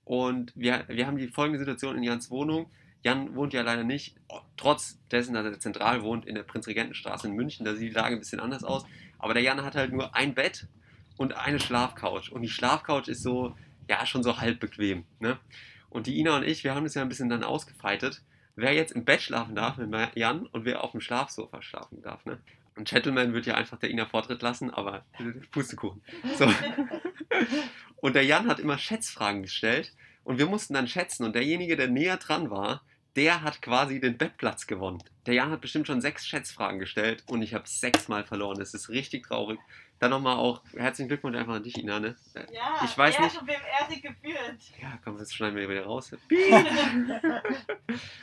Und 0.06 0.52
wir, 0.54 0.84
wir 0.86 1.08
haben 1.08 1.18
die 1.18 1.26
folgende 1.26 1.58
Situation 1.58 1.96
in 1.96 2.04
Jans 2.04 2.30
Wohnung. 2.30 2.70
Jan 3.02 3.34
wohnt 3.34 3.52
ja 3.52 3.62
leider 3.62 3.82
nicht, 3.82 4.14
trotz 4.56 5.00
dessen, 5.10 5.34
dass 5.34 5.44
er 5.44 5.58
zentral 5.58 6.02
wohnt, 6.02 6.26
in 6.26 6.36
der 6.36 6.44
Prinzregentenstraße 6.44 7.26
in 7.26 7.34
München. 7.34 7.66
Da 7.66 7.74
sieht 7.74 7.90
die 7.90 7.94
Lage 7.94 8.14
ein 8.14 8.20
bisschen 8.20 8.38
anders 8.38 8.62
aus. 8.62 8.86
Aber 9.18 9.34
der 9.34 9.42
Jan 9.42 9.64
hat 9.64 9.74
halt 9.74 9.92
nur 9.92 10.14
ein 10.14 10.32
Bett 10.32 10.68
und 11.16 11.36
eine 11.36 11.58
Schlafcouch. 11.58 12.30
Und 12.30 12.42
die 12.42 12.48
Schlafcouch 12.48 13.08
ist 13.08 13.24
so, 13.24 13.56
ja, 13.90 14.06
schon 14.06 14.22
so 14.22 14.38
halb 14.38 14.60
bequem. 14.60 15.04
Ne? 15.18 15.38
Und 15.90 16.06
die 16.06 16.20
Ina 16.20 16.36
und 16.36 16.44
ich, 16.44 16.62
wir 16.62 16.76
haben 16.76 16.84
das 16.84 16.94
ja 16.94 17.02
ein 17.02 17.08
bisschen 17.08 17.28
dann 17.28 17.42
ausgefeitet. 17.42 18.22
Wer 18.54 18.74
jetzt 18.74 18.92
im 18.92 19.04
Bett 19.04 19.22
schlafen 19.22 19.56
darf 19.56 19.76
mit 19.76 19.92
Jan 20.14 20.46
und 20.46 20.64
wer 20.64 20.84
auf 20.84 20.92
dem 20.92 21.00
Schlafsofa 21.00 21.62
schlafen 21.62 22.00
darf. 22.00 22.24
Ne? 22.26 22.38
Ein 22.76 22.84
Gentleman 22.84 23.32
wird 23.32 23.46
ja 23.46 23.54
einfach 23.54 23.78
der 23.78 23.90
Ina 23.90 24.06
Vortritt 24.06 24.42
lassen, 24.42 24.70
aber 24.70 25.04
Pustekuchen. 25.50 26.02
So. 26.38 26.46
Und 27.96 28.14
der 28.14 28.24
Jan 28.24 28.46
hat 28.46 28.60
immer 28.60 28.78
Schätzfragen 28.78 29.42
gestellt 29.42 29.94
und 30.22 30.38
wir 30.38 30.46
mussten 30.46 30.74
dann 30.74 30.86
schätzen 30.86 31.24
und 31.24 31.34
derjenige, 31.34 31.76
der 31.76 31.88
näher 31.88 32.18
dran 32.18 32.50
war, 32.50 32.82
der 33.16 33.42
hat 33.42 33.62
quasi 33.62 33.98
den 34.00 34.18
Bettplatz 34.18 34.66
gewonnen. 34.66 35.02
Der 35.24 35.34
Jan 35.34 35.50
hat 35.50 35.62
bestimmt 35.62 35.86
schon 35.86 36.02
sechs 36.02 36.26
Schätzfragen 36.26 36.78
gestellt 36.78 37.24
und 37.26 37.42
ich 37.42 37.54
habe 37.54 37.66
sechsmal 37.66 38.24
verloren. 38.24 38.58
Das 38.58 38.74
ist 38.74 38.90
richtig 38.90 39.26
traurig. 39.26 39.58
Dann 39.98 40.10
nochmal 40.10 40.36
auch 40.36 40.62
herzlichen 40.76 41.08
Glückwunsch 41.08 41.36
einfach 41.36 41.54
an 41.54 41.62
dich, 41.62 41.78
Ina. 41.78 41.98
Ne? 42.00 42.16
Ja, 42.52 42.80
Ich 42.84 42.96
weiß 42.98 43.18
nicht- 43.18 43.40
wem 43.46 44.02
gebührt. 44.02 44.58
Ja, 44.80 44.98
komm, 45.02 45.16
das 45.18 45.32
schneiden 45.32 45.56
wir 45.56 45.68
wieder 45.68 45.84
raus. 45.84 46.14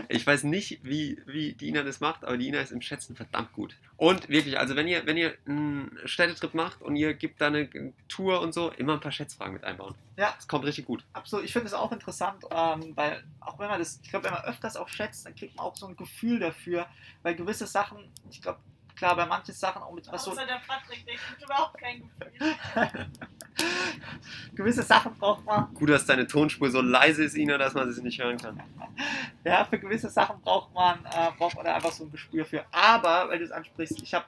Ich 0.10 0.28
weiß 0.28 0.44
nicht, 0.44 0.80
wie, 0.84 1.20
wie 1.26 1.54
die 1.54 1.70
Ina 1.70 1.82
das 1.84 2.00
macht, 2.00 2.24
aber 2.24 2.38
die 2.38 2.48
Ina 2.48 2.60
ist 2.60 2.72
im 2.72 2.82
Schätzen 2.82 3.16
verdammt 3.16 3.54
gut. 3.54 3.76
Und 3.98 4.30
wirklich, 4.30 4.60
also 4.60 4.76
wenn 4.76 4.88
ihr, 4.88 5.06
wenn 5.08 5.18
ihr 5.18 5.36
einen 5.48 5.98
Städtetrip 6.06 6.54
macht 6.54 6.82
und 6.82 6.96
ihr 6.96 7.14
gebt 7.14 7.42
da 7.42 7.48
eine 7.48 7.68
Tour 8.08 8.42
und 8.42 8.54
so, 8.54 8.70
immer 8.72 8.94
ein 8.94 9.00
paar 9.00 9.12
Schätzfragen 9.12 9.54
mit 9.54 9.64
einbauen. 9.64 9.96
Ja. 10.18 10.34
Das 10.36 10.48
kommt 10.48 10.66
richtig 10.66 10.86
gut. 10.86 11.04
Absolut, 11.14 11.46
ich 11.46 11.54
finde 11.54 11.68
es 11.68 11.74
auch 11.74 11.92
interessant, 11.92 12.44
ähm, 12.52 12.92
weil 12.96 13.24
auch 13.40 13.58
wenn 13.58 13.70
man 13.70 13.80
das, 13.80 14.00
ich 14.04 14.10
glaube, 14.10 14.26
wenn 14.26 14.34
man 14.34 14.44
öfters 14.44 14.76
auch 14.78 14.90
schätzt, 14.90 15.26
dann 15.26 15.34
kriegt 15.36 15.56
man 15.56 15.66
auch 15.66 15.76
so 15.76 15.88
ein 15.88 15.96
Gefühl 15.96 16.40
dafür, 16.40 16.86
weil 17.24 17.36
gewisse 17.36 17.66
Sachen, 17.66 18.12
ich 18.30 18.42
glaube, 18.42 18.60
klar, 18.96 19.16
bei 19.16 19.26
manchen 19.26 19.54
Sachen 19.54 19.82
auch 19.82 19.94
mit 19.94 20.12
was 20.12 20.24
so, 20.24 20.32
Außer 20.32 20.46
der 20.46 20.62
Patrick, 20.66 21.06
der 21.06 21.16
kriegt 21.16 21.44
überhaupt 21.44 21.78
kein 21.78 22.02
Gefühl. 22.02 22.56
gewisse 24.56 24.84
Sachen 24.84 25.16
braucht 25.16 25.46
man, 25.46 25.74
Gut, 25.74 25.90
dass 25.90 26.06
deine 26.06 26.28
Tonspur 26.28 26.70
so 26.72 26.82
leise 26.82 27.24
ist, 27.24 27.36
Ina, 27.36 27.58
dass 27.58 27.74
man 27.74 27.92
sie 27.92 28.02
nicht 28.02 28.22
hören 28.22 28.38
kann. 28.38 28.62
ja, 29.44 29.66
für 29.66 29.80
gewisse 29.80 30.10
Sachen 30.10 30.42
braucht 30.42 30.74
man, 30.74 31.06
äh, 31.06 31.32
braucht 31.38 31.56
man 31.56 31.66
da 31.66 31.76
einfach 31.76 31.92
so 31.92 32.06
ein 32.06 32.12
Gespür 32.12 32.46
für. 32.46 32.66
Aber, 32.72 33.30
weil 33.30 33.40
du 33.40 33.46
es 33.46 33.52
ansprichst, 33.52 34.02
ich 34.02 34.14
habe, 34.14 34.26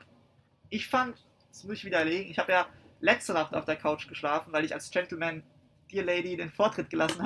ich 0.69 0.87
fand, 0.87 1.17
das 1.49 1.63
muss 1.63 1.77
ich 1.77 1.85
widerlegen, 1.85 2.29
ich 2.29 2.39
habe 2.39 2.51
ja 2.51 2.67
letzte 2.99 3.33
Nacht 3.33 3.53
auf 3.53 3.65
der 3.65 3.75
Couch 3.75 4.07
geschlafen, 4.07 4.51
weil 4.51 4.65
ich 4.65 4.73
als 4.73 4.89
Gentleman 4.89 5.43
dir 5.91 6.03
Lady 6.03 6.35
den 6.35 6.51
Vortritt 6.51 6.89
gelassen 6.89 7.19
habe. 7.19 7.24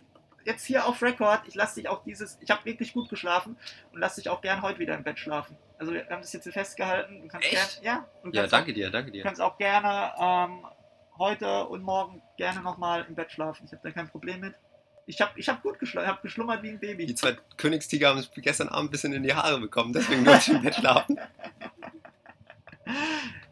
Jetzt 0.49 0.65
hier 0.65 0.87
auf 0.87 1.03
Record, 1.03 1.41
ich 1.47 1.53
lasse 1.53 1.75
dich 1.75 1.87
auch 1.87 2.03
dieses, 2.03 2.39
ich 2.41 2.49
habe 2.49 2.65
wirklich 2.65 2.93
gut 2.93 3.07
geschlafen 3.07 3.55
und 3.93 3.99
lasse 3.99 4.19
dich 4.19 4.31
auch 4.31 4.41
gern 4.41 4.63
heute 4.63 4.79
wieder 4.79 4.95
im 4.95 5.03
Bett 5.03 5.19
schlafen. 5.19 5.55
Also 5.77 5.93
wir 5.93 6.07
haben 6.09 6.21
das 6.23 6.33
jetzt 6.33 6.41
hier 6.41 6.51
festgehalten. 6.51 7.21
Du 7.21 7.27
kannst 7.27 7.53
Echt? 7.53 7.83
Gern, 7.83 8.03
ja, 8.23 8.31
Ja, 8.31 8.47
danke 8.47 8.73
dir, 8.73 8.89
danke 8.89 9.09
Auch, 9.09 9.11
du 9.11 9.17
dir. 9.19 9.23
kannst 9.23 9.41
auch 9.41 9.59
gerne 9.59 10.11
ähm, 10.19 10.65
heute 11.19 11.67
und 11.67 11.83
morgen 11.83 12.23
gerne 12.35 12.61
nochmal 12.61 13.05
im 13.07 13.13
Bett 13.13 13.31
schlafen. 13.31 13.65
Ich 13.67 13.73
habe 13.73 13.81
da 13.83 13.91
kein 13.91 14.09
Problem 14.09 14.39
mit. 14.39 14.55
Ich 15.05 15.21
habe 15.21 15.39
ich 15.39 15.47
hab 15.49 15.61
gut 15.61 15.77
geschlafen, 15.77 16.05
ich 16.05 16.11
habe 16.13 16.21
geschlummert 16.23 16.63
wie 16.63 16.69
ein 16.69 16.79
Baby. 16.79 17.05
Die 17.05 17.13
zwei 17.13 17.37
Königstiger 17.57 18.09
haben 18.09 18.17
es 18.17 18.31
gestern 18.33 18.69
Abend 18.69 18.89
ein 18.89 18.91
bisschen 18.91 19.13
in 19.13 19.21
die 19.21 19.35
Haare 19.35 19.59
bekommen, 19.59 19.93
deswegen 19.93 20.25
durfte 20.25 20.49
ich 20.49 20.57
im 20.57 20.63
Bett 20.63 20.73
schlafen. 20.73 21.19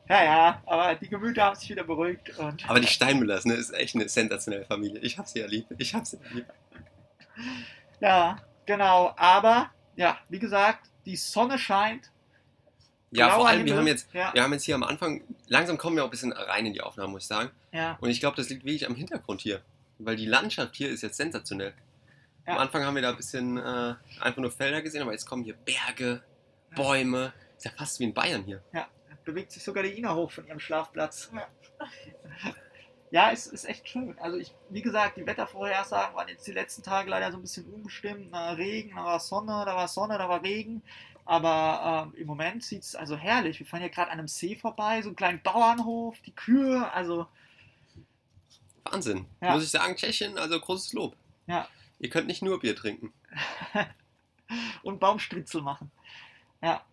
Ja, 0.10 0.24
ja, 0.24 0.62
aber 0.66 0.96
die 0.96 1.10
Gemüter 1.10 1.44
haben 1.44 1.56
sich 1.56 1.70
wieder 1.70 1.84
beruhigt 1.84 2.32
Aber 2.40 2.80
die 2.80 2.88
Steinmüllers, 2.88 3.44
ne, 3.46 3.56
ist 3.56 3.74
echt 3.74 3.94
eine 3.96 4.08
sensationelle 4.08 4.66
Familie. 4.66 5.00
Ich 5.02 5.18
hab 5.18 5.28
sie 5.28 5.40
ja 5.40 5.48
lieb. 5.48 5.66
Ich 5.78 5.94
hab 5.94 6.08
sie 6.08 6.18
lieb. 6.34 6.46
Ja, 8.00 8.38
Genau, 8.68 9.14
aber 9.16 9.72
ja, 9.96 10.20
wie 10.30 10.40
gesagt, 10.40 10.92
die 11.06 11.16
Sonne 11.16 11.58
scheint. 11.58 12.12
Ja, 13.12 13.30
vor 13.30 13.48
allem, 13.48 13.66
wir 13.66 13.78
haben, 13.78 13.88
jetzt, 13.88 14.14
Ja, 14.14 14.34
wir 14.34 14.44
haben 14.44 14.52
jetzt 14.52 14.66
hier 14.66 14.76
am 14.76 14.84
Anfang, 14.84 15.24
langsam 15.48 15.78
kommen 15.78 15.96
wir 15.96 16.04
auch 16.04 16.08
ein 16.08 16.12
bisschen 16.12 16.34
rein 16.34 16.66
in 16.66 16.74
die 16.74 16.82
Aufnahmen, 16.82 17.14
muss 17.14 17.24
ich 17.24 17.28
sagen. 17.30 17.50
ja, 17.72 17.98
Und 18.02 18.10
ich 18.10 18.20
glaube, 18.20 18.36
das 18.36 18.50
liegt 18.50 18.66
wirklich 18.66 18.86
am 18.86 18.96
Hintergrund 18.96 19.40
hier. 19.40 19.62
Weil 20.00 20.18
die 20.18 20.26
Landschaft 20.26 20.76
hier 20.76 20.90
ist 20.90 21.02
jetzt 21.02 21.16
sensationell. 21.16 21.74
Ja. 22.46 22.54
Am 22.54 22.60
Anfang 22.60 22.84
haben 22.84 22.96
wir 22.96 23.02
da 23.02 23.10
ein 23.12 23.16
bisschen 23.16 23.58
äh, 23.58 23.96
einfach 24.20 24.42
nur 24.42 24.52
Felder 24.52 24.82
gesehen, 24.82 25.02
aber 25.02 25.14
jetzt 25.14 25.26
kommen 25.26 25.46
hier 25.46 25.56
Berge, 25.56 26.22
Bäume. 26.76 27.32
Ist 27.56 27.66
ja 27.66 27.72
fast 27.72 28.00
wie 28.02 28.04
in 28.04 28.14
Bayern 28.14 28.44
hier. 28.44 28.62
ja. 28.74 28.88
Bewegt 29.24 29.52
sich 29.52 29.62
sogar 29.62 29.84
die 29.84 29.98
Ina 29.98 30.16
hoch 30.16 30.32
von 30.32 30.48
ihrem 30.48 30.60
Schlafplatz. 30.60 31.32
Ja. 33.12 33.28
Ja, 33.28 33.32
es 33.32 33.48
ist 33.48 33.66
echt 33.66 33.88
schön. 33.88 34.18
Also 34.20 34.38
ich, 34.38 34.54
wie 34.70 34.82
gesagt, 34.82 35.18
die 35.18 35.26
Wettervorhersagen 35.26 36.16
waren 36.16 36.28
jetzt 36.28 36.46
die 36.46 36.52
letzten 36.52 36.84
Tage 36.84 37.10
leider 37.10 37.32
so 37.32 37.38
ein 37.38 37.42
bisschen 37.42 37.66
unbestimmt. 37.66 38.30
Na, 38.32 38.52
Regen, 38.52 38.96
da 38.96 39.06
war 39.06 39.20
Sonne, 39.20 39.64
da 39.66 39.76
war 39.76 39.88
Sonne, 39.88 40.18
da 40.18 40.28
war 40.28 40.44
Regen. 40.44 40.84
Aber 41.26 42.12
ähm, 42.14 42.20
im 42.20 42.28
Moment 42.28 42.64
sieht 42.64 42.84
es 42.84 42.96
also 42.96 43.18
herrlich. 43.18 43.60
Wir 43.60 43.66
fahren 43.66 43.82
hier 43.82 43.90
gerade 43.90 44.12
an 44.12 44.20
einem 44.20 44.28
See 44.28 44.56
vorbei, 44.56 45.02
so 45.02 45.10
einen 45.10 45.16
kleinen 45.16 45.42
Bauernhof, 45.42 46.20
die 46.22 46.34
Kühe, 46.34 46.90
also 46.94 47.28
Wahnsinn. 48.92 49.26
Ja. 49.42 49.54
Muss 49.54 49.64
ich 49.64 49.70
sagen, 49.70 49.96
Tschechien, 49.96 50.38
also 50.38 50.60
großes 50.60 50.94
Lob. 50.94 51.16
Ja. 51.48 51.68
Ihr 52.00 52.10
könnt 52.10 52.28
nicht 52.28 52.42
nur 52.42 52.60
Bier 52.60 52.76
trinken. 52.76 53.14
und 54.84 55.00
Baumstritzel 55.00 55.62
machen. 55.62 55.92
Ja. 56.62 56.84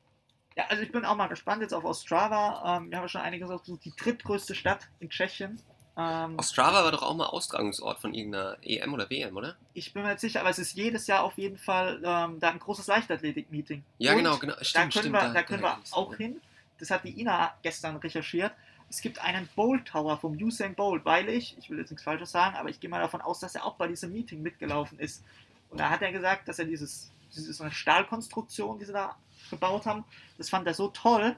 Ja, 0.57 0.67
also 0.69 0.83
ich 0.83 0.93
bin 0.93 1.05
auch 1.05 1.17
mal 1.17 1.27
gespannt 1.27 1.63
jetzt 1.63 1.75
auf 1.75 1.85
Ostrava. 1.85 2.77
Ähm, 2.77 2.91
wir 2.91 2.99
haben 2.99 3.05
ja 3.05 3.09
schon 3.09 3.21
einige 3.21 3.45
gesagt, 3.45 3.67
die 3.67 3.93
drittgrößte 3.97 4.55
Stadt 4.55 4.89
in 5.01 5.11
Tschechien. 5.11 5.61
Ähm, 5.97 6.37
Ostrava 6.39 6.83
war 6.83 6.91
doch 6.91 7.03
auch 7.03 7.15
mal 7.15 7.27
Austragungsort 7.27 8.01
von 8.01 8.15
irgendeiner 8.15 8.57
EM 8.63 8.93
oder 8.95 9.09
WM, 9.11 9.37
oder? 9.37 9.55
ich 9.75 9.93
bin 9.93 10.03
mir 10.03 10.11
jetzt 10.11 10.23
sicher, 10.23 10.41
aber 10.41 10.51
es 10.51 10.59
ist 10.59 10.73
jedes 10.75 11.07
Jahr 11.07 11.23
auf 11.23 11.39
jeden 11.39 11.57
Fall 11.57 12.01
ähm, 12.05 12.41
da 12.41 12.51
ein 12.51 12.59
großes 12.59 12.89
Leichtathletik-Meeting. 12.89 13.85
Ja, 13.99 14.11
Und 14.13 14.19
genau, 14.19 14.37
genau. 14.39 14.55
Da 14.57 14.65
Stimmt, 14.65 14.93
können 14.93 15.03
stimmt. 15.05 15.15
wir, 15.15 15.33
da 15.33 15.43
können 15.45 15.63
wir 15.63 15.79
da- 15.91 15.97
auch 15.97 16.15
hin. 16.17 16.41
Das 16.81 16.91
hat 16.91 17.05
die 17.05 17.21
Ina 17.21 17.55
gestern 17.63 17.97
recherchiert. 17.97 18.53
Es 18.91 19.01
gibt 19.01 19.21
einen 19.21 19.49
Bolt 19.55 19.87
Tower 19.87 20.19
vom 20.19 20.33
Usain 20.37 20.75
Bolt, 20.75 21.05
weil 21.05 21.29
ich, 21.29 21.57
ich 21.59 21.71
will 21.71 21.79
jetzt 21.79 21.91
nichts 21.91 22.03
Falsches 22.03 22.33
sagen, 22.33 22.57
aber 22.57 22.69
ich 22.69 22.81
gehe 22.81 22.91
mal 22.91 23.01
davon 23.01 23.21
aus, 23.21 23.39
dass 23.39 23.55
er 23.55 23.65
auch 23.65 23.77
bei 23.77 23.87
diesem 23.87 24.13
Meeting 24.13 24.43
mitgelaufen 24.43 24.99
ist. 24.99 25.23
Und 25.71 25.79
da 25.79 25.91
hat 25.91 26.03
er 26.03 26.11
gesagt, 26.13 26.49
dass 26.49 26.59
er 26.59 26.65
dieses, 26.65 27.13
diese 27.35 27.53
so 27.53 27.63
eine 27.63 27.73
Stahlkonstruktion, 27.73 28.79
die 28.81 28.85
sie 28.85 28.93
da 28.93 29.15
gebaut 29.51 29.87
haben, 29.87 30.05
das 30.39 30.51
fand 30.51 30.67
er 30.67 30.75
so 30.75 30.89
toll, 30.89 31.37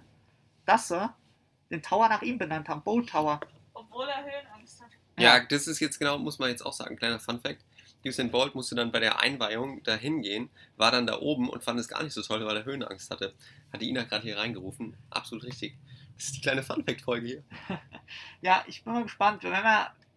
dass 0.64 0.88
sie 0.88 1.10
den 1.70 1.82
Tower 1.82 2.08
nach 2.08 2.22
ihm 2.22 2.38
benannt 2.38 2.68
haben, 2.68 2.80
Bolt 2.82 3.10
Tower. 3.10 3.40
Obwohl 3.96 4.10
er 4.10 4.24
Höhenangst 4.24 4.82
hat. 4.82 4.90
Ja, 5.18 5.40
das 5.40 5.66
ist 5.66 5.80
jetzt 5.80 5.98
genau, 5.98 6.18
muss 6.18 6.38
man 6.38 6.50
jetzt 6.50 6.60
auch 6.60 6.74
sagen, 6.74 6.96
kleiner 6.96 7.18
Funfact. 7.18 7.64
Usain 8.04 8.30
Bolt 8.30 8.54
musste 8.54 8.74
dann 8.74 8.92
bei 8.92 9.00
der 9.00 9.20
Einweihung 9.20 9.82
da 9.84 9.94
hingehen, 9.94 10.50
war 10.76 10.90
dann 10.90 11.06
da 11.06 11.18
oben 11.18 11.48
und 11.48 11.64
fand 11.64 11.80
es 11.80 11.88
gar 11.88 12.02
nicht 12.02 12.12
so 12.12 12.20
toll, 12.20 12.44
weil 12.44 12.58
er 12.58 12.66
Höhenangst 12.66 13.10
hatte. 13.10 13.34
Hat 13.72 13.80
die 13.80 13.88
Ina 13.88 14.02
gerade 14.02 14.22
hier 14.22 14.36
reingerufen. 14.36 14.94
Absolut 15.08 15.44
richtig. 15.44 15.78
Das 16.14 16.26
ist 16.26 16.36
die 16.36 16.40
kleine 16.42 16.62
Funfact-Folge 16.62 17.26
hier. 17.26 17.44
Ja, 18.42 18.64
ich 18.66 18.84
bin 18.84 18.92
mal 18.92 19.02
gespannt. 19.02 19.42
Wir 19.42 19.50
werden, 19.50 19.64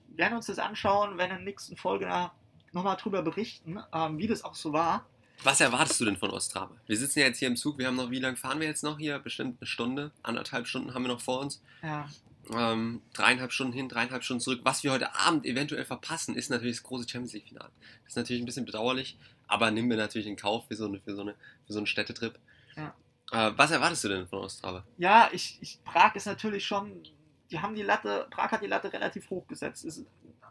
wir 0.09 0.17
werden 0.17 0.35
uns 0.35 0.47
das 0.47 0.59
anschauen, 0.59 1.17
wenn 1.17 1.29
in 1.31 1.37
der 1.37 1.45
nächsten 1.45 1.77
Folge 1.77 2.05
da 2.05 2.33
nochmal 2.73 2.97
drüber 2.97 3.23
berichten, 3.23 3.79
ähm, 3.93 4.17
wie 4.17 4.27
das 4.27 4.43
auch 4.43 4.55
so 4.55 4.73
war. 4.73 5.07
Was 5.43 5.61
erwartest 5.61 6.01
du 6.01 6.05
denn 6.05 6.17
von 6.17 6.31
Ostrava? 6.31 6.75
Wir 6.85 6.97
sitzen 6.97 7.19
ja 7.19 7.25
jetzt 7.27 7.39
hier 7.39 7.47
im 7.47 7.55
Zug, 7.55 7.77
wir 7.77 7.87
haben 7.87 7.95
noch, 7.95 8.11
wie 8.11 8.19
lange 8.19 8.35
fahren 8.35 8.59
wir 8.59 8.67
jetzt 8.67 8.83
noch 8.83 8.99
hier? 8.99 9.17
Bestimmt 9.19 9.59
eine 9.61 9.67
Stunde, 9.67 10.11
anderthalb 10.21 10.67
Stunden 10.67 10.93
haben 10.93 11.03
wir 11.03 11.07
noch 11.07 11.21
vor 11.21 11.39
uns. 11.39 11.63
Ja, 11.81 12.07
Ähm, 12.51 13.03
dreieinhalb 13.13 13.51
Stunden 13.51 13.73
hin, 13.73 13.89
dreieinhalb 13.89 14.23
Stunden 14.23 14.41
zurück. 14.41 14.61
Was 14.63 14.83
wir 14.83 14.91
heute 14.91 15.15
Abend 15.15 15.45
eventuell 15.45 15.85
verpassen, 15.85 16.35
ist 16.35 16.49
natürlich 16.49 16.77
das 16.77 16.83
große 16.83 17.07
Champions 17.07 17.33
League-Finale. 17.33 17.71
Das 18.03 18.13
ist 18.13 18.15
natürlich 18.15 18.41
ein 18.41 18.45
bisschen 18.45 18.65
bedauerlich, 18.65 19.17
aber 19.47 19.69
nehmen 19.69 19.89
wir 19.89 19.97
natürlich 19.97 20.27
in 20.27 20.35
Kauf 20.35 20.67
für 20.67 20.75
so, 20.75 20.87
eine, 20.87 20.99
für 20.99 21.15
so, 21.15 21.21
eine, 21.21 21.35
für 21.67 21.73
so 21.73 21.79
einen 21.79 21.85
Städtetrip. 21.85 22.39
Ja. 22.75 22.95
Äh, 23.31 23.53
was 23.55 23.71
erwartest 23.71 24.03
du 24.03 24.07
denn 24.07 24.27
von 24.27 24.39
Ostrava? 24.39 24.83
ja 24.97 25.29
ich, 25.31 25.59
ich, 25.61 25.83
Prag 25.83 26.15
ist 26.15 26.25
natürlich 26.25 26.65
schon, 26.65 27.03
die 27.51 27.59
haben 27.59 27.75
die 27.75 27.83
Latte, 27.83 28.27
Prag 28.31 28.51
hat 28.51 28.63
die 28.63 28.67
Latte 28.67 28.91
relativ 28.91 29.29
hoch 29.29 29.47
gesetzt. 29.47 29.85
Ist 29.85 30.05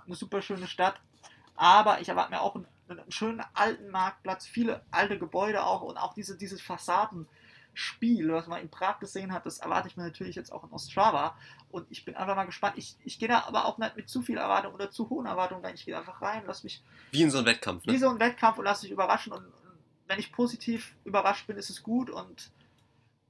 eine 0.07 0.15
super 0.15 0.41
schöne 0.41 0.69
Stadt, 0.69 1.01
aber 1.57 2.01
ich 2.01 2.09
erwarte 2.09 2.31
mir 2.31 2.41
auch 2.41 2.55
einen, 2.55 2.67
einen 2.89 3.11
schönen 3.11 3.43
alten 3.55 3.91
Marktplatz, 3.91 4.47
viele 4.47 4.85
alte 4.93 5.19
Gebäude 5.19 5.65
auch 5.65 5.83
und 5.83 5.97
auch 5.97 6.15
diese, 6.15 6.37
dieses 6.37 6.63
Fassadenspiel, 7.79 8.33
was 8.33 8.47
man 8.47 8.61
in 8.61 8.69
Prag 8.69 8.99
gesehen 8.99 9.33
hat, 9.33 9.47
das 9.47 9.59
erwarte 9.59 9.89
ich 9.89 9.97
mir 9.97 10.05
natürlich 10.05 10.37
jetzt 10.37 10.53
auch 10.53 10.65
in 10.65 10.71
Ostrava. 10.71 11.37
Und 11.71 11.87
ich 11.91 12.05
bin 12.05 12.17
einfach 12.17 12.35
mal 12.35 12.45
gespannt. 12.45 12.75
Ich, 12.77 12.97
ich 13.05 13.19
gehe 13.19 13.29
da 13.29 13.45
aber 13.47 13.67
auch 13.67 13.79
nicht 13.79 13.97
mit 13.97 14.09
zu 14.09 14.23
viel 14.23 14.37
Erwartung 14.37 14.75
oder 14.75 14.91
zu 14.91 15.09
hohen 15.11 15.27
Erwartungen 15.27 15.65
rein. 15.65 15.75
Ich 15.75 15.85
gehe 15.85 15.97
einfach 15.97 16.21
rein, 16.21 16.43
lass 16.47 16.65
mich 16.65 16.83
Wie 17.13 17.23
in 17.23 17.31
so 17.31 17.39
einem 17.39 17.47
Wettkampf, 17.47 17.87
wie 17.87 17.93
ne? 17.93 17.99
so 17.99 18.09
ein 18.09 18.19
Wettkampf 18.19 18.59
und 18.59 18.65
lass 18.65 18.81
dich 18.81 18.91
überraschen. 18.91 19.33
Und 19.33 19.45
wenn 20.07 20.19
ich 20.19 20.33
positiv 20.33 20.95
überrascht 21.05 21.47
bin, 21.47 21.57
ist 21.57 21.71
es 21.71 21.83
gut. 21.83 22.11
Und 22.11 22.51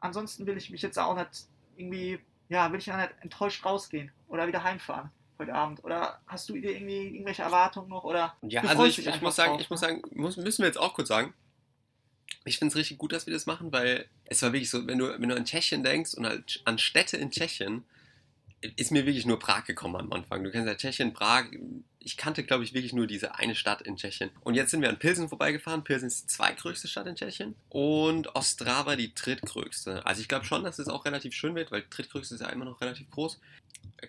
ansonsten 0.00 0.46
will 0.46 0.56
ich 0.56 0.70
mich 0.70 0.82
jetzt 0.82 0.98
auch 0.98 1.16
nicht 1.16 1.46
irgendwie, 1.76 2.18
ja, 2.48 2.72
will 2.72 2.78
ich 2.78 2.90
auch 2.90 2.96
nicht 2.96 3.14
enttäuscht 3.20 3.64
rausgehen 3.64 4.10
oder 4.28 4.46
wieder 4.46 4.62
heimfahren 4.62 5.10
heute 5.38 5.54
Abend. 5.54 5.84
Oder 5.84 6.20
hast 6.26 6.48
du 6.48 6.54
dir 6.54 6.72
irgendwie 6.72 7.08
irgendwelche 7.08 7.42
Erwartungen 7.42 7.88
noch? 7.88 8.04
Oder 8.04 8.34
Ja, 8.42 8.62
also 8.62 8.84
ich, 8.84 9.06
ich 9.06 9.20
muss 9.20 9.36
sagen, 9.36 9.52
drauf, 9.52 9.60
ich 9.60 9.70
muss 9.70 9.80
ne? 9.82 9.88
sagen, 9.88 10.02
muss, 10.12 10.36
müssen 10.36 10.62
wir 10.62 10.66
jetzt 10.66 10.78
auch 10.78 10.94
kurz 10.94 11.08
sagen, 11.08 11.34
ich 12.48 12.58
finde 12.58 12.72
es 12.72 12.76
richtig 12.76 12.98
gut, 12.98 13.12
dass 13.12 13.26
wir 13.26 13.32
das 13.32 13.46
machen, 13.46 13.72
weil 13.72 14.06
es 14.24 14.42
war 14.42 14.52
wirklich 14.52 14.70
so, 14.70 14.86
wenn 14.86 14.98
du, 14.98 15.20
wenn 15.20 15.28
du 15.28 15.36
an 15.36 15.44
Tschechien 15.44 15.84
denkst 15.84 16.14
und 16.14 16.26
halt 16.26 16.60
an 16.64 16.78
Städte 16.78 17.16
in 17.16 17.30
Tschechien, 17.30 17.84
ist 18.76 18.90
mir 18.90 19.06
wirklich 19.06 19.26
nur 19.26 19.38
Prag 19.38 19.64
gekommen 19.64 19.96
am 19.96 20.12
Anfang. 20.12 20.42
Du 20.42 20.50
kennst 20.50 20.66
ja 20.66 20.74
Tschechien, 20.74 21.12
Prag. 21.12 21.46
Ich 22.00 22.16
kannte, 22.16 22.42
glaube 22.42 22.64
ich, 22.64 22.74
wirklich 22.74 22.92
nur 22.92 23.06
diese 23.06 23.36
eine 23.36 23.54
Stadt 23.54 23.82
in 23.82 23.96
Tschechien. 23.96 24.30
Und 24.40 24.54
jetzt 24.54 24.70
sind 24.70 24.82
wir 24.82 24.88
an 24.88 24.98
Pilsen 24.98 25.28
vorbeigefahren. 25.28 25.84
Pilsen 25.84 26.08
ist 26.08 26.24
die 26.24 26.26
zweitgrößte 26.26 26.88
Stadt 26.88 27.06
in 27.06 27.14
Tschechien. 27.14 27.54
Und 27.68 28.34
Ostrava 28.34 28.96
die 28.96 29.14
drittgrößte. 29.14 30.04
Also 30.04 30.20
ich 30.20 30.28
glaube 30.28 30.44
schon, 30.44 30.64
dass 30.64 30.78
es 30.78 30.88
auch 30.88 31.04
relativ 31.04 31.34
schön 31.34 31.54
wird, 31.54 31.70
weil 31.70 31.84
drittgrößte 31.88 32.34
ist 32.34 32.40
ja 32.40 32.48
immer 32.48 32.64
noch 32.64 32.80
relativ 32.80 33.10
groß. 33.10 33.38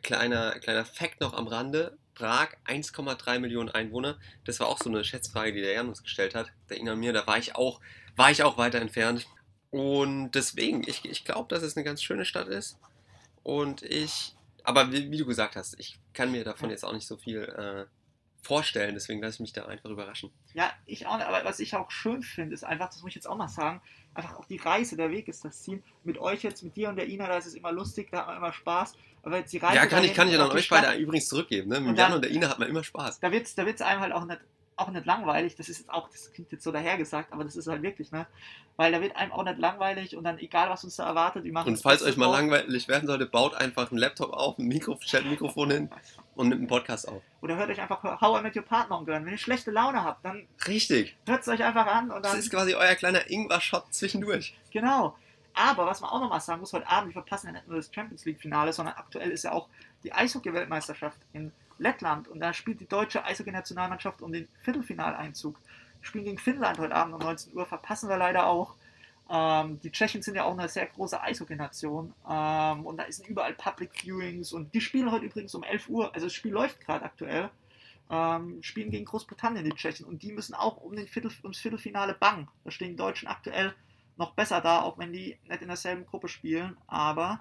Kleiner, 0.02 0.60
kleiner 0.60 0.86
Fact 0.86 1.22
noch 1.22 1.34
am 1.34 1.48
Rande. 1.48 1.98
Prag, 2.16 2.50
1,3 2.66 3.40
Millionen 3.40 3.70
Einwohner. 3.70 4.18
Das 4.46 4.60
war 4.60 4.68
auch 4.68 4.80
so 4.80 4.90
eine 4.90 5.04
Schätzfrage, 5.04 5.54
die 5.54 5.62
der 5.62 5.74
Jan 5.74 5.90
uns 5.90 6.04
gestellt 6.04 6.36
hat. 6.36 6.52
Der 6.70 6.78
Ina 6.78 6.96
mir, 6.96 7.14
da 7.14 7.26
war 7.28 7.38
ich 7.38 7.56
auch, 7.56 7.80
war 8.16 8.32
ich 8.32 8.44
auch 8.44 8.58
weiter 8.58 8.80
entfernt. 8.80 9.28
Und 9.72 10.32
deswegen, 10.32 10.84
ich, 10.88 11.06
ich 11.06 11.26
glaube, 11.26 11.54
dass 11.54 11.64
es 11.64 11.78
eine 11.78 11.84
ganz 11.84 12.02
schöne 12.02 12.26
Stadt 12.26 12.48
ist. 12.48 12.80
Und 13.44 13.84
ich, 13.84 14.36
aber 14.64 14.92
wie, 14.92 15.12
wie 15.12 15.18
du 15.18 15.26
gesagt 15.26 15.56
hast, 15.56 15.80
ich 15.80 16.00
kann 16.14 16.32
mir 16.32 16.44
davon 16.44 16.70
jetzt 16.70 16.84
auch 16.84 16.94
nicht 16.94 17.08
so 17.08 17.18
viel 17.18 17.44
äh, 17.44 17.86
vorstellen, 18.42 18.94
deswegen 18.94 19.22
lasse 19.22 19.36
ich 19.36 19.40
mich 19.42 19.54
da 19.54 19.66
einfach 19.66 19.90
überraschen. 19.90 20.32
Ja, 20.54 20.72
ich 20.86 21.06
auch 21.06 21.20
aber 21.20 21.44
was 21.44 21.60
ich 21.60 21.76
auch 21.76 21.92
schön 21.92 22.24
finde, 22.24 22.54
ist 22.54 22.64
einfach, 22.64 22.88
das 22.88 23.02
muss 23.02 23.10
ich 23.10 23.16
jetzt 23.16 23.28
auch 23.28 23.38
mal 23.38 23.48
sagen, 23.48 23.82
einfach 24.14 24.38
auch 24.38 24.46
die 24.46 24.58
Reise, 24.58 24.98
der 24.98 25.12
Weg 25.12 25.28
ist 25.28 25.46
das 25.46 25.62
Ziel. 25.62 25.84
Mit 26.04 26.18
euch 26.18 26.44
jetzt, 26.44 26.64
mit 26.64 26.76
dir 26.76 26.90
und 26.90 26.96
der 26.96 27.08
Ina, 27.08 27.28
da 27.28 27.38
ist 27.38 27.46
es 27.46 27.54
immer 27.54 27.72
lustig, 27.72 28.10
da 28.12 28.20
hat 28.20 28.28
man 28.28 28.38
immer 28.38 28.54
Spaß. 28.54 28.94
Aber 29.24 29.38
jetzt 29.38 29.52
die 29.52 29.58
Reise. 29.58 29.76
ja, 29.76 29.86
kann 29.86 30.04
ich, 30.04 30.14
kann 30.14 30.30
ich 30.30 30.38
dann 30.38 30.50
euch 30.50 30.70
beide 30.70 30.94
übrigens 30.98 31.28
zurückgeben. 31.28 31.70
Ne? 31.70 31.80
Mit 31.82 31.90
Und 31.90 31.96
Jan 31.98 32.08
dann- 32.12 32.16
und 32.16 32.26
der 32.26 32.32
Ina 32.32 32.50
hat 32.50 32.60
man 32.60 32.70
immer 32.70 32.84
Spaß. 32.84 33.20
Da 33.20 33.32
wird 33.32 33.46
es 33.46 33.56
da 33.56 33.66
wird's 33.66 33.82
einem 33.82 34.02
halt 34.02 34.14
auch 34.14 34.26
nicht, 34.26 34.40
auch 34.80 34.90
nicht 34.90 35.06
langweilig. 35.06 35.56
Das 35.56 35.70
ist 35.70 35.80
jetzt 35.80 35.90
auch, 35.90 36.10
das 36.10 36.32
klingt 36.34 36.52
jetzt 36.52 36.64
so 36.64 36.72
dahergesagt, 36.72 37.32
aber 37.34 37.44
das 37.44 37.56
ist 37.56 37.68
halt 37.68 37.82
wirklich, 37.82 38.12
ne? 38.12 38.28
Weil 38.78 38.92
da 38.92 39.02
wird 39.02 39.16
einem 39.16 39.32
auch 39.32 39.44
nicht 39.44 39.58
langweilig 39.60 40.16
und 40.16 40.24
dann 40.24 40.40
egal, 40.40 40.70
was 40.70 40.84
uns 40.84 40.96
da 40.96 41.06
erwartet, 41.08 41.44
wir 41.44 41.52
machen 41.54 41.68
Und 41.68 41.74
das 41.74 41.82
falls 41.82 42.02
euch 42.04 42.18
mal 42.18 42.26
draus. 42.28 42.38
langweilig 42.38 42.88
werden 42.88 43.08
sollte, 43.08 43.26
baut 43.26 43.54
einfach 43.56 43.92
einen 43.92 44.00
Laptop 44.00 44.32
auf, 44.34 44.58
ein 44.58 44.68
Mikro, 44.68 44.98
stellt 45.02 45.26
ein 45.26 45.32
Mikrofon 45.32 45.70
hin 45.72 45.90
und 46.36 46.50
nimmt 46.50 46.62
einen 46.62 46.68
Podcast 46.68 47.08
auf. 47.08 47.22
Oder 47.42 47.58
hört 47.58 47.70
euch 47.70 47.82
einfach 47.82 48.02
How 48.22 48.40
I 48.40 48.44
Met 48.44 48.56
Your 48.56 48.64
Partner 48.64 48.98
an. 48.98 49.06
Wenn 49.06 49.28
ihr 49.28 49.38
schlechte 49.38 49.72
Laune 49.72 50.04
habt, 50.04 50.24
dann 50.24 50.48
Richtig. 50.68 51.18
hört 51.28 51.42
es 51.42 51.48
euch 51.48 51.64
einfach 51.64 51.86
an 51.88 52.12
und 52.12 52.24
Das 52.24 52.32
dann. 52.32 52.40
ist 52.40 52.50
quasi 52.50 52.74
euer 52.76 52.96
kleiner 52.96 53.30
Ingwer-Shot 53.30 53.94
zwischendurch. 53.94 54.56
Genau. 54.72 55.16
Aber 55.56 55.86
was 55.88 56.00
man 56.00 56.12
auch 56.12 56.22
nochmal 56.22 56.40
sagen 56.40 56.62
muss, 56.62 56.72
heute 56.72 56.88
Abend, 56.88 57.10
wir 57.10 57.14
verpassen 57.14 57.48
ja 57.48 57.54
nicht 57.54 57.68
nur 57.68 57.76
das 57.78 57.90
Champions 57.94 58.24
League-Finale, 58.24 58.72
sondern 58.72 58.96
aktuell 58.96 59.30
ist 59.32 59.44
ja 59.44 59.52
auch 59.52 59.68
die 60.04 60.14
Eishockey-Weltmeisterschaft 60.14 61.18
in 61.34 61.52
Lettland. 61.80 62.28
Und 62.28 62.40
da 62.40 62.54
spielt 62.54 62.80
die 62.80 62.88
deutsche 62.88 63.24
Eishockey-Nationalmannschaft 63.24 64.22
um 64.22 64.32
den 64.32 64.48
Viertelfinaleinzug. 64.64 65.60
Spielen 66.02 66.26
gegen 66.26 66.38
Finnland 66.38 66.80
heute 66.80 66.96
Abend 66.96 67.16
um 67.16 67.22
19 67.22 67.54
Uhr, 67.56 67.66
verpassen 67.66 68.10
wir 68.10 68.18
leider 68.18 68.48
auch. 68.48 68.76
Ähm, 69.30 69.80
die 69.82 69.92
Tschechen 69.92 70.22
sind 70.22 70.36
ja 70.36 70.44
auch 70.44 70.58
eine 70.58 70.68
sehr 70.68 70.88
große 70.88 71.22
Eishockey-Nation. 71.22 72.14
Ähm, 72.30 72.86
und 72.86 72.98
da 72.98 73.12
sind 73.12 73.28
überall 73.28 73.54
Public 73.54 73.92
Viewings. 73.94 74.54
Und 74.54 74.74
die 74.74 74.82
spielen 74.82 75.12
heute 75.12 75.26
übrigens 75.26 75.54
um 75.56 75.64
11 75.64 75.90
Uhr, 75.90 76.14
also 76.14 76.26
das 76.26 76.34
Spiel 76.34 76.52
läuft 76.52 76.82
gerade 76.82 77.06
aktuell. 77.06 77.50
Ähm, 78.12 78.64
spielen 78.64 78.90
gegen 78.90 79.06
Großbritannien 79.06 79.64
die 79.64 79.72
Tschechen. 79.72 80.06
Und 80.06 80.24
die 80.24 80.32
müssen 80.32 80.56
auch 80.56 80.78
um 80.78 80.96
den 80.96 81.08
Viertel, 81.08 81.32
ums 81.44 81.60
Viertelfinale 81.60 82.16
bangen. 82.16 82.48
Da 82.64 82.72
stehen 82.72 82.90
die 82.90 82.96
Deutschen 82.96 83.28
aktuell 83.28 83.76
noch 84.18 84.32
besser 84.32 84.62
da, 84.62 84.82
auch 84.82 84.98
wenn 84.98 85.14
die 85.14 85.38
nicht 85.48 85.62
in 85.62 85.68
derselben 85.68 86.06
Gruppe 86.06 86.28
spielen. 86.28 86.76
Aber 86.88 87.40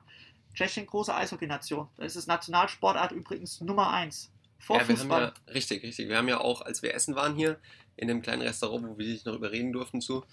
Tschechien, 0.59 0.87
große 0.87 1.15
Eishockey-Nation. 1.15 1.87
Da 1.97 2.05
ist 2.05 2.17
es 2.17 2.27
Nationalsportart 2.27 3.13
übrigens 3.13 3.61
Nummer 3.61 3.93
1. 3.93 4.33
Vor 4.59 4.77
ja, 4.77 4.85
Fußball. 4.85 5.33
ja, 5.47 5.53
richtig, 5.53 5.85
richtig. 5.85 6.09
Wir 6.09 6.17
haben 6.17 6.27
ja 6.27 6.41
auch, 6.41 6.63
als 6.63 6.83
wir 6.83 6.95
essen 6.95 7.15
waren 7.15 7.37
hier, 7.37 7.61
in 7.97 8.09
dem 8.09 8.23
kleinen 8.23 8.43
Restaurant, 8.43 8.89
wo 8.89 8.99
wir 8.99 9.07
dich 9.07 9.25
noch 9.25 9.35
überreden 9.35 9.73
durften 9.73 10.01
zu, 10.01 10.25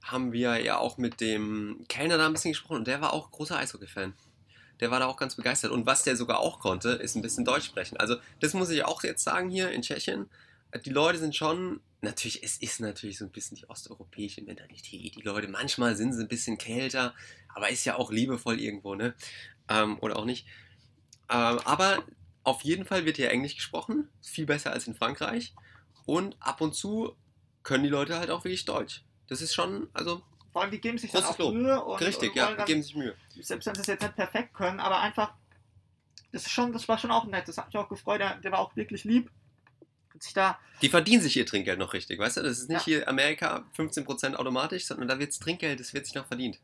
haben 0.00 0.30
wir 0.30 0.62
ja 0.62 0.78
auch 0.78 0.98
mit 0.98 1.20
dem 1.20 1.84
Kellner 1.88 2.16
da 2.16 2.26
ein 2.26 2.32
bisschen 2.32 2.52
gesprochen 2.52 2.76
und 2.76 2.86
der 2.86 3.00
war 3.00 3.12
auch 3.12 3.32
großer 3.32 3.56
Eishockey-Fan. 3.56 4.14
Der 4.78 4.92
war 4.92 5.00
da 5.00 5.06
auch 5.06 5.16
ganz 5.16 5.34
begeistert. 5.34 5.72
Und 5.72 5.84
was 5.84 6.04
der 6.04 6.14
sogar 6.14 6.38
auch 6.38 6.60
konnte, 6.60 6.90
ist 6.90 7.16
ein 7.16 7.22
bisschen 7.22 7.44
Deutsch 7.44 7.66
sprechen. 7.66 7.96
Also, 7.96 8.16
das 8.38 8.54
muss 8.54 8.70
ich 8.70 8.84
auch 8.84 9.02
jetzt 9.02 9.24
sagen 9.24 9.50
hier 9.50 9.72
in 9.72 9.82
Tschechien. 9.82 10.30
Die 10.84 10.90
Leute 10.90 11.18
sind 11.18 11.34
schon 11.34 11.80
natürlich, 12.02 12.42
es 12.42 12.56
ist 12.58 12.80
natürlich 12.80 13.18
so 13.18 13.24
ein 13.24 13.30
bisschen 13.30 13.56
die 13.56 13.68
osteuropäische 13.68 14.42
Mentalität. 14.42 15.16
Die 15.16 15.22
Leute, 15.22 15.48
manchmal 15.48 15.96
sind 15.96 16.12
sie 16.12 16.22
ein 16.22 16.28
bisschen 16.28 16.58
kälter, 16.58 17.14
aber 17.54 17.70
ist 17.70 17.84
ja 17.84 17.96
auch 17.96 18.10
liebevoll 18.10 18.60
irgendwo, 18.60 18.94
ne? 18.94 19.14
Ähm, 19.68 19.98
oder 20.00 20.16
auch 20.16 20.24
nicht. 20.24 20.46
Ähm, 21.30 21.60
aber 21.64 22.02
auf 22.44 22.62
jeden 22.62 22.84
Fall 22.84 23.04
wird 23.04 23.16
hier 23.16 23.30
Englisch 23.30 23.54
gesprochen, 23.56 24.08
viel 24.22 24.46
besser 24.46 24.72
als 24.72 24.86
in 24.86 24.94
Frankreich. 24.94 25.54
Und 26.04 26.36
ab 26.40 26.60
und 26.60 26.74
zu 26.74 27.16
können 27.62 27.84
die 27.84 27.88
Leute 27.90 28.18
halt 28.18 28.30
auch 28.30 28.44
wirklich 28.44 28.64
Deutsch. 28.64 29.02
Das 29.28 29.40
ist 29.40 29.54
schon, 29.54 29.88
also 29.92 30.22
Vor 30.52 30.62
allem, 30.62 30.70
die 30.72 30.80
geben 30.80 30.98
sich 30.98 31.10
dann 31.12 31.24
auch 31.24 31.38
Lob. 31.38 31.54
Mühe 31.54 31.82
und, 31.82 32.00
richtig, 32.00 32.30
und 32.30 32.36
ja, 32.36 32.52
dann, 32.54 32.66
geben 32.66 32.82
sich 32.82 32.94
Mühe. 32.96 33.14
selbst 33.40 33.66
wenn 33.66 33.74
sie 33.76 33.82
es 33.82 33.86
jetzt 33.86 34.02
nicht 34.02 34.16
perfekt 34.16 34.52
können, 34.52 34.80
aber 34.80 34.98
einfach, 35.00 35.32
das 36.32 36.42
ist 36.42 36.50
schon, 36.50 36.72
das 36.72 36.88
war 36.88 36.98
schon 36.98 37.10
auch 37.12 37.24
nett. 37.26 37.46
Das 37.46 37.56
hat 37.58 37.66
mich 37.68 37.76
auch 37.76 37.88
gefreut. 37.88 38.20
Der, 38.20 38.36
der 38.38 38.50
war 38.52 38.58
auch 38.58 38.74
wirklich 38.74 39.04
lieb. 39.04 39.30
Hat 40.12 40.22
sich 40.22 40.34
da, 40.34 40.58
Die 40.82 40.88
verdienen 40.88 41.22
sich 41.22 41.36
ihr 41.36 41.46
Trinkgeld 41.46 41.78
noch 41.78 41.92
richtig, 41.94 42.18
weißt 42.18 42.38
du? 42.38 42.42
Das 42.42 42.58
ist 42.58 42.68
nicht 42.68 42.80
Ja. 42.80 42.84
hier 42.84 43.08
Amerika 43.08 43.64
15% 43.76 44.34
automatisch, 44.34 44.84
sondern 44.86 45.08
da 45.08 45.18
wird's 45.18 45.38
Trinkgeld, 45.38 45.78
das 45.80 45.94
wird 45.94 46.04
sich 46.06 46.14
noch 46.14 46.26
verdient. 46.26 46.58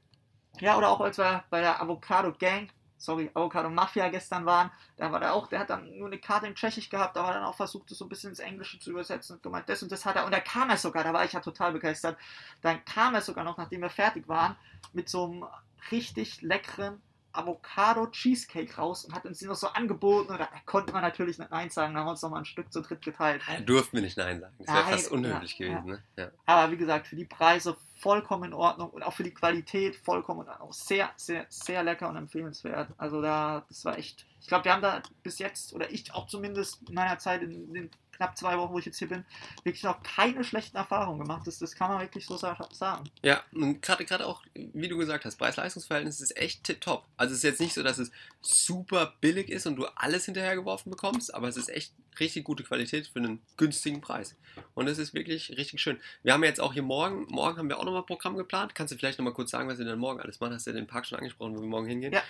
ja, 0.60 0.76
oder 0.76 0.90
auch 0.90 1.00
als 1.00 1.16
wir 1.18 1.44
bei 1.48 1.60
der 1.60 1.80
Avocado 1.80 2.32
Gang, 2.32 2.68
sorry, 2.98 3.30
Avocado 3.34 3.70
Mafia 3.70 4.08
gestern 4.08 4.44
waren, 4.44 4.70
da 4.96 5.10
war 5.10 5.20
der 5.20 5.34
auch, 5.34 5.46
der 5.46 5.60
hat 5.60 5.70
dann 5.70 5.96
nur 5.96 6.08
eine 6.08 6.18
Karte 6.18 6.46
in 6.46 6.54
Tschechisch 6.54 6.90
gehabt, 6.90 7.16
war 7.16 7.32
dann 7.32 7.44
auch 7.44 7.54
versucht, 7.54 7.90
das 7.90 7.98
so 7.98 8.04
ein 8.04 8.08
bisschen 8.08 8.30
ins 8.30 8.40
Englische 8.40 8.78
zu 8.78 8.90
übersetzen 8.90 9.36
und 9.36 9.42
gemeint, 9.42 9.68
das 9.68 9.82
und 9.82 9.90
das 9.90 10.04
hat 10.04 10.16
er, 10.16 10.26
und 10.26 10.32
da 10.32 10.40
kam 10.40 10.68
er 10.68 10.76
sogar, 10.76 11.04
da 11.04 11.12
war 11.12 11.24
ich 11.24 11.32
ja 11.32 11.40
total 11.40 11.72
begeistert, 11.72 12.18
dann 12.60 12.84
kam 12.84 13.14
er 13.14 13.22
sogar 13.22 13.44
noch, 13.44 13.56
nachdem 13.56 13.80
wir 13.82 13.90
fertig 13.90 14.28
waren, 14.28 14.56
mit 14.92 15.08
so 15.08 15.24
einem 15.24 15.46
richtig 15.90 16.42
leckeren 16.42 17.00
Avocado 17.38 18.06
Cheesecake 18.08 18.76
raus 18.76 19.04
und 19.04 19.14
hat 19.14 19.24
uns 19.24 19.38
den 19.38 19.48
noch 19.48 19.54
so 19.54 19.68
angeboten 19.68 20.32
und 20.32 20.40
da 20.40 20.48
konnte 20.66 20.92
man 20.92 21.02
natürlich 21.02 21.38
nicht 21.38 21.50
Nein 21.50 21.70
sagen, 21.70 21.94
da 21.94 22.00
haben 22.00 22.06
wir 22.06 22.10
uns 22.10 22.22
noch 22.22 22.30
mal 22.30 22.38
ein 22.38 22.44
Stück 22.44 22.72
zu 22.72 22.82
dritt 22.82 23.02
geteilt. 23.02 23.42
Da 23.46 23.60
durften 23.60 23.96
wir 23.96 24.02
nicht 24.02 24.16
Nein 24.16 24.40
sagen. 24.40 24.54
Das 24.58 24.74
wäre 24.74 24.84
fast 24.84 25.12
unhöflich 25.12 25.58
ja, 25.58 25.68
gewesen, 25.68 25.86
ne? 25.86 26.02
Ja. 26.16 26.30
Aber 26.46 26.72
wie 26.72 26.76
gesagt, 26.76 27.06
für 27.06 27.16
die 27.16 27.24
Preise 27.24 27.76
vollkommen 27.96 28.44
in 28.44 28.52
Ordnung 28.52 28.90
und 28.90 29.02
auch 29.02 29.12
für 29.12 29.22
die 29.22 29.34
Qualität 29.34 29.96
vollkommen 29.96 30.42
in 30.42 30.48
Ordnung. 30.48 30.72
Sehr, 30.72 31.10
sehr, 31.16 31.46
sehr 31.48 31.82
lecker 31.82 32.08
und 32.08 32.16
empfehlenswert. 32.16 32.90
Also 32.98 33.22
da, 33.22 33.64
das 33.68 33.84
war 33.84 33.98
echt. 33.98 34.26
Ich 34.40 34.48
glaube, 34.48 34.64
wir 34.64 34.72
haben 34.72 34.82
da 34.82 35.02
bis 35.22 35.38
jetzt, 35.38 35.72
oder 35.72 35.90
ich 35.90 36.12
auch 36.14 36.26
zumindest 36.26 36.88
in 36.88 36.94
meiner 36.94 37.18
Zeit, 37.18 37.42
in 37.42 37.72
den 37.72 37.90
knapp 38.18 38.36
zwei 38.36 38.58
Wochen, 38.58 38.72
wo 38.74 38.78
ich 38.78 38.84
jetzt 38.84 38.98
hier 38.98 39.08
bin, 39.08 39.24
wirklich 39.64 39.82
noch 39.84 40.02
keine 40.02 40.44
schlechten 40.44 40.76
Erfahrungen 40.76 41.20
gemacht. 41.20 41.46
Das, 41.46 41.58
das 41.58 41.74
kann 41.74 41.90
man 41.90 42.00
wirklich 42.00 42.26
so 42.26 42.36
sa- 42.36 42.68
sagen. 42.72 43.08
Ja, 43.22 43.42
und 43.52 43.80
gerade 43.80 44.04
gerade 44.04 44.26
auch, 44.26 44.42
wie 44.54 44.88
du 44.88 44.98
gesagt 44.98 45.24
hast, 45.24 45.36
Preis-Leistungs-Verhältnis 45.36 46.20
ist 46.20 46.36
echt 46.36 46.64
tipptopp. 46.64 47.06
Also 47.16 47.32
es 47.32 47.38
ist 47.38 47.44
jetzt 47.44 47.60
nicht 47.60 47.74
so, 47.74 47.82
dass 47.82 47.98
es 47.98 48.10
super 48.42 49.14
billig 49.20 49.48
ist 49.48 49.66
und 49.66 49.76
du 49.76 49.86
alles 49.86 50.26
hinterhergeworfen 50.26 50.90
bekommst, 50.90 51.32
aber 51.34 51.48
es 51.48 51.56
ist 51.56 51.68
echt 51.70 51.92
richtig 52.20 52.44
gute 52.44 52.64
Qualität 52.64 53.06
für 53.06 53.20
einen 53.20 53.40
günstigen 53.56 54.00
Preis. 54.00 54.34
Und 54.74 54.88
es 54.88 54.98
ist 54.98 55.14
wirklich 55.14 55.50
richtig 55.56 55.80
schön. 55.80 56.00
Wir 56.24 56.32
haben 56.32 56.42
jetzt 56.42 56.60
auch 56.60 56.72
hier 56.72 56.82
morgen, 56.82 57.26
morgen 57.30 57.56
haben 57.58 57.68
wir 57.68 57.78
auch 57.78 57.84
nochmal 57.84 58.02
Programm 58.02 58.36
geplant. 58.36 58.74
Kannst 58.74 58.92
du 58.92 58.98
vielleicht 58.98 59.18
nochmal 59.20 59.34
kurz 59.34 59.52
sagen, 59.52 59.68
was 59.68 59.78
wir 59.78 59.84
denn 59.84 59.98
morgen 60.00 60.20
alles 60.20 60.40
machen? 60.40 60.54
Hast 60.54 60.66
du 60.66 60.72
den 60.72 60.88
Park 60.88 61.06
schon 61.06 61.18
angesprochen, 61.18 61.56
wo 61.56 61.60
wir 61.60 61.68
morgen 61.68 61.86
hingehen? 61.86 62.12
Ja. 62.12 62.22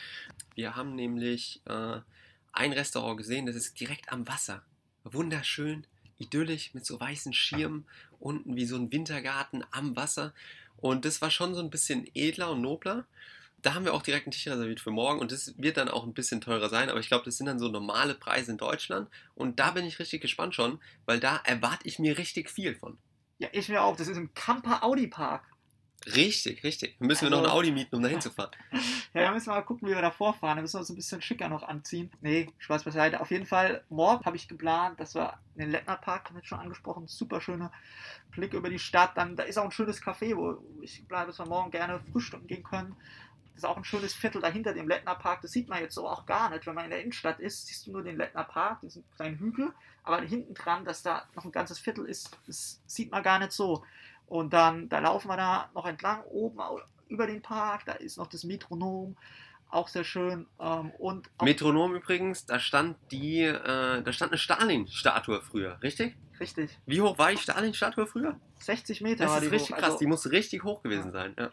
Wir 0.54 0.76
haben 0.76 0.94
nämlich 0.94 1.62
äh, 1.64 2.00
ein 2.52 2.72
Restaurant 2.74 3.16
gesehen, 3.16 3.46
das 3.46 3.56
ist 3.56 3.80
direkt 3.80 4.12
am 4.12 4.28
Wasser. 4.28 4.62
Wunderschön, 5.04 5.86
idyllisch 6.18 6.74
mit 6.74 6.84
so 6.84 6.98
weißen 6.98 7.32
Schirmen, 7.32 7.86
unten 8.20 8.56
wie 8.56 8.66
so 8.66 8.76
ein 8.76 8.92
Wintergarten 8.92 9.64
am 9.70 9.96
Wasser. 9.96 10.34
Und 10.76 11.04
das 11.04 11.20
war 11.22 11.30
schon 11.30 11.54
so 11.54 11.60
ein 11.60 11.70
bisschen 11.70 12.08
edler 12.14 12.50
und 12.50 12.60
nobler. 12.60 13.06
Da 13.62 13.74
haben 13.74 13.84
wir 13.84 13.94
auch 13.94 14.02
direkt 14.02 14.26
einen 14.26 14.32
Tisch 14.32 14.46
reserviert 14.46 14.80
für 14.80 14.92
morgen 14.92 15.18
und 15.18 15.32
das 15.32 15.54
wird 15.58 15.76
dann 15.76 15.88
auch 15.88 16.04
ein 16.04 16.14
bisschen 16.14 16.40
teurer 16.40 16.68
sein, 16.68 16.88
aber 16.90 17.00
ich 17.00 17.08
glaube, 17.08 17.24
das 17.24 17.36
sind 17.36 17.46
dann 17.46 17.58
so 17.58 17.68
normale 17.68 18.14
Preise 18.14 18.52
in 18.52 18.56
Deutschland 18.56 19.08
und 19.34 19.58
da 19.58 19.72
bin 19.72 19.84
ich 19.84 19.98
richtig 19.98 20.20
gespannt 20.20 20.54
schon, 20.54 20.78
weil 21.06 21.18
da 21.18 21.40
erwarte 21.44 21.88
ich 21.88 21.98
mir 21.98 22.18
richtig 22.18 22.50
viel 22.50 22.76
von. 22.76 22.98
Ja, 23.38 23.48
ich 23.52 23.68
mir 23.68 23.82
auch. 23.82 23.96
Das 23.96 24.06
ist 24.06 24.16
im 24.16 24.32
Camper 24.34 24.84
Audi 24.84 25.08
Park. 25.08 25.44
Richtig, 26.06 26.62
richtig. 26.64 26.96
Dann 26.98 27.08
müssen 27.08 27.22
wir 27.24 27.30
noch 27.30 27.38
Also- 27.38 27.50
ein 27.50 27.56
Audi 27.56 27.70
mieten, 27.72 27.94
um 27.96 28.02
da 28.02 28.08
hinzufahren. 28.08 28.50
Ja, 29.14 29.22
da 29.22 29.32
müssen 29.32 29.46
wir 29.46 29.54
mal 29.54 29.62
gucken, 29.62 29.88
wie 29.88 29.94
wir 29.94 30.02
da 30.02 30.10
vorfahren. 30.10 30.56
Da 30.56 30.62
müssen 30.62 30.74
wir 30.74 30.80
uns 30.80 30.90
ein 30.90 30.94
bisschen 30.96 31.22
schicker 31.22 31.48
noch 31.48 31.62
anziehen. 31.62 32.10
Nee, 32.20 32.50
Spaß 32.58 32.84
beiseite. 32.84 33.20
Auf 33.20 33.30
jeden 33.30 33.46
Fall, 33.46 33.82
morgen 33.88 34.24
habe 34.26 34.36
ich 34.36 34.46
geplant, 34.48 35.00
dass 35.00 35.14
wir 35.14 35.38
in 35.54 35.62
den 35.62 35.70
Lettner 35.70 35.96
Park, 35.96 36.26
haben 36.28 36.36
wir 36.36 36.44
schon 36.44 36.60
angesprochen, 36.60 37.08
super 37.08 37.40
schöner 37.40 37.72
Blick 38.30 38.52
über 38.52 38.68
die 38.68 38.78
Stadt. 38.78 39.16
Dann, 39.16 39.34
da 39.34 39.44
ist 39.44 39.56
auch 39.56 39.64
ein 39.64 39.70
schönes 39.70 40.02
Café, 40.02 40.36
wo 40.36 40.62
ich 40.82 41.04
bleibe, 41.08 41.28
dass 41.28 41.38
wir 41.38 41.46
morgen 41.46 41.70
gerne 41.70 42.00
frühstücken 42.12 42.46
gehen 42.46 42.62
können. 42.62 42.94
Das 43.54 43.64
ist 43.64 43.64
auch 43.64 43.78
ein 43.78 43.84
schönes 43.84 44.12
Viertel 44.14 44.42
dahinter 44.42 44.74
dem 44.74 44.86
Lettner 44.88 45.14
Park. 45.16 45.40
Das 45.40 45.52
sieht 45.52 45.68
man 45.68 45.80
jetzt 45.80 45.94
so 45.94 46.06
auch 46.06 46.26
gar 46.26 46.50
nicht. 46.50 46.66
Wenn 46.66 46.74
man 46.74 46.84
in 46.84 46.90
der 46.90 47.00
Innenstadt 47.00 47.40
ist, 47.40 47.66
siehst 47.66 47.86
du 47.86 47.92
nur 47.92 48.02
den 48.04 48.18
Lettner 48.18 48.44
Park, 48.44 48.82
diesen 48.82 49.04
kleinen 49.16 49.38
Hügel. 49.38 49.72
Aber 50.04 50.20
hinten 50.20 50.52
dran, 50.54 50.84
dass 50.84 51.02
da 51.02 51.26
noch 51.34 51.44
ein 51.46 51.50
ganzes 51.52 51.78
Viertel 51.78 52.04
ist, 52.04 52.30
das 52.46 52.80
sieht 52.86 53.10
man 53.10 53.22
gar 53.22 53.38
nicht 53.38 53.52
so. 53.52 53.84
Und 54.28 54.52
dann, 54.52 54.88
da 54.88 54.98
laufen 54.98 55.28
wir 55.28 55.36
da 55.36 55.70
noch 55.74 55.86
entlang, 55.86 56.22
oben 56.24 56.58
über 57.08 57.26
den 57.26 57.40
Park. 57.40 57.86
Da 57.86 57.92
ist 57.92 58.18
noch 58.18 58.26
das 58.26 58.44
Metronom, 58.44 59.16
auch 59.70 59.88
sehr 59.88 60.04
schön. 60.04 60.46
Ähm, 60.60 60.90
und 60.98 61.30
Metronom 61.42 61.94
übrigens, 61.94 62.44
da 62.44 62.58
stand 62.58 62.96
die, 63.10 63.42
äh, 63.42 64.02
da 64.02 64.12
stand 64.12 64.32
eine 64.32 64.38
Stalin-Statue 64.38 65.40
früher, 65.42 65.82
richtig? 65.82 66.16
richtig, 66.40 66.78
Wie 66.86 67.00
hoch 67.00 67.18
war 67.18 67.30
die 67.30 67.38
Stalin-Statue 67.38 68.06
früher? 68.06 68.38
60 68.58 69.00
Meter 69.00 69.24
Das 69.24 69.34
ist 69.34 69.42
die 69.44 69.48
richtig 69.48 69.70
hoch. 69.70 69.76
krass, 69.76 69.84
Also, 69.86 69.98
die 69.98 70.06
muss 70.06 70.30
richtig 70.30 70.62
hoch 70.62 70.82
gewesen 70.82 71.10
sein. 71.10 71.34
Ja. 71.38 71.50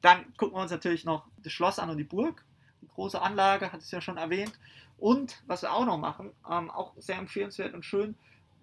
Dann 0.00 0.34
gucken 0.36 0.56
wir 0.56 0.62
uns 0.62 0.70
natürlich 0.70 1.04
noch 1.04 1.26
das 1.42 1.52
Schloss 1.52 1.78
an 1.78 1.90
und 1.90 1.98
die 1.98 2.04
Burg. 2.04 2.44
Die 2.80 2.88
große 2.88 3.20
Anlage, 3.20 3.72
hat 3.72 3.80
es 3.80 3.90
ja 3.90 4.00
schon 4.00 4.16
erwähnt. 4.16 4.58
Und 4.96 5.42
was 5.46 5.62
wir 5.62 5.72
auch 5.72 5.84
noch 5.84 5.98
machen, 5.98 6.32
ähm, 6.50 6.70
auch 6.70 6.94
sehr 6.96 7.18
empfehlenswert 7.18 7.74
und 7.74 7.84
schön, 7.84 8.16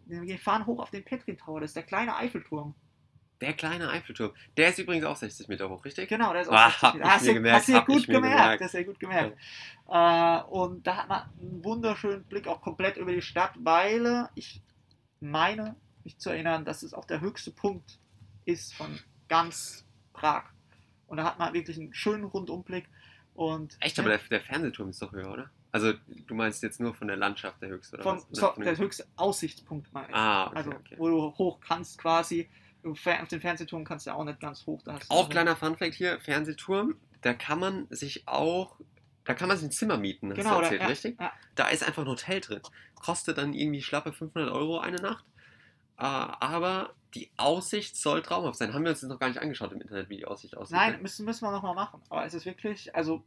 wir 0.05 0.37
fahren 0.37 0.65
hoch 0.65 0.79
auf 0.79 0.91
den 0.91 1.03
Petrin 1.03 1.37
Tower, 1.37 1.61
das 1.61 1.71
ist 1.71 1.75
der 1.75 1.83
kleine 1.83 2.15
Eiffelturm. 2.15 2.75
Der 3.45 3.53
kleine 3.53 3.89
Eiffelturm, 3.89 4.31
der 4.57 4.69
ist 4.69 4.79
übrigens 4.79 5.05
auch 5.05 5.15
60 5.15 5.47
Meter 5.49 5.69
hoch, 5.69 5.85
richtig? 5.85 6.09
Genau, 6.09 6.33
der 6.33 6.41
ist 6.41 6.47
auch 6.47 6.53
Ah, 6.53 6.69
60 6.71 6.81
hab 6.81 6.95
Meter. 6.95 7.09
Hast 7.11 7.27
du 7.27 7.33
gemerkt, 7.35 7.57
hast 7.59 7.69
du 7.69 7.85
gut 7.85 8.07
gemerkt, 8.07 8.61
ist 8.61 8.73
ja 8.73 8.83
gut 8.83 8.99
gemerkt. 8.99 9.37
Äh, 9.87 10.41
und 10.49 10.87
da 10.87 10.97
hat 10.97 11.09
man 11.09 11.21
einen 11.39 11.63
wunderschönen 11.63 12.23
Blick 12.23 12.47
auch 12.47 12.59
komplett 12.59 12.97
über 12.97 13.11
die 13.11 13.21
Stadt, 13.21 13.51
weil 13.59 14.29
ich 14.33 14.63
meine, 15.19 15.75
mich 16.03 16.17
zu 16.17 16.31
erinnern, 16.31 16.65
dass 16.65 16.81
es 16.81 16.95
auch 16.95 17.05
der 17.05 17.21
höchste 17.21 17.51
Punkt 17.51 17.99
ist 18.45 18.73
von 18.73 18.99
ganz 19.27 19.85
Prag. 20.11 20.45
Und 21.05 21.17
da 21.17 21.25
hat 21.25 21.37
man 21.37 21.53
wirklich 21.53 21.77
einen 21.77 21.93
schönen 21.93 22.23
Rundumblick. 22.23 22.89
Und 23.35 23.77
Echt, 23.79 23.99
aber 23.99 24.09
der, 24.09 24.17
der 24.17 24.41
Fernsehturm 24.41 24.89
ist 24.89 25.03
doch 25.03 25.11
höher, 25.11 25.31
oder? 25.31 25.51
Also, 25.71 25.93
du 26.07 26.33
meinst 26.33 26.63
jetzt 26.63 26.79
nur 26.79 26.95
von 26.95 27.07
der 27.07 27.17
Landschaft 27.17 27.61
der 27.61 27.69
höchste, 27.69 27.97
oder 27.97 28.03
von, 28.03 28.17
was? 28.17 28.27
so, 28.31 28.53
der 28.57 28.77
höchste 28.77 29.05
Aussichtspunkt 29.17 29.89
ich. 29.93 30.15
ah, 30.15 30.47
okay, 30.47 30.55
also, 30.55 30.71
okay. 30.71 30.95
wo 30.97 31.09
du 31.09 31.21
hoch 31.37 31.59
kannst 31.59 31.99
quasi. 31.99 32.49
Auf 32.85 33.27
den 33.29 33.41
Fernsehturm 33.41 33.83
kannst 33.83 34.05
du 34.05 34.11
ja 34.11 34.15
auch 34.15 34.23
nicht 34.23 34.39
ganz 34.39 34.65
hoch. 34.65 34.81
Da 34.83 34.97
Auch 35.09 35.29
kleiner 35.29 35.55
Funfact 35.55 35.95
hier, 35.95 36.19
Fernsehturm, 36.19 36.95
da 37.21 37.33
kann 37.33 37.59
man 37.59 37.87
sich 37.89 38.27
auch, 38.27 38.75
da 39.23 39.33
kann 39.33 39.47
man 39.47 39.57
sich 39.57 39.67
ein 39.67 39.71
Zimmer 39.71 39.97
mieten, 39.97 40.29
hast 40.29 40.37
Genau, 40.37 40.55
du 40.55 40.61
da, 40.61 40.61
erzählt, 40.63 40.81
ja, 40.81 40.87
richtig? 40.87 41.19
ja. 41.19 41.33
Da 41.55 41.67
ist 41.69 41.83
einfach 41.83 42.03
ein 42.03 42.07
Hotel 42.07 42.41
drin. 42.41 42.61
Kostet 42.95 43.37
dann 43.37 43.53
irgendwie 43.53 43.81
schlappe 43.81 44.13
500 44.13 44.51
Euro 44.51 44.79
eine 44.79 44.97
Nacht. 44.97 45.25
Äh, 45.97 46.03
aber 46.03 46.93
die 47.15 47.31
Aussicht 47.37 47.95
soll 47.95 48.21
traumhaft 48.21 48.57
sein. 48.57 48.73
Haben 48.73 48.83
wir 48.83 48.91
uns 48.91 48.99
das 49.01 49.09
noch 49.09 49.19
gar 49.19 49.29
nicht 49.29 49.41
angeschaut 49.41 49.71
im 49.71 49.81
Internet, 49.81 50.09
wie 50.09 50.17
die 50.17 50.25
Aussicht 50.25 50.55
aussieht. 50.57 50.75
Nein, 50.75 50.93
ne? 50.93 50.97
müssen, 50.99 51.25
müssen 51.25 51.45
wir 51.45 51.51
nochmal 51.51 51.73
machen. 51.73 52.01
Aber 52.09 52.25
es 52.25 52.33
ist 52.33 52.45
wirklich, 52.45 52.93
also 52.93 53.23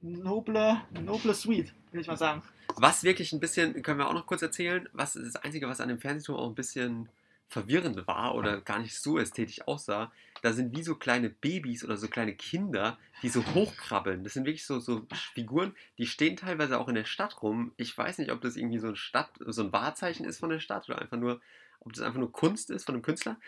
noble, 0.00 0.80
noble 0.92 1.34
Suite, 1.34 1.72
will 1.92 2.00
ich 2.00 2.06
mal 2.06 2.16
sagen. 2.16 2.42
Was 2.76 3.02
wirklich 3.04 3.32
ein 3.32 3.40
bisschen, 3.40 3.82
können 3.82 3.98
wir 3.98 4.08
auch 4.08 4.14
noch 4.14 4.26
kurz 4.26 4.42
erzählen, 4.42 4.88
was 4.92 5.16
ist 5.16 5.34
das 5.34 5.42
Einzige, 5.42 5.68
was 5.68 5.80
an 5.80 5.88
dem 5.88 5.98
Fernsehturm 5.98 6.38
auch 6.38 6.48
ein 6.48 6.54
bisschen 6.54 7.08
verwirrend 7.48 8.06
war 8.06 8.34
oder 8.34 8.60
gar 8.60 8.78
nicht 8.80 8.98
so 8.98 9.18
ästhetisch 9.18 9.66
aussah, 9.66 10.12
da 10.42 10.52
sind 10.52 10.76
wie 10.76 10.82
so 10.82 10.96
kleine 10.96 11.30
Babys 11.30 11.84
oder 11.84 11.96
so 11.96 12.08
kleine 12.08 12.34
Kinder, 12.34 12.98
die 13.22 13.28
so 13.28 13.44
hochkrabbeln. 13.54 14.24
Das 14.24 14.34
sind 14.34 14.44
wirklich 14.44 14.66
so, 14.66 14.80
so 14.80 15.06
Figuren, 15.34 15.74
die 15.98 16.06
stehen 16.06 16.36
teilweise 16.36 16.78
auch 16.78 16.88
in 16.88 16.94
der 16.94 17.04
Stadt 17.04 17.42
rum. 17.42 17.72
Ich 17.76 17.96
weiß 17.96 18.18
nicht, 18.18 18.32
ob 18.32 18.40
das 18.40 18.56
irgendwie 18.56 18.78
so 18.78 18.88
ein 18.88 18.96
Stadt, 18.96 19.30
so 19.38 19.62
ein 19.62 19.72
Wahrzeichen 19.72 20.26
ist 20.26 20.38
von 20.38 20.50
der 20.50 20.60
Stadt 20.60 20.88
oder 20.88 21.00
einfach 21.00 21.16
nur, 21.16 21.40
ob 21.80 21.92
das 21.92 22.02
einfach 22.02 22.18
nur 22.18 22.32
Kunst 22.32 22.70
ist 22.70 22.84
von 22.84 22.94
einem 22.94 23.02
Künstler. 23.02 23.38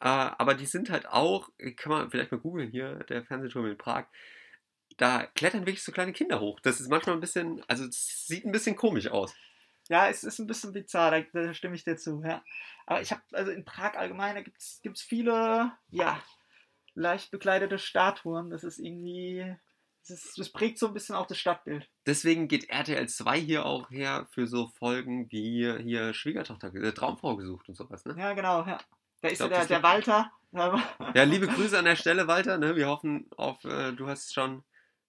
Äh, 0.00 0.08
aber 0.08 0.54
die 0.54 0.66
sind 0.66 0.90
halt 0.90 1.08
auch, 1.08 1.50
kann 1.76 1.90
man 1.90 2.10
vielleicht 2.10 2.30
mal 2.30 2.38
googeln 2.38 2.70
hier, 2.70 2.96
der 3.08 3.24
Fernsehturm 3.24 3.66
in 3.66 3.78
Prag. 3.78 4.06
Da 4.96 5.26
klettern 5.26 5.66
wirklich 5.66 5.82
so 5.82 5.92
kleine 5.92 6.12
Kinder 6.12 6.40
hoch. 6.40 6.60
Das 6.60 6.80
ist 6.80 6.88
manchmal 6.88 7.16
ein 7.16 7.20
bisschen, 7.20 7.62
also 7.66 7.84
es 7.84 8.26
sieht 8.26 8.44
ein 8.44 8.52
bisschen 8.52 8.76
komisch 8.76 9.08
aus. 9.08 9.34
Ja, 9.88 10.08
es 10.08 10.22
ist 10.22 10.38
ein 10.38 10.46
bisschen 10.46 10.72
bizarr, 10.72 11.10
da, 11.10 11.20
da 11.32 11.54
stimme 11.54 11.74
ich 11.74 11.84
dir 11.84 11.96
zu, 11.96 12.22
ja. 12.22 12.42
Aber 12.86 13.00
ich 13.00 13.10
habe, 13.10 13.22
also 13.32 13.50
in 13.50 13.64
Prag 13.64 13.94
allgemein, 13.96 14.34
da 14.34 14.42
gibt 14.42 14.58
es 14.58 15.02
viele, 15.02 15.72
ja, 15.88 16.22
leicht 16.94 17.30
bekleidete 17.30 17.78
Statuen. 17.78 18.50
Das 18.50 18.64
ist 18.64 18.78
irgendwie, 18.78 19.56
das, 20.00 20.10
ist, 20.10 20.38
das 20.38 20.50
prägt 20.50 20.78
so 20.78 20.88
ein 20.88 20.94
bisschen 20.94 21.14
auch 21.14 21.26
das 21.26 21.38
Stadtbild. 21.38 21.88
Deswegen 22.06 22.48
geht 22.48 22.68
RTL 22.68 23.08
2 23.08 23.40
hier 23.40 23.66
auch 23.66 23.90
her 23.90 24.28
für 24.32 24.46
so 24.46 24.68
Folgen 24.78 25.30
wie 25.30 25.72
hier 25.82 26.12
Schwiegertochter, 26.12 26.74
äh, 26.74 26.92
Traumfrau 26.92 27.36
gesucht 27.36 27.68
und 27.68 27.76
sowas. 27.76 28.04
Ne? 28.04 28.14
Ja, 28.18 28.34
genau, 28.34 28.66
ja. 28.66 28.78
Da 29.20 29.28
ist 29.28 29.38
glaub, 29.38 29.50
ja 29.50 29.58
der, 29.58 29.66
der 29.66 29.82
Walter. 29.82 30.30
Ja, 30.52 31.24
liebe 31.24 31.46
Grüße 31.46 31.78
an 31.78 31.84
der 31.84 31.96
Stelle, 31.96 32.26
Walter. 32.26 32.56
Ne? 32.58 32.74
Wir 32.76 32.88
hoffen 32.88 33.28
auf, 33.36 33.62
äh, 33.64 33.92
du 33.92 34.08
hast 34.08 34.32
schon, 34.32 34.64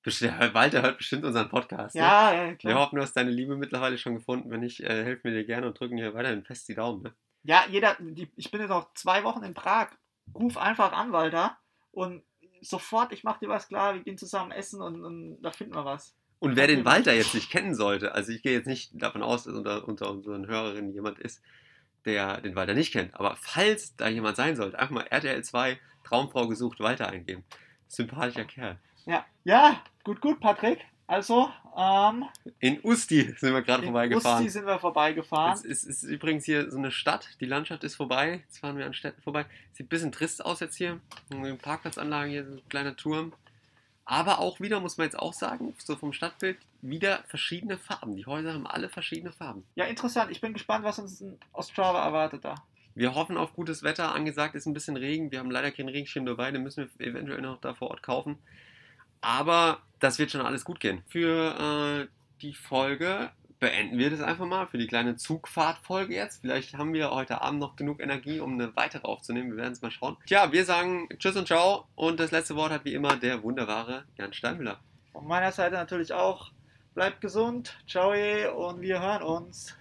Walter 0.54 0.82
hört 0.82 0.97
bestimmt 0.97 1.26
unseren 1.26 1.50
Podcast. 1.50 1.95
Ne? 1.95 2.02
Ja, 2.02 2.34
ja, 2.34 2.47
Wir 2.50 2.56
klar. 2.56 2.80
hoffen, 2.80 2.95
du 2.95 3.02
hast 3.02 3.14
deine 3.14 3.32
Liebe 3.32 3.58
mittlerweile 3.58 3.97
schon 3.97 4.16
gefunden. 4.16 4.50
Wenn 4.50 4.62
nicht, 4.62 4.80
äh, 4.82 5.04
helfen 5.04 5.26
wir 5.26 5.32
dir 5.32 5.45
gerne 5.45 5.68
und 5.68 5.80
drücken 5.80 5.97
dir 5.97 6.14
weiterhin 6.14 6.43
fest 6.43 6.68
die 6.70 6.76
Daumen. 6.76 7.04
Ne? 7.04 7.14
Ja, 7.43 7.66
jeder, 7.70 7.97
die, 8.00 8.30
ich 8.36 8.52
bin 8.52 8.62
jetzt 8.62 8.72
auch 8.72 8.93
zwei 8.93 9.24
Wochen 9.24 9.43
in 9.43 9.54
Prag. 9.54 9.89
Ruf 10.34 10.58
einfach 10.58 10.91
an, 10.93 11.12
Walter. 11.12 11.58
Und 11.91 12.24
sofort, 12.62 13.12
ich 13.14 13.24
mach 13.24 13.39
dir 13.39 13.50
was 13.50 13.68
klar, 13.68 13.93
wir 13.95 14.04
gehen 14.04 14.18
zusammen 14.18 14.52
essen 14.52 14.82
und, 14.82 15.04
und 15.04 15.41
da 15.41 15.52
finden 15.52 15.76
wir 15.76 15.86
was. 15.86 16.16
Und 16.39 16.56
wer 16.56 16.68
den 16.68 16.86
Walter 16.86 17.14
jetzt 17.14 17.34
nicht 17.36 17.50
kennen 17.50 17.76
sollte, 17.76 18.14
also 18.14 18.32
ich 18.32 18.41
gehe 18.41 18.54
jetzt 18.54 18.68
nicht 18.68 18.91
davon 18.93 19.24
aus, 19.24 19.43
dass 19.43 19.54
unter, 19.54 19.88
unter 19.88 20.10
unseren 20.10 20.47
Hörerinnen 20.47 20.93
jemand 20.93 21.20
ist, 21.20 21.41
der 22.06 22.39
den 22.39 22.56
Walter 22.56 22.74
nicht 22.74 22.93
kennt. 22.93 23.14
Aber 23.16 23.36
falls 23.41 23.95
da 23.97 24.08
jemand 24.08 24.38
sein 24.38 24.56
sollte, 24.56 24.80
einfach 24.80 24.93
mal 24.95 25.08
RTL 25.10 25.43
2 25.43 25.80
Traumfrau 26.06 26.47
gesucht 26.47 26.80
Walter 26.80 27.10
eingeben. 27.10 27.43
Sympathischer 27.88 28.45
Kerl. 28.45 28.80
Ja, 29.10 29.26
ja, 29.43 29.82
gut, 30.03 30.22
gut, 30.22 30.39
Patrick. 30.39 30.86
Also, 31.07 31.49
ähm, 31.76 32.26
In 32.60 32.80
Usti 32.84 33.34
sind 33.36 33.53
wir 33.53 33.64
gerade 33.64 33.82
in 33.82 33.89
vorbeigefahren. 33.89 34.45
Usti 34.45 34.49
sind 34.51 34.68
wir 34.68 34.78
vorbeigefahren. 34.78 35.53
Es 35.53 35.66
ist, 35.66 35.84
ist 35.86 36.03
übrigens 36.03 36.45
hier 36.45 36.70
so 36.70 36.78
eine 36.78 36.91
Stadt, 36.91 37.28
die 37.39 37.47
Landschaft 37.47 37.84
ist 37.84 37.95
vorbei. 37.95 38.43
Jetzt 38.45 38.60
fahren 38.60 38.78
wir 38.78 38.86
an 38.86 38.93
Städten 38.93 39.20
vorbei. 39.24 39.47
Sieht 39.74 39.88
ein 39.88 39.89
bisschen 39.89 40.12
trist 40.12 40.45
aus 40.45 40.60
jetzt 40.60 40.76
hier. 40.76 40.99
Eine 41.32 41.55
Parkplatzanlage 41.55 42.30
hier, 42.30 42.45
so 42.45 42.51
ein 42.51 42.62
kleiner 42.70 42.95
Turm. 42.95 43.34
Aber 44.05 44.38
auch 44.38 44.60
wieder, 44.60 44.80
muss 44.80 44.99
man 44.99 45.05
jetzt 45.05 45.18
auch 45.18 45.34
sagen, 45.34 45.74
so 45.80 45.95
vom 45.95 46.14
Stadtbild, 46.14 46.60
wieder 46.84 47.24
verschiedene 47.28 47.80
Farben. 47.80 48.16
Die 48.16 48.28
Häuser 48.28 48.53
haben 48.53 48.68
alle 48.68 48.89
verschiedene 48.89 49.32
Farben. 49.32 49.64
Ja, 49.74 49.86
interessant. 49.86 50.30
Ich 50.30 50.41
bin 50.41 50.53
gespannt, 50.53 50.86
was 50.86 50.99
uns 50.99 51.22
in 51.22 51.39
Ostrava 51.53 52.05
erwartet 52.05 52.45
da. 52.45 52.55
Wir 52.93 53.16
hoffen 53.16 53.38
auf 53.38 53.53
gutes 53.53 53.82
Wetter. 53.82 54.14
Angesagt 54.14 54.53
ist 54.53 54.68
ein 54.68 54.74
bisschen 54.74 54.97
Regen. 54.97 55.32
Wir 55.32 55.39
haben 55.39 55.49
leider 55.49 55.72
keinen 55.72 55.89
Regenschirm 55.89 56.28
dabei. 56.28 56.51
Den 56.51 56.62
müssen 56.62 56.88
wir 56.97 57.07
eventuell 57.07 57.41
noch 57.41 57.60
da 57.60 57.74
vor 57.74 57.89
Ort 57.89 58.03
kaufen. 58.03 58.38
Aber 59.22 59.80
das 59.99 60.20
wird 60.20 60.32
schon 60.32 60.41
alles 60.41 60.65
gut 60.65 60.80
gehen. 60.80 61.03
Für 61.07 62.07
äh, 62.07 62.07
die 62.41 62.53
Folge 62.53 63.32
beenden 63.59 63.97
wir 63.97 64.09
das 64.09 64.22
einfach 64.22 64.45
mal. 64.45 64.67
Für 64.67 64.78
die 64.78 64.88
kleine 64.88 65.15
Zugfahrtfolge 65.15 66.15
jetzt. 66.15 66.41
Vielleicht 66.41 66.76
haben 66.76 66.93
wir 66.93 67.11
heute 67.11 67.41
Abend 67.41 67.59
noch 67.59 67.76
genug 67.76 67.99
Energie, 68.01 68.39
um 68.39 68.53
eine 68.53 68.76
weitere 68.76 69.03
aufzunehmen. 69.03 69.51
Wir 69.51 69.57
werden 69.57 69.74
es 69.74 69.82
mal 69.82 69.91
schauen. 69.91 70.17
Tja, 70.26 70.51
wir 70.51 70.65
sagen 70.65 71.09
Tschüss 71.17 71.36
und 71.36 71.47
Ciao. 71.47 71.86
Und 71.95 72.20
das 72.20 72.32
letzte 72.32 72.55
Wort 72.55 72.72
hat 72.72 72.86
wie 72.86 72.93
immer 72.93 73.17
der 73.17 73.43
wunderbare 73.43 74.05
Jan 74.17 74.34
Steinmüller. 74.34 74.80
Von 75.11 75.28
meiner 75.28 75.51
Seite 75.51 75.76
natürlich 75.76 76.13
auch. 76.13 76.51
Bleibt 76.93 77.22
gesund. 77.22 77.78
Ciao 77.88 78.11
und 78.11 78.82
wir 78.82 79.01
hören 79.01 79.24
uns. 79.24 79.76